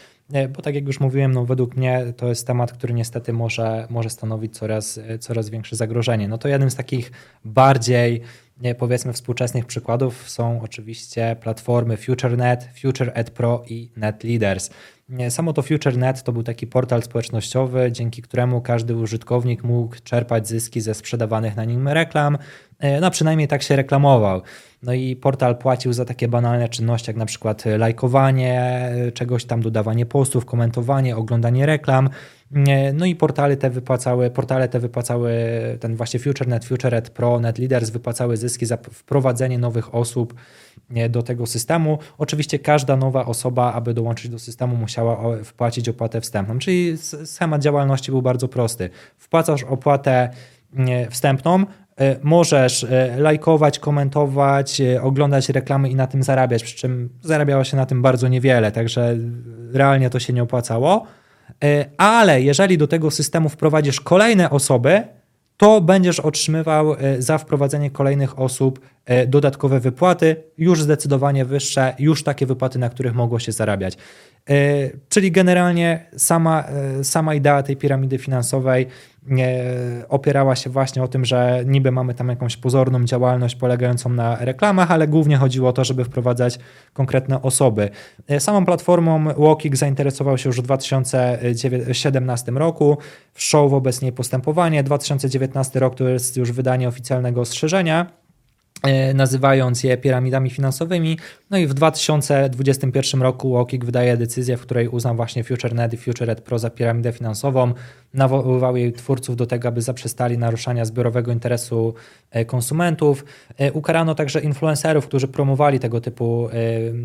bo 0.56 0.62
tak 0.62 0.76
jak 0.76 0.88
już 0.88 1.00
mówiłem, 1.00 1.32
no 1.32 1.46
według 1.46 1.76
mnie 1.76 2.14
to 2.18 2.28
jest 2.28 2.48
temat, 2.48 2.74
który 2.74 2.94
niestety 2.94 3.34
może, 3.34 3.88
może 3.90 4.10
stanowić 4.10 4.58
coraz, 4.58 5.00
coraz 5.20 5.50
większe 5.50 5.76
zagrożenie. 5.76 6.28
No 6.28 6.38
to 6.38 6.48
jeden 6.48 6.72
z 6.72 6.76
takich 6.76 7.12
bardziej 7.46 8.22
powiedzmy 8.78 9.14
współczesnych 9.14 9.66
przykładów 9.66 10.30
są 10.30 10.62
oczywiście 10.62 11.36
platformy 11.42 11.98
FutureNet, 11.98 12.70
FutureEd 12.82 13.30
Pro 13.30 13.64
i 13.68 13.90
NetLeaders. 13.96 14.70
Samo 15.30 15.54
to 15.54 15.62
FutureNet 15.62 16.24
to 16.24 16.32
był 16.32 16.44
taki 16.44 16.68
portal 16.68 17.04
społecznościowy, 17.04 17.92
dzięki 17.92 18.22
któremu 18.22 18.62
każdy 18.62 18.96
użytkownik 18.96 19.64
mógł 19.64 19.96
czerpać 20.04 20.48
zyski 20.48 20.82
ze 20.82 20.94
sprzedawanych 20.94 21.56
na 21.56 21.66
nim 21.66 21.88
reklam, 21.88 22.38
no 23.02 23.12
przynajmniej 23.12 23.48
tak 23.48 23.64
się 23.64 23.76
reklamował. 23.76 24.42
No 24.84 24.94
i 24.94 25.16
portal 25.16 25.58
płacił 25.58 25.94
za 25.94 26.06
takie 26.06 26.28
banalne 26.28 26.70
czynności, 26.70 27.10
jak 27.10 27.18
na 27.18 27.26
przykład 27.26 27.64
lajkowanie 27.78 28.90
czegoś 29.14 29.46
tam, 29.46 29.62
dodawanie 29.62 30.06
postów, 30.06 30.46
komentowanie, 30.46 31.16
oglądanie 31.16 31.66
reklam. 31.66 32.10
No 32.94 33.06
i 33.06 33.16
portale 33.16 33.58
te 33.58 33.70
wypłacały, 33.70 34.30
portale 34.30 34.70
te 34.70 34.80
wypłacały, 34.80 35.34
ten 35.80 35.96
właśnie 35.96 36.20
FutureNet, 36.20 36.66
FutureNet 36.66 37.10
Pro, 37.10 37.40
NetLeaders 37.40 37.90
wypłacały 37.90 38.38
zyski 38.38 38.66
za 38.66 38.78
wprowadzenie 38.78 39.58
nowych 39.58 39.96
osób 39.96 40.34
do 41.10 41.24
tego 41.24 41.46
systemu. 41.46 41.98
Oczywiście 42.18 42.60
każda 42.60 42.96
nowa 42.98 43.26
osoba, 43.26 43.74
aby 43.74 43.94
dołączyć 43.94 44.30
do 44.30 44.40
systemu, 44.40 44.76
musiała 44.76 45.38
wpłacić 45.44 45.90
opłatę 45.90 46.22
wstępną, 46.22 46.60
czyli 46.60 46.98
schemat 47.26 47.62
działalności 47.62 48.12
był 48.12 48.22
bardzo 48.22 48.48
prosty. 48.48 48.90
Wpłacasz 49.18 49.64
opłatę 49.64 50.30
wstępną, 51.10 51.66
E, 51.98 52.16
możesz 52.24 52.84
e, 52.84 53.16
lajkować, 53.18 53.80
komentować, 53.80 54.82
e, 54.82 55.02
oglądać 55.02 55.50
reklamy 55.50 55.90
i 55.90 55.96
na 55.96 56.08
tym 56.08 56.24
zarabiać, 56.24 56.64
przy 56.64 56.76
czym 56.76 57.10
zarabiało 57.22 57.64
się 57.64 57.78
na 57.78 57.86
tym 57.86 58.02
bardzo 58.02 58.28
niewiele, 58.28 58.72
także 58.72 59.18
realnie 59.74 60.10
to 60.10 60.20
się 60.20 60.34
nie 60.34 60.44
opłacało. 60.44 61.06
Ale 61.98 62.42
jeżeli 62.42 62.78
do 62.78 62.88
tego 62.88 63.12
systemu 63.12 63.50
wprowadzisz 63.50 64.02
kolejne 64.02 64.50
osoby, 64.50 65.04
to 65.58 65.82
będziesz 65.82 66.20
otrzymywał 66.20 66.96
za 67.20 67.38
wprowadzenie 67.38 67.92
kolejnych 67.92 68.40
osób 68.40 68.80
dodatkowe 69.28 69.80
wypłaty, 69.80 70.36
już 70.58 70.82
zdecydowanie 70.82 71.46
wyższe, 71.46 71.96
już 72.00 72.24
takie 72.24 72.46
wypłaty, 72.46 72.80
na 72.80 72.90
których 72.90 73.16
mogło 73.16 73.40
się 73.40 73.52
zarabiać. 73.52 73.98
Czyli 75.10 75.32
generalnie 75.32 76.06
sama, 76.18 76.64
sama 77.04 77.36
idea 77.36 77.64
tej 77.64 77.78
piramidy 77.78 78.18
finansowej 78.18 78.88
opierała 80.10 80.56
się 80.56 80.70
właśnie 80.70 81.04
o 81.04 81.08
tym, 81.08 81.26
że 81.26 81.64
niby 81.66 81.92
mamy 81.92 82.14
tam 82.14 82.30
jakąś 82.30 82.58
pozorną 82.58 83.04
działalność 83.04 83.56
polegającą 83.56 84.10
na 84.10 84.36
reklamach, 84.36 84.92
ale 84.92 85.08
głównie 85.08 85.38
chodziło 85.38 85.70
o 85.70 85.74
to, 85.74 85.84
żeby 85.84 86.04
wprowadzać 86.04 86.60
konkretne 86.94 87.42
osoby. 87.42 87.90
E, 88.28 88.40
samą 88.40 88.66
platformą 88.66 89.24
Walking 89.38 89.76
zainteresował 89.76 90.38
się 90.38 90.50
już 90.50 90.58
w 90.58 90.62
2017 90.62 92.52
roku, 92.52 92.98
wszczął 93.34 93.70
wobec 93.70 94.02
niej 94.02 94.12
postępowanie. 94.12 94.84
2019 94.84 95.80
rok 95.80 95.96
to 95.96 96.10
jest 96.10 96.38
już 96.38 96.52
wydanie 96.52 96.88
oficjalnego 96.88 97.42
ostrzeżenia 97.42 98.23
E, 98.23 98.23
nazywając 99.14 99.84
je 99.84 99.98
piramidami 99.98 100.50
finansowymi. 100.50 101.18
No 101.50 101.58
i 101.58 101.68
w 101.68 101.74
2021 101.74 103.22
roku 103.22 103.50
Łokik 103.50 103.86
wydaje 103.86 104.18
decyzję, 104.18 104.58
w 104.58 104.62
której 104.62 104.88
uznał 104.88 105.16
właśnie 105.16 105.44
FutureNet 105.44 105.94
i 105.94 105.98
FutureNet 105.98 106.42
Pro 106.42 106.60
za 106.60 106.70
piramidę 106.70 107.12
finansową, 107.12 107.74
nawoływał 108.14 108.78
jej 108.78 108.94
twórców 108.94 109.36
do 109.36 109.46
tego, 109.46 109.68
aby 109.68 109.82
zaprzestali 109.82 110.38
naruszania 110.38 110.86
zbiorowego 110.86 111.32
interesu 111.32 111.94
e, 112.32 112.46
konsumentów. 112.46 113.26
E, 113.58 113.72
ukarano 113.72 114.16
także 114.16 114.40
influencerów, 114.40 115.08
którzy 115.08 115.28
promowali 115.28 115.80
tego 115.80 116.02
typu, 116.02 116.50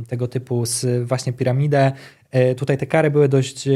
tego 0.09 0.29
typu 0.29 0.65
właśnie 1.05 1.33
piramidę. 1.33 1.93
Tutaj 2.57 2.79
te 2.79 2.87
kary 2.87 3.11
były 3.11 3.29
dość 3.29 3.69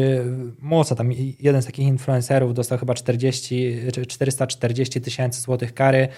mocne. 0.58 0.96
Tam 0.96 1.10
jeden 1.40 1.62
z 1.62 1.66
takich 1.66 1.86
influencerów 1.86 2.54
dostał 2.54 2.78
chyba 2.78 2.94
40, 2.94 3.76
440 4.08 5.00
tysięcy 5.00 5.40
złotych 5.40 5.74
kary, 5.74 6.08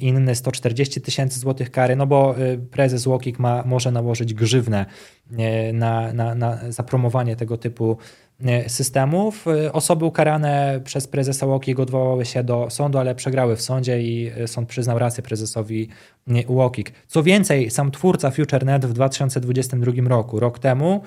inny 0.00 0.34
140 0.34 1.00
tysięcy 1.00 1.40
złotych 1.40 1.70
kary, 1.70 1.96
no 1.96 2.06
bo 2.06 2.34
prezes 2.70 3.06
Łokik 3.06 3.38
ma, 3.38 3.62
może 3.66 3.90
nałożyć 3.90 4.34
grzywnę 4.34 4.86
na, 5.72 6.12
na, 6.12 6.34
na 6.34 6.72
zapromowanie 6.72 7.36
tego 7.36 7.56
typu 7.56 7.98
E, 7.98 8.25
systemów. 8.66 9.46
E, 9.48 9.72
osoby 9.72 10.04
ukarane 10.04 10.80
przez 10.84 11.08
prezesa 11.08 11.46
Łokiego 11.46 11.82
odwołały 11.82 12.24
się 12.24 12.44
do 12.44 12.70
sądu, 12.70 12.98
ale 12.98 13.14
przegrały 13.14 13.56
w 13.56 13.62
sądzie 13.62 14.02
i 14.02 14.30
e, 14.36 14.48
sąd 14.48 14.68
przyznał 14.68 14.98
rację 14.98 15.22
prezesowi 15.22 15.88
Łokik. 16.48 16.92
Co 17.06 17.22
więcej, 17.22 17.70
sam 17.70 17.90
twórca 17.90 18.30
FutureNet 18.30 18.86
w 18.86 18.92
2022 18.92 19.92
roku, 20.08 20.40
rok 20.40 20.58
temu, 20.58 21.02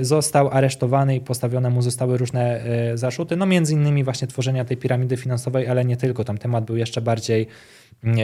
został 0.00 0.48
aresztowany 0.48 1.16
i 1.16 1.20
postawione 1.20 1.70
mu 1.70 1.82
zostały 1.82 2.18
różne 2.18 2.60
zarzuty, 2.94 3.36
no 3.36 3.46
między 3.46 3.72
innymi 3.72 4.04
właśnie 4.04 4.28
tworzenia 4.28 4.64
tej 4.64 4.76
piramidy 4.76 5.16
finansowej, 5.16 5.68
ale 5.68 5.84
nie 5.84 5.96
tylko, 5.96 6.24
tam 6.24 6.38
temat 6.38 6.64
był 6.64 6.76
jeszcze 6.76 7.00
bardziej, 7.00 7.46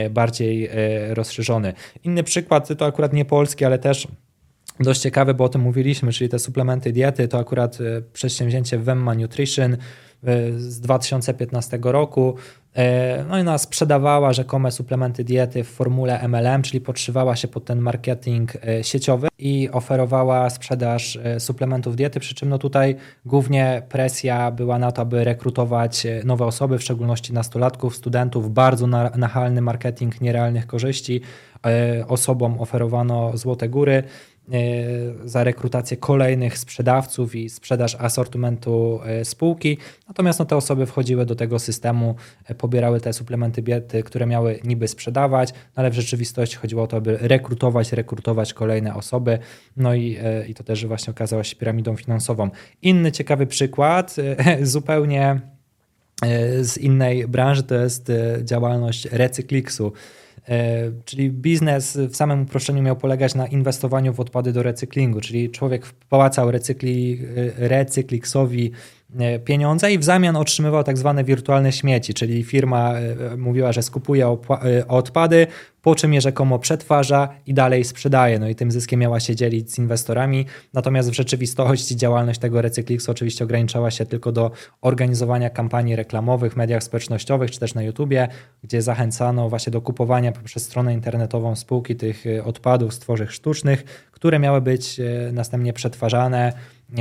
bardziej 0.09 0.69
rozszerzony. 1.09 1.73
Inny 2.03 2.23
przykład, 2.23 2.77
to 2.77 2.85
akurat 2.85 3.13
nie 3.13 3.25
polski, 3.25 3.65
ale 3.65 3.79
też 3.79 4.07
dość 4.79 5.01
ciekawe, 5.01 5.33
bo 5.33 5.43
o 5.43 5.49
tym 5.49 5.61
mówiliśmy, 5.61 6.11
czyli 6.11 6.29
te 6.29 6.39
suplementy 6.39 6.91
diety, 6.91 7.27
to 7.27 7.39
akurat 7.39 7.77
e, 7.81 8.01
przedsięwzięcie 8.13 8.77
Wemma 8.77 9.13
Nutrition 9.13 9.73
e, 9.73 9.77
z 10.57 10.79
2015 10.79 11.79
roku. 11.81 12.35
E, 12.75 13.25
no 13.29 13.37
i 13.37 13.41
ona 13.41 13.57
sprzedawała 13.57 14.33
rzekome 14.33 14.71
suplementy 14.71 15.23
diety 15.23 15.63
w 15.63 15.67
formule 15.67 16.27
MLM, 16.27 16.61
czyli 16.61 16.81
podszywała 16.81 17.35
się 17.35 17.47
pod 17.47 17.65
ten 17.65 17.79
marketing 17.79 18.53
sieciowy 18.81 19.27
i 19.39 19.69
oferowała 19.71 20.49
sprzedaż 20.49 21.19
suplementów 21.39 21.95
diety, 21.95 22.19
przy 22.19 22.35
czym 22.35 22.49
no 22.49 22.57
tutaj 22.57 22.95
głównie 23.25 23.81
presja 23.89 24.51
była 24.51 24.79
na 24.79 24.91
to, 24.91 25.01
aby 25.01 25.23
rekrutować 25.23 26.07
nowe 26.25 26.45
osoby, 26.45 26.77
w 26.77 26.83
szczególności 26.83 27.33
nastolatków, 27.33 27.95
studentów, 27.95 28.53
bardzo 28.53 28.87
nachalny 29.17 29.61
marketing 29.61 30.21
nierealnych 30.21 30.67
korzyści. 30.67 31.21
Osobom 32.07 32.59
oferowano 32.59 33.37
złote 33.37 33.69
góry, 33.69 34.03
za 35.25 35.43
rekrutację 35.43 35.97
kolejnych 35.97 36.57
sprzedawców 36.57 37.35
i 37.35 37.49
sprzedaż 37.49 37.95
asortymentu 37.95 38.99
spółki. 39.23 39.77
Natomiast 40.07 40.39
no, 40.39 40.45
te 40.45 40.55
osoby 40.55 40.85
wchodziły 40.85 41.25
do 41.25 41.35
tego 41.35 41.59
systemu, 41.59 42.15
pobierały 42.57 43.01
te 43.01 43.13
suplementy 43.13 43.61
diety, 43.61 44.03
które 44.03 44.25
miały 44.25 44.59
niby 44.63 44.87
sprzedawać, 44.87 45.51
no, 45.51 45.57
ale 45.75 45.89
w 45.89 45.93
rzeczywistości 45.93 46.55
chodziło 46.55 46.83
o 46.83 46.87
to, 46.87 46.97
aby 46.97 47.17
rekrutować, 47.21 47.91
rekrutować 47.91 48.53
kolejne 48.53 48.95
osoby. 48.95 49.39
No 49.77 49.95
i, 49.95 50.17
i 50.47 50.53
to 50.53 50.63
też 50.63 50.85
właśnie 50.85 51.11
okazało 51.11 51.43
się 51.43 51.55
piramidą 51.55 51.95
finansową. 51.95 52.49
Inny 52.81 53.11
ciekawy 53.11 53.47
przykład, 53.47 54.15
zupełnie 54.61 55.41
E, 56.21 56.63
z 56.63 56.77
innej 56.77 57.27
branży, 57.27 57.63
to 57.63 57.75
jest 57.75 58.09
e, 58.09 58.39
działalność 58.43 59.05
Recykliksu. 59.11 59.93
E, 60.49 60.91
czyli 61.05 61.29
biznes 61.29 61.97
w 61.97 62.15
samym 62.15 62.41
uproszczeniu 62.41 62.83
miał 62.83 62.95
polegać 62.95 63.35
na 63.35 63.47
inwestowaniu 63.47 64.13
w 64.13 64.19
odpady 64.19 64.53
do 64.53 64.63
recyklingu, 64.63 65.21
czyli 65.21 65.49
człowiek 65.49 65.85
wpłacał 65.85 66.51
recykli, 66.51 67.21
recykliksowi 67.57 68.71
E, 68.71 69.04
pieniądze 69.45 69.93
i 69.93 69.99
w 69.99 70.03
zamian 70.03 70.35
otrzymywał 70.35 70.83
tak 70.83 70.97
zwane 70.97 71.23
wirtualne 71.23 71.71
śmieci, 71.71 72.13
czyli 72.13 72.43
firma 72.43 72.93
e, 72.93 73.37
mówiła, 73.37 73.71
że 73.71 73.81
skupuje 73.81 74.25
e, 74.25 74.87
odpady, 74.87 75.47
po 75.81 75.95
czym 75.95 76.13
je 76.13 76.21
rzekomo 76.21 76.59
przetwarza 76.59 77.29
i 77.47 77.53
dalej 77.53 77.83
sprzedaje. 77.83 78.39
No 78.39 78.49
i 78.49 78.55
tym 78.55 78.71
zyskiem 78.71 78.99
miała 78.99 79.19
się 79.19 79.35
dzielić 79.35 79.71
z 79.71 79.77
inwestorami. 79.77 80.45
Natomiast 80.73 81.09
w 81.09 81.13
rzeczywistości 81.13 81.95
działalność 81.95 82.39
tego 82.39 82.61
Recykliksu 82.61 83.11
oczywiście 83.11 83.43
ograniczała 83.43 83.91
się 83.91 84.05
tylko 84.05 84.31
do 84.31 84.51
organizowania 84.81 85.49
kampanii 85.49 85.95
reklamowych 85.95 86.53
w 86.53 86.55
mediach 86.55 86.83
społecznościowych 86.83 87.51
czy 87.51 87.59
też 87.59 87.73
na 87.73 87.83
YouTubie, 87.83 88.27
gdzie 88.63 88.81
zachęcano 88.81 89.49
właśnie 89.49 89.71
do 89.71 89.81
kupowania 89.81 90.31
poprzez 90.31 90.63
stronę 90.63 90.93
internetową 90.93 91.55
spółki 91.55 91.95
tych 91.95 92.23
odpadów 92.43 92.93
z 92.93 92.99
tworzyw 92.99 93.33
sztucznych, 93.33 93.83
które 94.11 94.39
miały 94.39 94.61
być 94.61 95.01
następnie 95.31 95.73
przetwarzane 95.73 96.53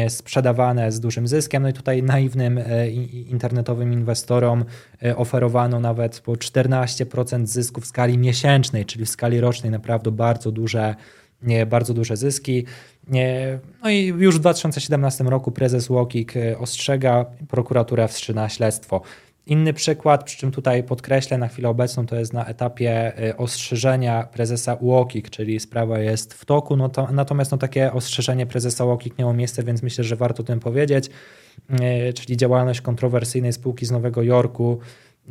sprzedawane 0.08 0.92
z 0.92 1.00
dużym 1.00 1.28
zyskiem. 1.28 1.62
No 1.62 1.68
i 1.68 1.72
tutaj 1.72 2.02
naiwnym 2.02 2.58
e, 2.58 2.90
internetowym 3.10 3.92
inwestorom 3.92 4.64
e, 5.02 5.16
oferowano 5.16 5.80
nawet 5.80 6.20
po 6.20 6.32
14% 6.32 7.46
zysku 7.46 7.80
w 7.80 7.86
skali 7.86 8.18
miesięcznej, 8.18 8.84
czyli 8.84 9.04
w 9.04 9.10
skali 9.10 9.40
rocznej 9.40 9.72
naprawdę 9.72 10.10
bardzo 10.10 10.52
duże 10.52 10.94
bardzo 11.66 11.94
duże 11.94 12.16
zyski. 12.16 12.64
No 13.82 13.90
i 13.90 14.06
już 14.06 14.36
w 14.36 14.38
2017 14.38 15.24
roku 15.24 15.52
prezes 15.52 15.90
Łokik 15.90 16.36
e, 16.36 16.58
ostrzega, 16.58 17.26
prokuratura 17.48 18.08
wstrzyma 18.08 18.48
śledztwo. 18.48 19.00
Inny 19.46 19.72
przykład, 19.72 20.24
przy 20.24 20.38
czym 20.38 20.50
tutaj 20.50 20.82
podkreślę 20.82 21.38
na 21.38 21.48
chwilę 21.48 21.68
obecną, 21.68 22.06
to 22.06 22.16
jest 22.16 22.32
na 22.32 22.46
etapie 22.46 23.12
y, 23.28 23.36
ostrzeżenia 23.36 24.28
prezesa 24.32 24.74
UOKiK, 24.74 25.30
czyli 25.30 25.60
sprawa 25.60 25.98
jest 25.98 26.34
w 26.34 26.44
toku, 26.44 26.76
no 26.76 26.88
to, 26.88 27.08
natomiast 27.12 27.50
no 27.52 27.58
takie 27.58 27.92
ostrzeżenie 27.92 28.46
prezesa 28.46 28.84
UOKiK 28.84 29.18
miało 29.18 29.34
miejsce, 29.34 29.62
więc 29.62 29.82
myślę, 29.82 30.04
że 30.04 30.16
warto 30.16 30.42
o 30.42 30.46
tym 30.46 30.60
powiedzieć, 30.60 31.10
y, 32.08 32.12
czyli 32.12 32.36
działalność 32.36 32.80
kontrowersyjnej 32.80 33.52
spółki 33.52 33.86
z 33.86 33.90
Nowego 33.90 34.22
Jorku, 34.22 34.78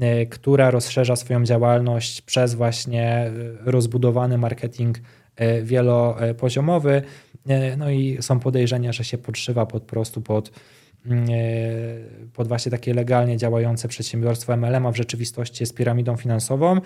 y, 0.03 0.26
która 0.26 0.72
rozszerza 0.72 1.16
swoją 1.16 1.43
działalność 1.43 2.22
przez 2.22 2.55
właśnie 2.55 3.32
rozbudowany 3.66 4.38
marketing 4.38 4.97
wielopoziomowy, 5.64 7.01
no 7.78 7.91
i 7.91 8.18
są 8.22 8.39
podejrzenia, 8.39 8.93
że 8.93 9.03
się 9.03 9.18
podszywa 9.18 9.66
po 9.66 9.80
prostu 9.80 10.22
pod 10.22 10.51
pod 12.34 12.47
właśnie 12.47 12.72
takie 12.72 12.93
legalnie 12.93 13.38
działające 13.38 13.88
przedsiębiorstwo 13.88 14.58
MLM, 14.58 14.86
a 14.86 14.91
w 14.91 14.97
rzeczywistości 14.97 15.64
jest 15.64 15.76
piramidą 15.76 16.18
finansową. 16.18 16.78
E, 16.78 16.82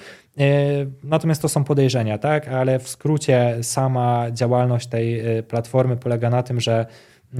natomiast 1.03 1.41
to 1.41 1.49
są 1.49 1.63
podejrzenia, 1.63 2.17
tak? 2.17 2.47
Ale 2.47 2.79
w 2.79 2.89
skrócie 2.89 3.57
sama 3.61 4.31
działalność 4.31 4.87
tej 4.87 5.19
e, 5.19 5.43
platformy 5.43 5.97
polega 5.97 6.29
na 6.29 6.43
tym, 6.43 6.61
że 6.61 6.85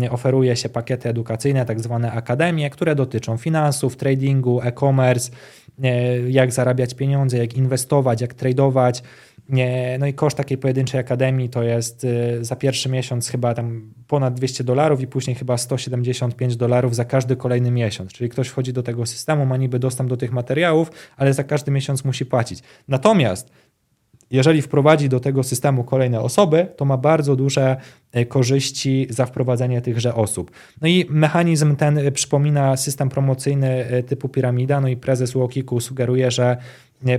oferuje 0.10 0.56
się 0.56 0.70
pakiety 0.70 1.10
edukacyjne, 1.10 1.66
tak 1.66 1.80
zwane 1.80 2.12
akademie, 2.12 2.70
które 2.70 2.96
dotyczą 2.96 3.38
finansów, 3.38 3.96
tradingu, 3.96 4.62
e-commerce, 4.62 5.32
jak 6.28 6.52
zarabiać 6.52 6.94
pieniądze, 6.94 7.38
jak 7.38 7.54
inwestować, 7.54 8.22
jak 8.22 8.34
tradować, 8.34 9.04
no 10.00 10.08
i 10.08 10.14
koszt 10.14 10.38
takiej 10.38 10.58
pojedynczej 10.58 11.00
akademii 11.00 11.50
to 11.50 11.64
jest 11.64 12.04
y, 12.04 12.46
za 12.46 12.56
pierwszy 12.56 12.90
miesiąc 12.90 13.30
chyba 13.30 13.54
tam 13.54 13.94
ponad 14.08 14.34
200 14.34 14.64
dolarów 14.64 15.02
i 15.02 15.08
później 15.08 15.36
chyba 15.36 15.58
175 15.58 16.56
dolarów 16.56 16.96
za 16.96 17.06
każdy 17.06 17.36
kolejny 17.36 17.72
miesiąc. 17.72 18.14
Czyli 18.14 18.30
ktoś 18.30 18.48
wchodzi 18.48 18.74
do 18.74 18.84
tego 18.84 19.06
systemu, 19.06 19.46
ma 19.46 19.58
niby 19.58 19.80
dostęp 19.80 20.10
do 20.10 20.18
tych 20.18 20.32
materiałów, 20.32 20.92
ale 21.18 21.34
za 21.34 21.44
każdy 21.44 21.72
miesiąc 21.72 22.06
musi 22.06 22.26
płacić. 22.26 22.60
Natomiast 22.88 23.52
jeżeli 24.32 24.62
wprowadzi 24.62 25.10
do 25.10 25.20
tego 25.20 25.44
systemu 25.44 25.84
kolejne 25.84 26.22
osoby, 26.22 26.68
to 26.76 26.86
ma 26.86 26.98
bardzo 26.98 27.36
duże 27.36 27.78
e, 28.12 28.26
korzyści 28.26 29.08
za 29.10 29.26
wprowadzenie 29.26 29.82
tychże 29.82 30.16
osób. 30.16 30.52
No 30.82 30.88
i 30.88 31.06
mechanizm 31.10 31.76
ten 31.76 31.98
e, 31.98 32.12
przypomina 32.12 32.78
system 32.78 33.10
promocyjny 33.10 33.68
e, 33.68 34.04
typu 34.04 34.30
piramida, 34.30 34.82
no 34.82 34.88
i 34.88 34.98
prezes 34.98 35.36
Łokiku 35.36 35.80
sugeruje, 35.80 36.32
że 36.32 36.58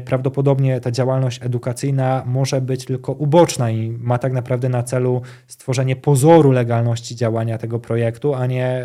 prawdopodobnie 0.05 0.81
ta 0.81 0.91
działalność 0.91 1.41
edukacyjna 1.43 2.23
może 2.27 2.61
być 2.61 2.85
tylko 2.85 3.13
uboczna 3.13 3.71
i 3.71 3.91
ma 3.91 4.19
tak 4.19 4.33
naprawdę 4.33 4.69
na 4.69 4.83
celu 4.83 5.23
stworzenie 5.47 5.97
pozoru 5.97 6.53
legalności 6.53 7.17
działania 7.17 7.59
tego 7.59 7.79
projektu, 7.79 8.35
a 8.35 8.47
nie 8.47 8.85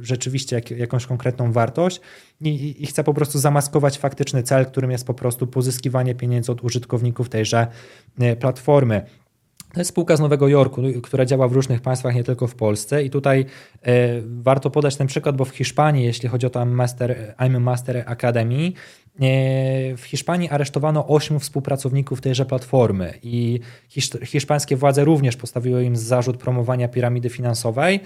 rzeczywiście 0.00 0.56
jak, 0.56 0.70
jakąś 0.70 1.06
konkretną 1.06 1.52
wartość 1.52 2.00
i, 2.40 2.82
i 2.82 2.86
chce 2.86 3.04
po 3.04 3.14
prostu 3.14 3.38
zamaskować 3.38 3.98
faktyczny 3.98 4.42
cel, 4.42 4.66
którym 4.66 4.90
jest 4.90 5.06
po 5.06 5.14
prostu 5.14 5.46
pozyskiwanie 5.46 6.14
pieniędzy 6.14 6.52
od 6.52 6.64
użytkowników 6.64 7.28
tejże 7.28 7.66
e, 8.18 8.36
platformy. 8.36 9.02
To 9.74 9.80
jest 9.80 9.90
spółka 9.90 10.16
z 10.16 10.20
Nowego 10.20 10.48
Jorku, 10.48 10.82
która 11.02 11.24
działa 11.24 11.48
w 11.48 11.52
różnych 11.52 11.80
państwach, 11.80 12.14
nie 12.14 12.24
tylko 12.24 12.46
w 12.46 12.54
Polsce. 12.54 13.04
I 13.04 13.10
tutaj 13.10 13.40
y, 13.40 13.46
warto 14.26 14.70
podać 14.70 14.96
ten 14.96 15.06
przykład, 15.06 15.36
bo 15.36 15.44
w 15.44 15.50
Hiszpanii, 15.50 16.04
jeśli 16.04 16.28
chodzi 16.28 16.46
o 16.46 16.50
tam 16.50 16.70
Master, 16.70 17.34
I'm 17.38 17.60
Master 17.60 18.04
Academy, 18.06 18.54
y, 18.64 18.72
w 19.96 20.02
Hiszpanii 20.04 20.48
aresztowano 20.48 21.06
ośmiu 21.06 21.38
współpracowników 21.38 22.20
tejże 22.20 22.46
platformy 22.46 23.14
i 23.22 23.60
hisz, 23.88 24.10
hiszpańskie 24.24 24.76
władze 24.76 25.04
również 25.04 25.36
postawiły 25.36 25.84
im 25.84 25.96
zarzut 25.96 26.36
promowania 26.36 26.88
piramidy 26.88 27.28
finansowej. 27.28 28.00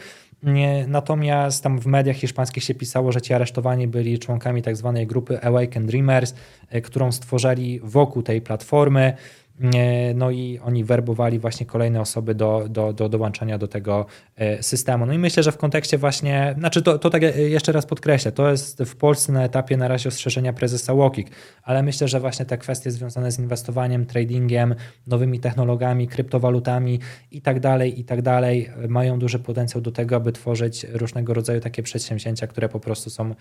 Natomiast 0.86 1.62
tam 1.62 1.78
w 1.78 1.86
mediach 1.86 2.16
hiszpańskich 2.16 2.64
się 2.64 2.74
pisało, 2.74 3.12
że 3.12 3.20
ci 3.20 3.34
aresztowani 3.34 3.88
byli 3.88 4.18
członkami 4.18 4.62
tak 4.62 4.76
zwanej 4.76 5.07
grupy 5.07 5.40
Awaken 5.40 5.86
Dreamers, 5.86 6.34
e, 6.68 6.80
którą 6.80 7.12
stworzyli 7.12 7.80
wokół 7.82 8.22
tej 8.22 8.40
platformy. 8.40 9.16
E, 9.63 10.15
no 10.15 10.31
i 10.31 10.59
oni 10.59 10.85
werbowali 10.85 11.39
właśnie 11.39 11.67
kolejne 11.67 12.01
osoby 12.01 12.35
do, 12.35 12.67
do, 12.69 12.93
do 12.93 13.09
dołączania 13.09 13.59
do 13.59 13.69
tego 13.69 14.07
e, 14.37 14.63
systemu. 14.63 15.07
No 15.07 15.13
i 15.13 15.19
myślę, 15.19 15.43
że 15.43 15.53
w 15.53 15.57
kontekście 15.57 15.99
właśnie, 15.99 16.55
znaczy 16.59 16.83
to, 16.83 16.99
to 16.99 17.11
tak 17.11 17.23
jeszcze 17.37 17.73
raz 17.73 17.87
podkreślę, 17.87 18.33
to 18.33 18.51
jest 18.51 18.83
w 18.83 18.97
Polsce 18.97 19.33
na 19.33 19.45
etapie 19.45 19.77
na 19.77 19.89
razie 19.89 20.09
ostrzeżenia 20.09 20.53
prezesa 20.53 20.93
Łokik, 20.93 21.31
ale 21.63 21.83
myślę, 21.83 22.09
że 22.09 22.21
właśnie 22.21 22.47
te 22.47 22.59
kwestie 22.59 22.91
związane 22.91 23.33
z 23.33 23.39
inwestowaniem, 23.39 24.07
tradingiem, 24.07 24.75
nowymi 25.07 25.41
technologiami, 25.41 26.09
kryptowalutami 26.09 27.01
i 27.31 27.41
tak 27.41 27.61
dalej, 27.61 28.01
i 28.01 28.05
tak 28.05 28.23
dalej 28.23 28.71
mają 28.89 29.19
duży 29.19 29.39
potencjał 29.39 29.81
do 29.81 29.93
tego, 29.93 30.17
aby 30.17 30.33
tworzyć 30.33 30.87
różnego 30.93 31.35
rodzaju 31.35 31.61
takie 31.61 31.83
przedsięwzięcia, 31.83 32.47
które 32.47 32.69
po 32.69 32.81
prostu 32.81 33.11
są 33.11 33.35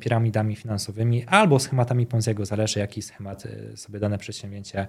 piramidami 0.00 0.56
finansowymi 0.56 1.24
albo 1.26 1.58
schematami 1.58 2.06
Ponziego, 2.06 2.44
zależy 2.44 2.80
jaki 2.80 3.02
schemat 3.02 3.46
e, 3.46 3.76
sobie 3.76 3.98
dane 3.98 4.18
przedsięwzięcie 4.18 4.88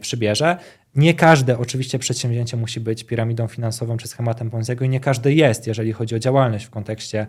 przybierze. 0.00 0.56
Nie 0.96 1.14
każde 1.14 1.58
oczywiście 1.58 1.98
przedsięwzięcie 1.98 2.56
musi 2.56 2.80
być 2.80 3.04
piramidą 3.04 3.48
finansową 3.48 3.96
czy 3.96 4.08
schematem 4.08 4.50
Ponziego 4.50 4.84
i 4.84 4.88
nie 4.88 5.00
każde 5.00 5.32
jest, 5.32 5.66
jeżeli 5.66 5.92
chodzi 5.92 6.14
o 6.14 6.18
działalność 6.18 6.64
w 6.64 6.70
kontekście 6.70 7.26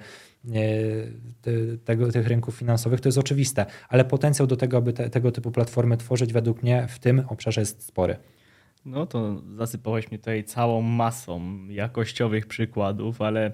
tego, 1.85 2.11
tych 2.11 2.27
rynków 2.27 2.55
finansowych, 2.55 3.01
to 3.01 3.07
jest 3.07 3.17
oczywiste, 3.17 3.65
ale 3.89 4.05
potencjał 4.05 4.47
do 4.47 4.57
tego, 4.57 4.77
aby 4.77 4.93
te, 4.93 5.09
tego 5.09 5.31
typu 5.31 5.51
platformy 5.51 5.97
tworzyć 5.97 6.33
według 6.33 6.63
mnie 6.63 6.87
w 6.89 6.99
tym 6.99 7.23
obszarze 7.29 7.61
jest 7.61 7.87
spory. 7.87 8.17
No 8.85 9.05
to 9.05 9.41
zasypałeś 9.57 10.11
mnie 10.11 10.19
tutaj 10.19 10.43
całą 10.43 10.81
masą 10.81 11.67
jakościowych 11.67 12.47
przykładów, 12.47 13.21
ale 13.21 13.51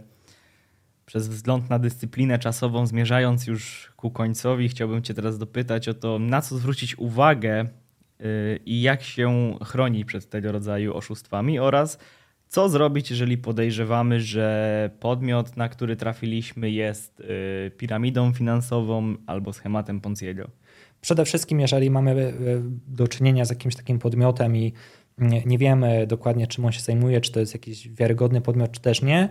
przez 1.05 1.27
wzgląd 1.27 1.69
na 1.69 1.79
dyscyplinę 1.79 2.39
czasową, 2.39 2.85
zmierzając 2.85 3.47
już 3.47 3.91
ku 3.95 4.11
końcowi, 4.11 4.69
chciałbym 4.69 5.01
Cię 5.01 5.13
teraz 5.13 5.37
dopytać 5.37 5.87
o 5.87 5.93
to, 5.93 6.19
na 6.19 6.41
co 6.41 6.57
zwrócić 6.57 6.97
uwagę 6.97 7.65
i 8.65 8.81
jak 8.81 9.03
się 9.03 9.57
chroni 9.63 10.05
przed 10.05 10.29
tego 10.29 10.51
rodzaju 10.51 10.93
oszustwami 10.93 11.59
oraz 11.59 11.97
co 12.51 12.69
zrobić, 12.69 13.09
jeżeli 13.09 13.37
podejrzewamy, 13.37 14.21
że 14.21 14.89
podmiot, 14.99 15.57
na 15.57 15.69
który 15.69 15.95
trafiliśmy, 15.95 16.71
jest 16.71 17.19
y, 17.19 17.71
piramidą 17.77 18.33
finansową 18.33 19.15
albo 19.27 19.53
schematem 19.53 20.01
Ponziego? 20.01 20.49
Przede 21.01 21.25
wszystkim, 21.25 21.59
jeżeli 21.59 21.89
mamy 21.89 22.11
y, 22.11 22.33
do 22.87 23.07
czynienia 23.07 23.45
z 23.45 23.49
jakimś 23.49 23.75
takim 23.75 23.99
podmiotem 23.99 24.57
i 24.57 24.73
nie, 25.21 25.41
nie 25.45 25.57
wiemy 25.57 26.07
dokładnie, 26.07 26.47
czym 26.47 26.65
on 26.65 26.71
się 26.71 26.81
zajmuje, 26.81 27.21
czy 27.21 27.31
to 27.31 27.39
jest 27.39 27.53
jakiś 27.53 27.89
wiarygodny 27.89 28.41
podmiot, 28.41 28.71
czy 28.71 28.81
też 28.81 29.01
nie, 29.01 29.29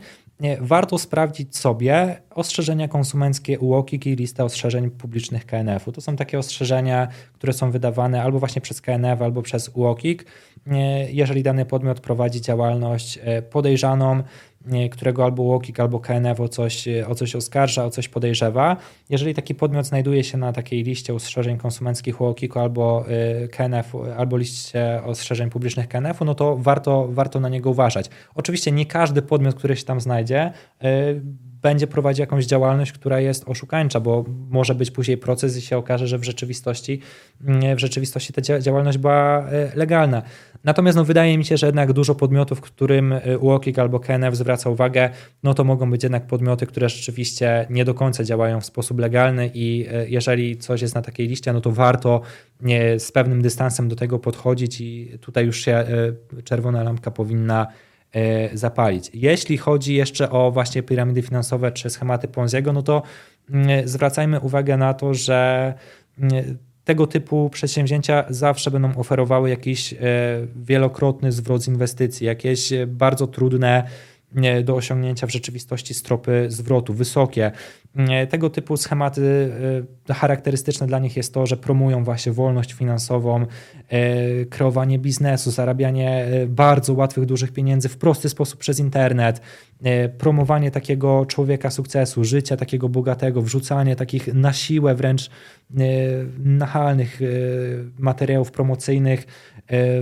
warto 0.60 0.98
sprawdzić 0.98 1.56
sobie 1.56 2.22
ostrzeżenia 2.30 2.88
konsumenckie 2.88 3.58
UOKiK 3.58 4.06
i 4.06 4.16
listę 4.16 4.44
ostrzeżeń 4.44 4.90
publicznych 4.90 5.46
KNF-u. 5.46 5.92
To 5.92 6.00
są 6.00 6.16
takie 6.16 6.38
ostrzeżenia, 6.38 7.08
które 7.32 7.52
są 7.52 7.70
wydawane 7.70 8.22
albo 8.22 8.38
właśnie 8.38 8.62
przez 8.62 8.80
KNF, 8.80 9.22
albo 9.22 9.42
przez 9.42 9.70
UOKiK. 9.74 10.24
Jeżeli 11.08 11.42
dany 11.42 11.66
podmiot 11.66 12.00
prowadzi 12.00 12.40
działalność 12.40 13.18
e, 13.22 13.42
podejrzaną, 13.42 14.22
którego 14.90 15.24
albo 15.24 15.42
UOKiK, 15.42 15.80
albo 15.80 16.00
KNF 16.00 16.40
o 16.40 16.48
coś, 16.48 16.88
o 17.08 17.14
coś 17.14 17.36
oskarża, 17.36 17.84
o 17.84 17.90
coś 17.90 18.08
podejrzewa. 18.08 18.76
Jeżeli 19.08 19.34
taki 19.34 19.54
podmiot 19.54 19.86
znajduje 19.86 20.24
się 20.24 20.38
na 20.38 20.52
takiej 20.52 20.82
liście 20.82 21.14
ostrzeżeń 21.14 21.58
konsumenckich 21.58 22.20
UOKiK 22.20 22.56
albo 22.56 23.04
e, 23.08 23.48
KNF, 23.48 23.92
albo 24.16 24.36
liście 24.36 25.02
ostrzeżeń 25.04 25.50
publicznych 25.50 25.88
KNF-u, 25.88 26.24
no 26.24 26.34
to 26.34 26.56
warto, 26.56 27.08
warto 27.10 27.40
na 27.40 27.48
niego 27.48 27.70
uważać. 27.70 28.10
Oczywiście 28.34 28.72
nie 28.72 28.86
każdy 28.86 29.22
podmiot, 29.22 29.54
który 29.54 29.76
się 29.76 29.84
tam 29.84 30.00
znajdzie, 30.00 30.52
e, 30.82 31.14
będzie 31.62 31.86
prowadził 31.86 32.22
jakąś 32.22 32.46
działalność, 32.46 32.92
która 32.92 33.20
jest 33.20 33.48
oszukańcza, 33.48 34.00
bo 34.00 34.24
może 34.50 34.74
być 34.74 34.90
później 34.90 35.18
proces 35.18 35.56
i 35.56 35.60
się 35.60 35.76
okaże, 35.76 36.06
że 36.06 36.18
w 36.18 36.24
rzeczywistości, 36.24 37.00
w 37.76 37.78
rzeczywistości 37.78 38.32
ta 38.32 38.60
działalność 38.60 38.98
była 38.98 39.48
e, 39.48 39.72
legalna. 39.76 40.22
Natomiast 40.64 40.96
no, 40.96 41.04
wydaje 41.04 41.38
mi 41.38 41.44
się, 41.44 41.56
że 41.56 41.66
jednak 41.66 41.92
dużo 41.92 42.14
podmiotów, 42.14 42.60
którym 42.60 43.12
e, 43.12 43.38
UOKiK 43.38 43.78
albo 43.78 44.00
KNF 44.00 44.36
zwraca 44.36 44.70
uwagę, 44.70 45.10
no 45.42 45.54
to 45.54 45.64
mogą 45.64 45.90
być 45.90 46.02
jednak 46.02 46.26
podmioty, 46.26 46.66
które 46.66 46.88
rzeczywiście 46.88 47.66
nie 47.70 47.84
do 47.84 47.94
końca 47.94 48.24
działają 48.24 48.60
w 48.60 48.66
sposób 48.66 48.98
legalny 48.98 49.50
i 49.54 49.86
e, 49.92 50.08
jeżeli 50.08 50.56
coś 50.56 50.82
jest 50.82 50.94
na 50.94 51.02
takiej 51.02 51.28
liście, 51.28 51.52
no 51.52 51.60
to 51.60 51.72
warto 51.72 52.20
z 52.98 53.12
pewnym 53.12 53.42
dystansem 53.42 53.88
do 53.88 53.96
tego 53.96 54.18
podchodzić 54.18 54.80
i 54.80 55.18
tutaj 55.20 55.46
już 55.46 55.60
się 55.60 55.84
czerwona 56.44 56.82
lampka 56.82 57.10
powinna 57.10 57.66
zapalić. 58.52 59.10
Jeśli 59.14 59.58
chodzi 59.58 59.94
jeszcze 59.94 60.30
o 60.30 60.50
właśnie 60.50 60.82
piramidy 60.82 61.22
finansowe 61.22 61.72
czy 61.72 61.90
schematy 61.90 62.28
Ponziego, 62.28 62.72
no 62.72 62.82
to 62.82 63.02
mm, 63.50 63.88
zwracajmy 63.88 64.40
uwagę 64.40 64.76
na 64.76 64.94
to, 64.94 65.14
że 65.14 65.74
mm, 66.18 66.58
tego 66.84 67.06
typu 67.06 67.50
przedsięwzięcia 67.50 68.24
zawsze 68.28 68.70
będą 68.70 68.96
oferowały 68.96 69.50
jakiś 69.50 69.92
e, 69.92 69.96
wielokrotny 70.56 71.32
zwrot 71.32 71.62
z 71.62 71.68
inwestycji, 71.68 72.26
jakieś 72.26 72.72
bardzo 72.86 73.26
trudne 73.26 73.84
do 74.64 74.76
osiągnięcia 74.76 75.26
w 75.26 75.30
rzeczywistości 75.30 75.94
stropy 75.94 76.46
zwrotu, 76.48 76.94
wysokie. 76.94 77.52
Tego 78.30 78.50
typu 78.50 78.76
schematy 78.76 79.52
e, 80.08 80.14
charakterystyczne 80.14 80.86
dla 80.86 80.98
nich 80.98 81.16
jest 81.16 81.34
to, 81.34 81.46
że 81.46 81.56
promują 81.56 82.04
właśnie 82.04 82.32
wolność 82.32 82.72
finansową, 82.72 83.46
e, 83.88 84.44
kreowanie 84.44 84.98
biznesu, 84.98 85.50
zarabianie 85.50 86.24
e, 86.24 86.46
bardzo 86.46 86.94
łatwych, 86.94 87.26
dużych 87.26 87.52
pieniędzy 87.52 87.88
w 87.88 87.96
prosty 87.96 88.28
sposób 88.28 88.60
przez 88.60 88.78
internet, 88.78 89.40
promowanie 90.18 90.70
takiego 90.70 91.26
człowieka 91.26 91.70
sukcesu, 91.70 92.24
życia 92.24 92.56
takiego 92.56 92.88
bogatego, 92.88 93.42
wrzucanie 93.42 93.96
takich 93.96 94.34
na 94.34 94.52
siłę 94.52 94.94
wręcz 94.94 95.30
nachalnych 96.38 97.20
materiałów 97.98 98.50
promocyjnych 98.50 99.26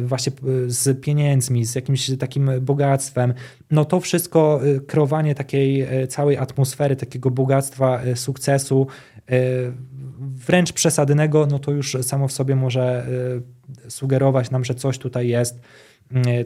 właśnie 0.02 0.32
z 0.66 1.00
pieniędzmi, 1.00 1.64
z 1.64 1.74
jakimś 1.74 2.10
takim 2.18 2.50
bogactwem. 2.60 3.34
No 3.70 3.84
to 3.84 4.00
wszystko, 4.00 4.60
kreowanie 4.86 5.34
takiej 5.34 5.86
całej 6.08 6.36
atmosfery, 6.36 6.96
takiego 6.96 7.30
bogactwa 7.30 7.98
E, 8.08 8.16
sukcesu, 8.16 8.86
e, 9.30 9.40
wręcz 10.20 10.72
przesadnego, 10.72 11.46
no 11.46 11.58
to 11.58 11.70
już 11.70 11.96
samo 12.02 12.28
w 12.28 12.32
sobie 12.32 12.56
może 12.56 13.06
e, 13.86 13.90
sugerować 13.90 14.50
nam, 14.50 14.64
że 14.64 14.74
coś 14.74 14.98
tutaj 14.98 15.28
jest, 15.28 15.60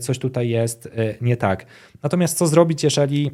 coś 0.01 0.19
tutaj 0.19 0.49
jest 0.49 0.89
nie 1.21 1.37
tak. 1.37 1.67
Natomiast 2.03 2.39
co 2.39 2.47
zrobić, 2.47 2.85
jeżeli 2.85 3.31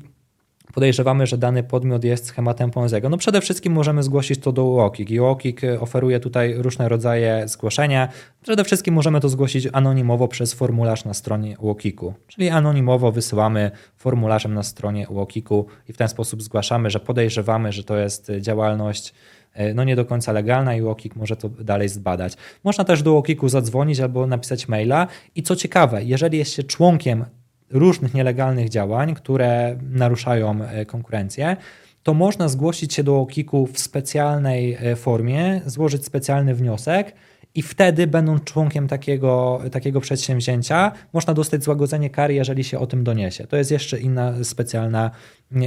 podejrzewamy, 0.79 1.27
że 1.27 1.39
dany 1.39 1.63
podmiot 1.63 2.05
jest 2.05 2.27
schematem 2.27 2.71
Ponziego? 2.71 3.09
No 3.09 3.17
przede 3.17 3.41
wszystkim 3.41 3.73
możemy 3.73 4.03
zgłosić 4.03 4.41
to 4.41 4.53
do 4.53 4.65
UOKiK 4.65 5.11
i 5.11 5.21
UOKiK 5.21 5.61
oferuje 5.81 6.21
tutaj 6.21 6.55
różne 6.55 6.89
rodzaje 6.89 7.49
zgłoszenia. 7.49 8.09
Przede 8.43 8.65
wszystkim 8.65 8.95
możemy 8.95 9.21
to 9.21 9.29
zgłosić 9.29 9.69
anonimowo 9.73 10.29
przez 10.29 10.55
formularz 10.55 11.05
na 11.05 11.15
stronie 11.15 11.59
UOKiK-u, 11.59 12.15
czyli 12.27 12.49
anonimowo 12.49 13.13
wysyłamy 13.13 13.71
formularzem 13.97 14.55
na 14.55 14.63
stronie 14.63 15.09
UOKiK-u 15.09 15.67
i 15.89 15.93
w 15.93 15.97
ten 15.97 16.09
sposób 16.09 16.43
zgłaszamy, 16.43 16.91
że 16.91 17.01
podejrzewamy, 17.01 17.73
że 17.73 17.85
to 17.85 17.97
jest 17.97 18.33
działalność 18.41 19.15
e, 19.55 19.75
no 19.75 19.85
nie 19.85 19.97
do 19.97 20.05
końca 20.05 20.33
legalna 20.33 20.75
i 20.75 20.83
UOKiK 20.83 21.17
może 21.17 21.37
to 21.37 21.49
dalej 21.49 21.89
zbadać. 21.89 22.37
Można 22.65 22.85
też 22.85 23.03
do 23.03 23.13
UOKiK-u 23.13 23.49
zadzwonić 23.49 24.01
albo 24.01 24.27
napisać 24.27 24.69
maila 24.69 25.07
i 25.35 25.43
co 25.43 25.57
ciekawe, 25.57 26.05
jeżeli 26.05 26.39
jest 26.39 26.53
się 26.53 26.63
członkiem 26.63 27.25
różnych 27.71 28.15
nielegalnych 28.15 28.69
działań, 28.69 29.15
które 29.15 29.79
naruszają 29.91 30.63
e, 30.63 30.87
konkurencję, 30.87 31.57
to 32.03 32.15
można 32.15 32.49
zgłosić 32.49 32.95
się 32.95 33.05
do 33.05 33.21
OKiK-u 33.21 33.67
w 33.67 33.79
specjalnej 33.79 34.75
e, 34.81 34.97
formie, 34.97 35.61
złożyć 35.67 36.05
specjalny 36.05 36.55
wniosek 36.55 37.13
i 37.55 37.63
wtedy, 37.63 38.07
będąc 38.07 38.45
członkiem 38.45 38.89
takiego, 38.89 39.61
takiego 39.73 40.01
przedsięwzięcia, 40.01 40.93
można 41.13 41.35
dostać 41.35 41.65
złagodzenie 41.65 42.11
kary, 42.11 42.35
jeżeli 42.35 42.65
się 42.65 42.79
o 42.79 42.87
tym 42.87 43.05
doniesie. 43.05 43.47
To 43.47 43.57
jest 43.57 43.71
jeszcze 43.71 44.01
inna 44.01 44.45
specjalna 44.45 45.11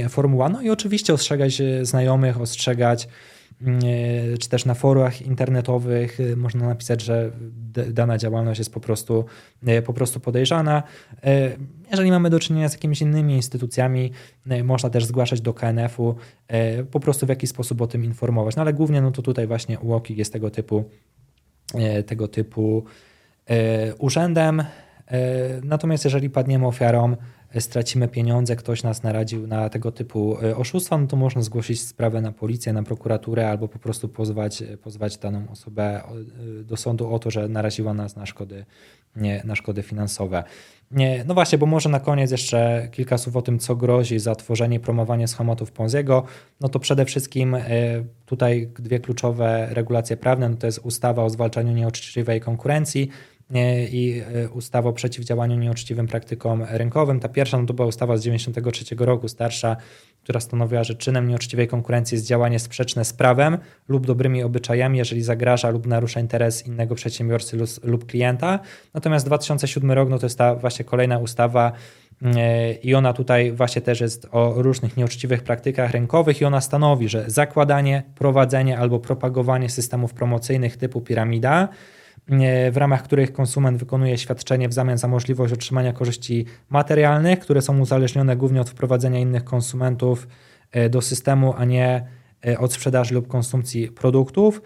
formuła. 0.08 0.48
No 0.48 0.62
i 0.62 0.70
oczywiście 0.70 1.14
ostrzegać 1.14 1.60
e, 1.60 1.84
znajomych, 1.84 2.40
ostrzegać 2.40 3.08
czy 4.40 4.48
też 4.48 4.64
na 4.64 4.74
forach 4.74 5.22
internetowych 5.22 6.20
e, 6.20 6.36
można 6.36 6.68
napisać, 6.68 7.02
że 7.02 7.30
dana 7.90 8.18
działalność 8.18 8.58
jest 8.58 8.74
po 8.74 8.80
prostu, 8.80 9.24
e, 9.66 9.82
po 9.82 9.92
prostu 9.92 10.20
podejrzana. 10.20 10.82
Jeżeli 11.90 12.10
mamy 12.10 12.30
do 12.30 12.40
czynienia 12.40 12.68
z 12.68 12.72
jakimiś 12.72 13.02
innymi 13.02 13.34
instytucjami, 13.34 14.12
można 14.64 14.90
też 14.90 15.04
zgłaszać 15.04 15.40
do 15.40 15.54
KNF-u, 15.54 16.14
po 16.90 17.00
prostu 17.00 17.26
w 17.26 17.28
jakiś 17.28 17.50
sposób 17.50 17.82
o 17.82 17.86
tym 17.86 18.04
informować. 18.04 18.56
No 18.56 18.62
ale 18.62 18.72
głównie 18.72 19.00
no 19.00 19.10
to 19.10 19.22
tutaj 19.22 19.46
właśnie 19.46 19.78
UOKiK 19.78 20.18
jest 20.18 20.32
tego 20.32 20.50
typu, 20.50 20.84
tego 22.06 22.28
typu 22.28 22.84
urzędem. 23.98 24.64
Natomiast 25.62 26.04
jeżeli 26.04 26.30
padniemy 26.30 26.66
ofiarą 26.66 27.16
stracimy 27.60 28.08
pieniądze, 28.08 28.56
ktoś 28.56 28.82
nas 28.82 29.02
naradził 29.02 29.46
na 29.46 29.68
tego 29.68 29.92
typu 29.92 30.36
e, 30.42 30.56
oszustwa, 30.56 30.98
no 30.98 31.06
to 31.06 31.16
można 31.16 31.42
zgłosić 31.42 31.80
sprawę 31.80 32.20
na 32.20 32.32
policję, 32.32 32.72
na 32.72 32.82
prokuraturę 32.82 33.50
albo 33.50 33.68
po 33.68 33.78
prostu 33.78 34.08
pozwać, 34.08 34.62
e, 34.62 34.76
pozwać 34.76 35.18
daną 35.18 35.50
osobę 35.50 36.02
e, 36.60 36.64
do 36.64 36.76
sądu 36.76 37.14
o 37.14 37.18
to, 37.18 37.30
że 37.30 37.48
naraziła 37.48 37.94
nas 37.94 38.16
na 38.16 38.26
szkody, 38.26 38.64
nie, 39.16 39.42
na 39.44 39.54
szkody 39.54 39.82
finansowe. 39.82 40.44
Nie, 40.90 41.24
no 41.26 41.34
właśnie, 41.34 41.58
bo 41.58 41.66
może 41.66 41.88
na 41.88 42.00
koniec 42.00 42.30
jeszcze 42.30 42.88
kilka 42.90 43.18
słów 43.18 43.36
o 43.36 43.42
tym, 43.42 43.58
co 43.58 43.76
grozi 43.76 44.18
za 44.18 44.34
tworzenie 44.34 44.76
i 44.76 44.80
promowanie 44.80 45.28
schematów 45.28 45.72
Ponziego. 45.72 46.24
No 46.60 46.68
to 46.68 46.78
przede 46.78 47.04
wszystkim 47.04 47.56
tutaj 48.26 48.68
dwie 48.78 49.00
kluczowe 49.00 49.68
regulacje 49.70 50.16
prawne, 50.16 50.48
no 50.48 50.56
to 50.56 50.66
jest 50.66 50.78
ustawa 50.78 51.24
o 51.24 51.30
zwalczaniu 51.30 51.72
nieuczciwej 51.72 52.40
konkurencji, 52.40 53.08
i 53.92 54.22
e, 54.34 54.48
ustawa 54.48 54.90
o 54.90 54.92
przeciwdziałaniu 54.92 55.56
nieuczciwym 55.56 56.06
praktykom 56.06 56.64
rynkowym. 56.70 57.20
Ta 57.20 57.28
pierwsza 57.28 57.58
no 57.58 57.66
to 57.66 57.74
była 57.74 57.88
ustawa 57.88 58.16
z 58.16 58.20
1993 58.20 59.06
roku, 59.06 59.28
starsza, 59.28 59.76
która 60.22 60.40
stanowiła, 60.40 60.84
że 60.84 60.94
czynem 60.94 61.28
nieuczciwej 61.28 61.68
konkurencji 61.68 62.14
jest 62.14 62.26
działanie 62.26 62.58
sprzeczne 62.58 63.04
z 63.04 63.12
prawem 63.12 63.58
lub 63.88 64.06
dobrymi 64.06 64.42
obyczajami, 64.42 64.98
jeżeli 64.98 65.22
zagraża 65.22 65.70
lub 65.70 65.86
narusza 65.86 66.20
interes 66.20 66.66
innego 66.66 66.94
przedsiębiorcy 66.94 67.56
lub 67.82 68.06
klienta. 68.06 68.58
Natomiast 68.94 69.26
2007 69.26 69.92
rok 69.92 70.08
no 70.08 70.18
to 70.18 70.26
jest 70.26 70.38
ta 70.38 70.54
właśnie 70.54 70.84
kolejna 70.84 71.18
ustawa, 71.18 71.72
e, 72.22 72.72
i 72.72 72.94
ona 72.94 73.12
tutaj 73.12 73.52
właśnie 73.52 73.82
też 73.82 74.00
jest 74.00 74.28
o 74.30 74.54
różnych 74.56 74.96
nieuczciwych 74.96 75.42
praktykach 75.42 75.90
rynkowych 75.90 76.40
i 76.40 76.44
ona 76.44 76.60
stanowi, 76.60 77.08
że 77.08 77.24
zakładanie, 77.26 78.02
prowadzenie 78.14 78.78
albo 78.78 78.98
propagowanie 78.98 79.70
systemów 79.70 80.14
promocyjnych 80.14 80.76
typu 80.76 81.00
piramida 81.00 81.68
w 82.72 82.76
ramach 82.76 83.02
których 83.02 83.32
konsument 83.32 83.78
wykonuje 83.78 84.18
świadczenie 84.18 84.68
w 84.68 84.72
zamian 84.72 84.98
za 84.98 85.08
możliwość 85.08 85.52
otrzymania 85.52 85.92
korzyści 85.92 86.46
materialnych, 86.70 87.38
które 87.38 87.62
są 87.62 87.78
uzależnione 87.78 88.36
głównie 88.36 88.60
od 88.60 88.70
wprowadzenia 88.70 89.18
innych 89.18 89.44
konsumentów 89.44 90.28
e, 90.72 90.88
do 90.88 91.00
systemu, 91.00 91.54
a 91.56 91.64
nie 91.64 92.06
e, 92.46 92.58
od 92.58 92.72
sprzedaży 92.72 93.14
lub 93.14 93.28
konsumpcji 93.28 93.88
produktów, 93.88 94.62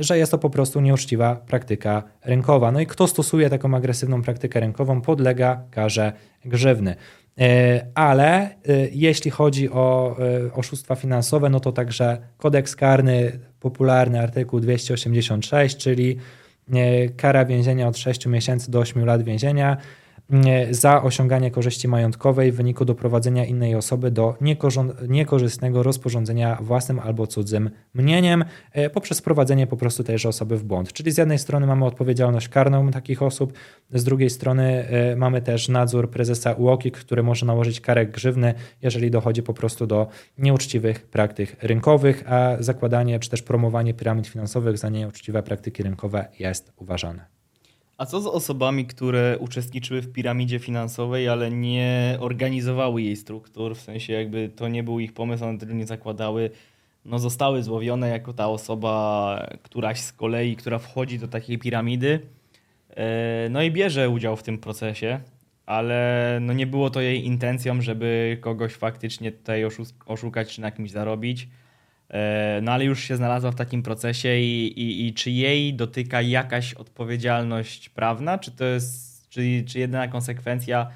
że 0.00 0.18
jest 0.18 0.32
to 0.32 0.38
po 0.38 0.50
prostu 0.50 0.80
nieuczciwa 0.80 1.36
praktyka 1.36 2.02
rynkowa. 2.24 2.72
No 2.72 2.80
i 2.80 2.86
kto 2.86 3.06
stosuje 3.06 3.50
taką 3.50 3.74
agresywną 3.74 4.22
praktykę 4.22 4.60
rynkową, 4.60 5.00
podlega 5.00 5.62
karze 5.70 6.12
grzywny. 6.44 6.96
E, 7.38 7.86
ale 7.94 8.50
jeśli 8.92 9.30
chodzi 9.30 9.70
o 9.70 10.16
oszustwa 10.54 10.94
finansowe, 10.94 11.50
no 11.50 11.60
to 11.60 11.72
także 11.72 12.18
kodeks 12.36 12.76
karny, 12.76 13.38
popularny 13.60 14.20
artykuł 14.20 14.60
286, 14.60 15.76
czyli 15.76 16.18
kara 17.16 17.44
więzienia 17.44 17.88
od 17.88 17.98
6 17.98 18.26
miesięcy 18.26 18.70
do 18.70 18.78
8 18.78 19.04
lat 19.04 19.22
więzienia. 19.22 19.76
Za 20.70 21.02
osiąganie 21.02 21.50
korzyści 21.50 21.88
majątkowej 21.88 22.52
w 22.52 22.56
wyniku 22.56 22.84
doprowadzenia 22.84 23.44
innej 23.44 23.74
osoby 23.74 24.10
do 24.10 24.36
niekorzystnego 25.08 25.82
rozporządzenia 25.82 26.58
własnym 26.60 26.98
albo 26.98 27.26
cudzym 27.26 27.70
mnieniem 27.94 28.44
e, 28.72 28.90
poprzez 28.90 29.18
wprowadzenie 29.18 29.66
po 29.66 29.76
prostu 29.76 30.04
tejże 30.04 30.28
osoby 30.28 30.56
w 30.56 30.64
błąd. 30.64 30.92
Czyli 30.92 31.10
z 31.10 31.18
jednej 31.18 31.38
strony 31.38 31.66
mamy 31.66 31.84
odpowiedzialność 31.84 32.48
karną 32.48 32.90
takich 32.90 33.22
osób, 33.22 33.52
z 33.90 34.04
drugiej 34.04 34.30
strony 34.30 34.88
e, 34.88 35.16
mamy 35.16 35.42
też 35.42 35.68
nadzór 35.68 36.10
prezesa 36.10 36.52
UOKiK, 36.52 36.98
który 36.98 37.22
może 37.22 37.46
nałożyć 37.46 37.80
karę 37.80 38.06
grzywny, 38.06 38.54
jeżeli 38.82 39.10
dochodzi 39.10 39.42
po 39.42 39.54
prostu 39.54 39.86
do 39.86 40.06
nieuczciwych 40.38 41.06
praktyk 41.06 41.56
rynkowych, 41.62 42.24
a 42.26 42.56
zakładanie 42.60 43.18
czy 43.18 43.30
też 43.30 43.42
promowanie 43.42 43.94
piramid 43.94 44.26
finansowych 44.26 44.78
za 44.78 44.88
nieuczciwe 44.88 45.42
praktyki 45.42 45.82
rynkowe 45.82 46.28
jest 46.38 46.72
uważane. 46.76 47.39
A 48.00 48.06
co 48.06 48.20
z 48.20 48.26
osobami, 48.26 48.86
które 48.86 49.38
uczestniczyły 49.38 50.00
w 50.02 50.12
piramidzie 50.12 50.58
finansowej, 50.58 51.28
ale 51.28 51.50
nie 51.50 52.16
organizowały 52.20 53.02
jej 53.02 53.16
struktur, 53.16 53.76
w 53.76 53.80
sensie 53.80 54.12
jakby 54.12 54.48
to 54.48 54.68
nie 54.68 54.82
był 54.82 55.00
ich 55.00 55.12
pomysł, 55.12 55.44
one 55.44 55.58
tego 55.58 55.72
nie 55.72 55.86
zakładały, 55.86 56.50
no 57.04 57.18
zostały 57.18 57.62
złowione 57.62 58.08
jako 58.08 58.32
ta 58.32 58.48
osoba, 58.48 59.48
któraś 59.62 60.00
z 60.00 60.12
kolei, 60.12 60.56
która 60.56 60.78
wchodzi 60.78 61.18
do 61.18 61.28
takiej 61.28 61.58
piramidy, 61.58 62.20
e, 62.90 63.48
no 63.50 63.62
i 63.62 63.70
bierze 63.70 64.08
udział 64.08 64.36
w 64.36 64.42
tym 64.42 64.58
procesie, 64.58 65.20
ale 65.66 66.38
no 66.42 66.52
nie 66.52 66.66
było 66.66 66.90
to 66.90 67.00
jej 67.00 67.26
intencją, 67.26 67.82
żeby 67.82 68.38
kogoś 68.40 68.72
faktycznie 68.72 69.32
tutaj 69.32 69.64
oszukać 70.06 70.54
czy 70.54 70.60
na 70.60 70.70
kimś 70.70 70.90
zarobić. 70.90 71.48
E, 72.10 72.60
no 72.62 72.72
ale 72.72 72.84
już 72.84 73.04
się 73.04 73.16
znalazła 73.16 73.50
w 73.50 73.54
takim 73.54 73.82
procesie 73.82 74.36
i, 74.36 74.80
i, 74.80 75.06
i, 75.06 75.14
czy 75.14 75.30
jej 75.30 75.74
dotyka 75.74 76.22
jakaś 76.22 76.74
odpowiedzialność 76.74 77.88
prawna, 77.88 78.38
czy 78.38 78.50
to 78.50 78.64
jest, 78.64 79.28
czy, 79.28 79.64
czy 79.66 79.78
jedyna 79.78 80.08
konsekwencja 80.08 80.90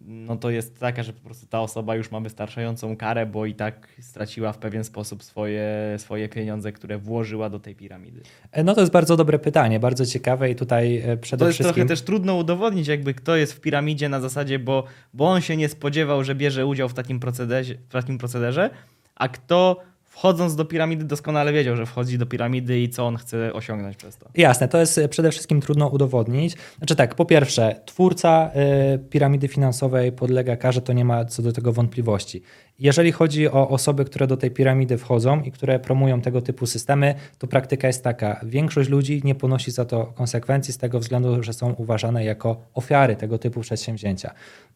no 0.00 0.36
to 0.36 0.50
jest 0.50 0.78
taka, 0.80 1.02
że 1.02 1.12
po 1.12 1.20
prostu 1.20 1.46
ta 1.46 1.60
osoba 1.60 1.96
już 1.96 2.10
ma 2.10 2.20
wystarczającą 2.20 2.96
karę, 2.96 3.26
bo 3.26 3.46
i 3.46 3.54
tak 3.54 3.88
straciła 4.00 4.52
w 4.52 4.58
pewien 4.58 4.84
sposób 4.84 5.22
swoje, 5.22 5.94
swoje 5.98 6.28
pieniądze, 6.28 6.72
które 6.72 6.98
włożyła 6.98 7.50
do 7.50 7.60
tej 7.60 7.74
piramidy. 7.74 8.20
E, 8.52 8.64
no 8.64 8.74
to 8.74 8.80
jest 8.80 8.92
bardzo 8.92 9.16
dobre 9.16 9.38
pytanie, 9.38 9.80
bardzo 9.80 10.06
ciekawe 10.06 10.50
i 10.50 10.54
tutaj 10.54 10.96
e, 10.96 11.16
przede 11.16 11.44
to 11.44 11.50
wszystkim... 11.50 11.64
To 11.64 11.68
jest 11.68 11.74
trochę 11.74 11.88
też 11.88 12.02
trudno 12.02 12.36
udowodnić, 12.36 12.88
jakby 12.88 13.14
kto 13.14 13.36
jest 13.36 13.52
w 13.52 13.60
piramidzie 13.60 14.08
na 14.08 14.20
zasadzie, 14.20 14.58
bo, 14.58 14.84
bo 15.14 15.28
on 15.28 15.40
się 15.40 15.56
nie 15.56 15.68
spodziewał, 15.68 16.24
że 16.24 16.34
bierze 16.34 16.66
udział 16.66 16.88
w 16.88 16.94
takim 16.94 17.20
procederze, 17.20 17.74
w 17.88 17.92
takim 17.92 18.18
procederze 18.18 18.70
a 19.16 19.28
kto 19.28 19.80
wchodząc 20.16 20.56
do 20.56 20.64
piramidy 20.64 21.04
doskonale 21.04 21.52
wiedział, 21.52 21.76
że 21.76 21.86
wchodzi 21.86 22.18
do 22.18 22.26
piramidy 22.26 22.80
i 22.80 22.88
co 22.88 23.06
on 23.06 23.16
chce 23.16 23.52
osiągnąć 23.52 23.96
przez 23.96 24.16
to. 24.16 24.28
Jasne, 24.34 24.68
to 24.68 24.78
jest 24.78 24.98
e, 24.98 25.08
przede 25.08 25.30
wszystkim 25.30 25.60
trudno 25.60 25.88
udowodnić. 25.88 26.56
Znaczy 26.78 26.96
tak, 26.96 27.14
po 27.14 27.24
pierwsze, 27.24 27.80
twórca 27.84 28.50
y, 28.94 28.98
piramidy 28.98 29.48
finansowej 29.48 30.12
podlega 30.12 30.56
karze, 30.56 30.80
to 30.80 30.92
nie 30.92 31.04
ma 31.04 31.24
co 31.24 31.42
do 31.42 31.52
tego 31.52 31.72
wątpliwości. 31.72 32.42
Jeżeli 32.78 33.12
chodzi 33.12 33.48
o 33.48 33.68
osoby, 33.68 34.04
które 34.04 34.26
do 34.26 34.36
tej 34.36 34.50
piramidy 34.50 34.98
wchodzą 34.98 35.42
i 35.42 35.52
które 35.52 35.78
promują 35.78 36.20
tego 36.20 36.42
typu 36.42 36.66
systemy, 36.66 37.14
to 37.38 37.46
praktyka 37.46 37.86
jest 37.86 38.04
taka. 38.04 38.40
Większość 38.42 38.90
ludzi 38.90 39.20
nie 39.24 39.34
ponosi 39.34 39.70
za 39.70 39.84
to 39.84 40.06
konsekwencji 40.06 40.72
z 40.74 40.78
tego 40.78 41.00
względu, 41.00 41.42
że 41.42 41.52
są 41.52 41.72
uważane 41.72 42.24
jako 42.24 42.60
ofiary 42.74 43.16
tego 43.16 43.38
typu 43.38 43.60
przedsięwzięcia. 43.60 44.30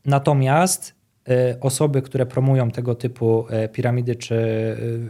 Natomiast 0.05 1.00
osoby, 1.61 2.03
które 2.03 2.27
promują 2.27 2.71
tego 2.71 2.95
typu 2.95 3.47
y, 3.65 3.69
piramidy 3.69 4.17
czy 4.17 4.35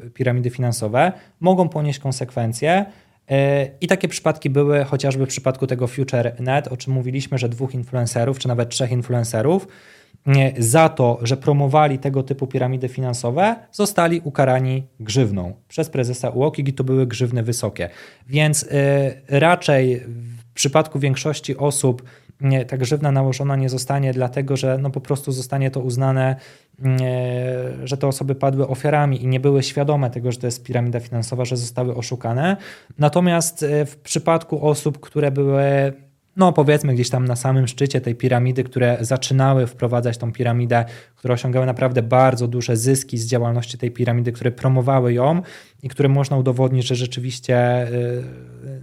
y, 0.07 0.11
piramidy 0.15 0.51
finansowe, 0.51 1.13
mogą 1.41 1.69
ponieść 1.69 1.99
konsekwencje. 1.99 2.87
I 3.81 3.87
takie 3.87 4.09
przypadki 4.09 4.51
były 4.51 4.85
chociażby 4.85 5.27
w 5.27 5.29
przypadku 5.29 5.67
tego 5.67 5.87
FutureNet, 5.87 6.69
o 6.69 6.77
czym 6.77 6.93
mówiliśmy, 6.93 7.39
że 7.39 7.49
dwóch 7.49 7.75
influencerów, 7.75 8.39
czy 8.39 8.49
nawet 8.49 8.69
trzech 8.69 8.91
influencerów, 8.91 9.69
za 10.59 10.89
to, 10.89 11.19
że 11.23 11.37
promowali 11.37 11.99
tego 11.99 12.23
typu 12.23 12.47
piramidy 12.47 12.89
finansowe, 12.89 13.57
zostali 13.73 14.21
ukarani 14.25 14.87
grzywną 15.01 15.55
przez 15.69 15.91
prezesa 15.91 16.31
UOKiK 16.31 16.69
i 16.69 16.73
to 16.73 16.85
były 16.85 17.07
grzywny 17.07 17.43
wysokie. 17.43 17.89
Więc 18.27 18.69
raczej 19.29 20.01
w 20.01 20.55
przypadku 20.55 20.99
większości 20.99 21.57
osób 21.57 22.03
nie, 22.41 22.65
ta 22.65 22.77
grzywna 22.77 23.13
nałożona 23.13 23.57
nie 23.57 23.69
zostanie, 23.69 24.13
dlatego 24.13 24.57
że 24.57 24.79
no 24.79 24.91
po 24.91 25.01
prostu 25.01 25.33
zostanie 25.33 25.71
to 25.71 25.81
uznane, 25.81 26.37
mm, 26.83 26.99
że 27.85 27.97
te 27.97 28.07
osoby 28.07 28.35
padły 28.35 28.69
ofiarami 28.69 29.23
i 29.23 29.27
nie 29.27 29.41
były 29.41 29.63
świadome 29.63 30.11
tego, 30.11 30.33
że 30.33 30.39
to 30.39 30.47
jest 30.47 30.65
piramida 30.65 31.01
finansowa, 31.01 31.45
że 31.45 31.57
zostały 31.57 31.95
oszukane. 31.95 32.57
Natomiast 32.99 33.63
e, 33.63 33.87
w 33.87 33.97
przypadku 33.97 34.69
osób, 34.69 35.01
które 35.01 35.31
były 35.31 35.93
no 36.37 36.53
powiedzmy 36.53 36.95
gdzieś 36.95 37.11
tam 37.11 37.25
na 37.25 37.37
samym 37.37 37.69
szczycie 37.69 38.01
tej 38.01 38.15
piramidy, 38.15 38.65
które 38.65 38.99
zaczynały 39.01 39.67
wprowadzać 39.67 40.19
tą 40.19 40.33
piramidę, 40.33 40.85
które 41.17 41.35
osiągały 41.35 41.67
naprawdę 41.67 42.03
bardzo 42.03 42.49
duże 42.49 42.77
zyski 42.77 43.19
z 43.19 43.27
działalności 43.27 43.79
tej 43.79 43.91
piramidy, 43.91 44.33
które 44.33 44.51
promowały 44.51 45.13
ją 45.13 45.43
i 45.83 45.89
które 45.89 46.09
można 46.09 46.37
udowodnić, 46.37 46.87
że 46.87 46.95
rzeczywiście 46.95 47.57
e, 47.57 47.89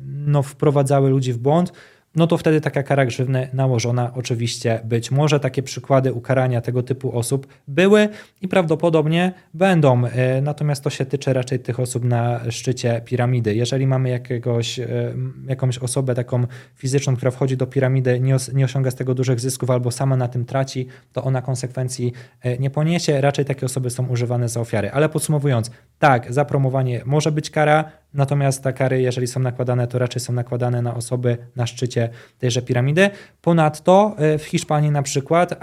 no, 0.05 0.43
wprowadzały 0.43 1.09
ludzi 1.09 1.33
w 1.33 1.37
błąd, 1.37 1.73
no 2.15 2.27
to 2.27 2.37
wtedy 2.37 2.61
taka 2.61 2.83
kara 2.83 3.05
grzywny 3.05 3.49
nałożona 3.53 4.11
oczywiście 4.15 4.79
być 4.83 5.11
może. 5.11 5.39
Takie 5.39 5.63
przykłady 5.63 6.13
ukarania 6.13 6.61
tego 6.61 6.83
typu 6.83 7.17
osób 7.17 7.47
były 7.67 8.09
i 8.41 8.47
prawdopodobnie 8.47 9.33
będą. 9.53 10.05
E, 10.05 10.41
natomiast 10.41 10.83
to 10.83 10.89
się 10.89 11.05
tyczy 11.05 11.33
raczej 11.33 11.59
tych 11.59 11.79
osób 11.79 12.03
na 12.03 12.51
szczycie 12.51 13.01
piramidy. 13.05 13.55
Jeżeli 13.55 13.87
mamy 13.87 14.09
jakiegoś, 14.09 14.79
e, 14.79 15.13
jakąś 15.47 15.77
osobę 15.77 16.15
taką 16.15 16.45
fizyczną, 16.75 17.15
która 17.15 17.31
wchodzi 17.31 17.57
do 17.57 17.67
piramidy, 17.67 18.19
nie, 18.19 18.35
nie 18.53 18.65
osiąga 18.65 18.91
z 18.91 18.95
tego 18.95 19.13
dużych 19.13 19.39
zysków 19.39 19.69
albo 19.69 19.91
sama 19.91 20.17
na 20.17 20.27
tym 20.27 20.45
traci, 20.45 20.87
to 21.13 21.23
ona 21.23 21.41
konsekwencji 21.41 22.13
e, 22.41 22.57
nie 22.57 22.69
poniesie. 22.69 23.21
Raczej 23.21 23.45
takie 23.45 23.65
osoby 23.65 23.89
są 23.89 24.07
używane 24.07 24.49
za 24.49 24.59
ofiary. 24.59 24.91
Ale 24.91 25.09
podsumowując, 25.09 25.71
tak, 25.99 26.33
za 26.33 26.45
promowanie 26.45 27.01
może 27.05 27.31
być 27.31 27.49
kara, 27.49 27.91
Natomiast 28.17 28.63
te 28.63 28.73
kary, 28.73 29.01
jeżeli 29.01 29.27
są 29.27 29.39
nakładane, 29.39 29.87
to 29.87 29.99
raczej 29.99 30.19
są 30.19 30.33
nakładane 30.33 30.81
na 30.81 30.95
osoby 30.95 31.37
na 31.55 31.67
szczycie 31.67 32.09
tejże 32.39 32.61
piramidy. 32.61 33.09
Ponadto 33.41 34.15
e, 34.17 34.37
w 34.37 34.45
Hiszpanii 34.45 34.91
na 34.91 35.03
przykład 35.03 35.59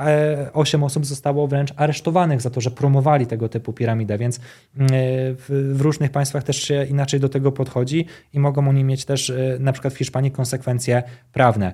8 0.52 0.82
e, 0.82 0.84
osób 0.84 1.06
zostało 1.06 1.46
wręcz 1.46 1.72
aresztowanych 1.76 2.40
za 2.40 2.50
to, 2.50 2.60
że 2.60 2.70
promowali 2.70 3.26
tego 3.26 3.48
typu 3.48 3.72
piramidę, 3.72 4.18
więc 4.18 4.40
mm, 4.76 4.92
e, 4.92 4.94
w 5.38 5.80
różnych 5.80 6.10
państwach 6.10 6.44
też 6.44 6.62
się 6.62 6.84
inaczej 6.84 7.20
do 7.20 7.28
tego 7.28 7.52
podchodzi 7.52 8.06
i 8.32 8.40
mogą 8.40 8.68
oni 8.68 8.84
mieć 8.84 9.04
też 9.04 9.32
na 9.58 9.72
przykład 9.72 9.94
w 9.94 9.98
Hiszpanii 9.98 10.30
konsekwencje 10.30 11.02
prawne. 11.32 11.72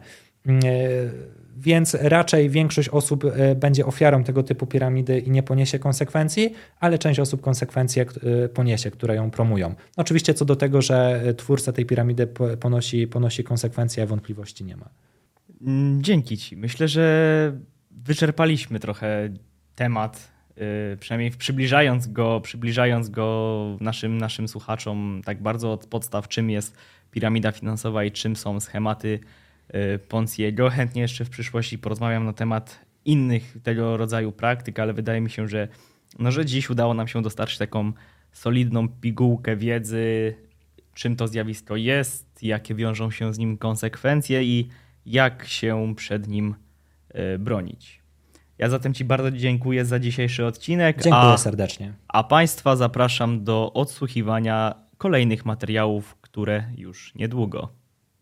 Więc 1.60 1.94
raczej 1.94 2.50
większość 2.50 2.88
osób 2.88 3.24
e, 3.24 3.54
będzie 3.54 3.86
ofiarą 3.86 4.24
tego 4.24 4.42
typu 4.42 4.66
piramidy 4.66 5.18
i 5.18 5.30
nie 5.30 5.42
poniesie 5.42 5.78
konsekwencji, 5.78 6.54
ale 6.80 6.98
część 6.98 7.20
osób 7.20 7.40
konsekwencje 7.40 8.04
e, 8.44 8.48
poniesie, 8.48 8.90
które 8.90 9.14
ją 9.14 9.30
promują. 9.30 9.74
Oczywiście 9.96 10.34
co 10.34 10.44
do 10.44 10.56
tego, 10.56 10.82
że 10.82 11.22
twórca 11.36 11.72
tej 11.72 11.86
piramidy 11.86 12.26
ponosi, 12.60 13.06
ponosi 13.06 13.44
konsekwencje, 13.44 14.06
wątpliwości 14.06 14.64
nie 14.64 14.76
ma. 14.76 14.88
Mm, 15.66 16.02
dzięki 16.02 16.38
Ci. 16.38 16.56
Myślę, 16.56 16.88
że 16.88 17.52
wyczerpaliśmy 17.90 18.80
trochę 18.80 19.28
temat, 19.74 20.32
e, 20.56 20.96
przynajmniej 20.96 21.30
przybliżając 21.30 22.06
go, 22.06 22.40
przybliżając 22.40 23.08
go 23.08 23.76
naszym, 23.80 24.18
naszym 24.18 24.48
słuchaczom 24.48 25.22
tak 25.24 25.42
bardzo 25.42 25.72
od 25.72 25.86
podstaw, 25.86 26.28
czym 26.28 26.50
jest 26.50 26.76
piramida 27.10 27.52
finansowa 27.52 28.04
i 28.04 28.12
czym 28.12 28.36
są 28.36 28.60
schematy 28.60 29.20
Ponciego. 30.08 30.70
Chętnie 30.70 31.02
jeszcze 31.02 31.24
w 31.24 31.30
przyszłości 31.30 31.78
porozmawiam 31.78 32.24
na 32.24 32.32
temat 32.32 32.80
innych 33.04 33.56
tego 33.62 33.96
rodzaju 33.96 34.32
praktyk, 34.32 34.78
ale 34.78 34.92
wydaje 34.92 35.20
mi 35.20 35.30
się, 35.30 35.48
że, 35.48 35.68
no, 36.18 36.30
że 36.32 36.46
dziś 36.46 36.70
udało 36.70 36.94
nam 36.94 37.08
się 37.08 37.22
dostarczyć 37.22 37.58
taką 37.58 37.92
solidną 38.32 38.88
pigułkę 38.88 39.56
wiedzy, 39.56 40.34
czym 40.94 41.16
to 41.16 41.28
zjawisko 41.28 41.76
jest, 41.76 42.42
jakie 42.42 42.74
wiążą 42.74 43.10
się 43.10 43.34
z 43.34 43.38
nim 43.38 43.58
konsekwencje 43.58 44.44
i 44.44 44.68
jak 45.06 45.44
się 45.48 45.94
przed 45.96 46.28
nim 46.28 46.54
y, 47.34 47.38
bronić. 47.38 48.00
Ja 48.58 48.68
zatem 48.68 48.94
Ci 48.94 49.04
bardzo 49.04 49.30
dziękuję 49.30 49.84
za 49.84 49.98
dzisiejszy 49.98 50.46
odcinek. 50.46 51.02
Dziękuję 51.02 51.22
a, 51.22 51.38
serdecznie. 51.38 51.92
A 52.08 52.24
Państwa 52.24 52.76
zapraszam 52.76 53.44
do 53.44 53.72
odsłuchiwania 53.72 54.74
kolejnych 54.98 55.44
materiałów, 55.44 56.16
które 56.20 56.64
już 56.76 57.14
niedługo. 57.14 57.79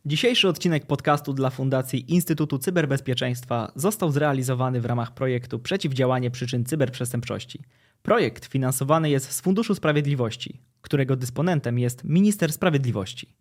Dzisiejszy 0.08 0.48
odcinek 0.48 0.86
podcastu 0.86 1.32
dla 1.32 1.50
Fundacji 1.50 2.12
Instytutu 2.12 2.58
Cyberbezpieczeństwa 2.58 3.72
został 3.74 4.10
zrealizowany 4.12 4.80
w 4.80 4.84
ramach 4.84 5.14
projektu 5.14 5.58
Przeciwdziałanie 5.58 6.30
przyczyn 6.30 6.64
cyberprzestępczości. 6.64 7.62
Projekt 8.02 8.44
finansowany 8.46 9.10
jest 9.10 9.32
z 9.32 9.40
Funduszu 9.40 9.74
Sprawiedliwości, 9.74 10.60
którego 10.80 11.16
dysponentem 11.16 11.78
jest 11.78 12.04
Minister 12.04 12.52
Sprawiedliwości. 12.52 13.34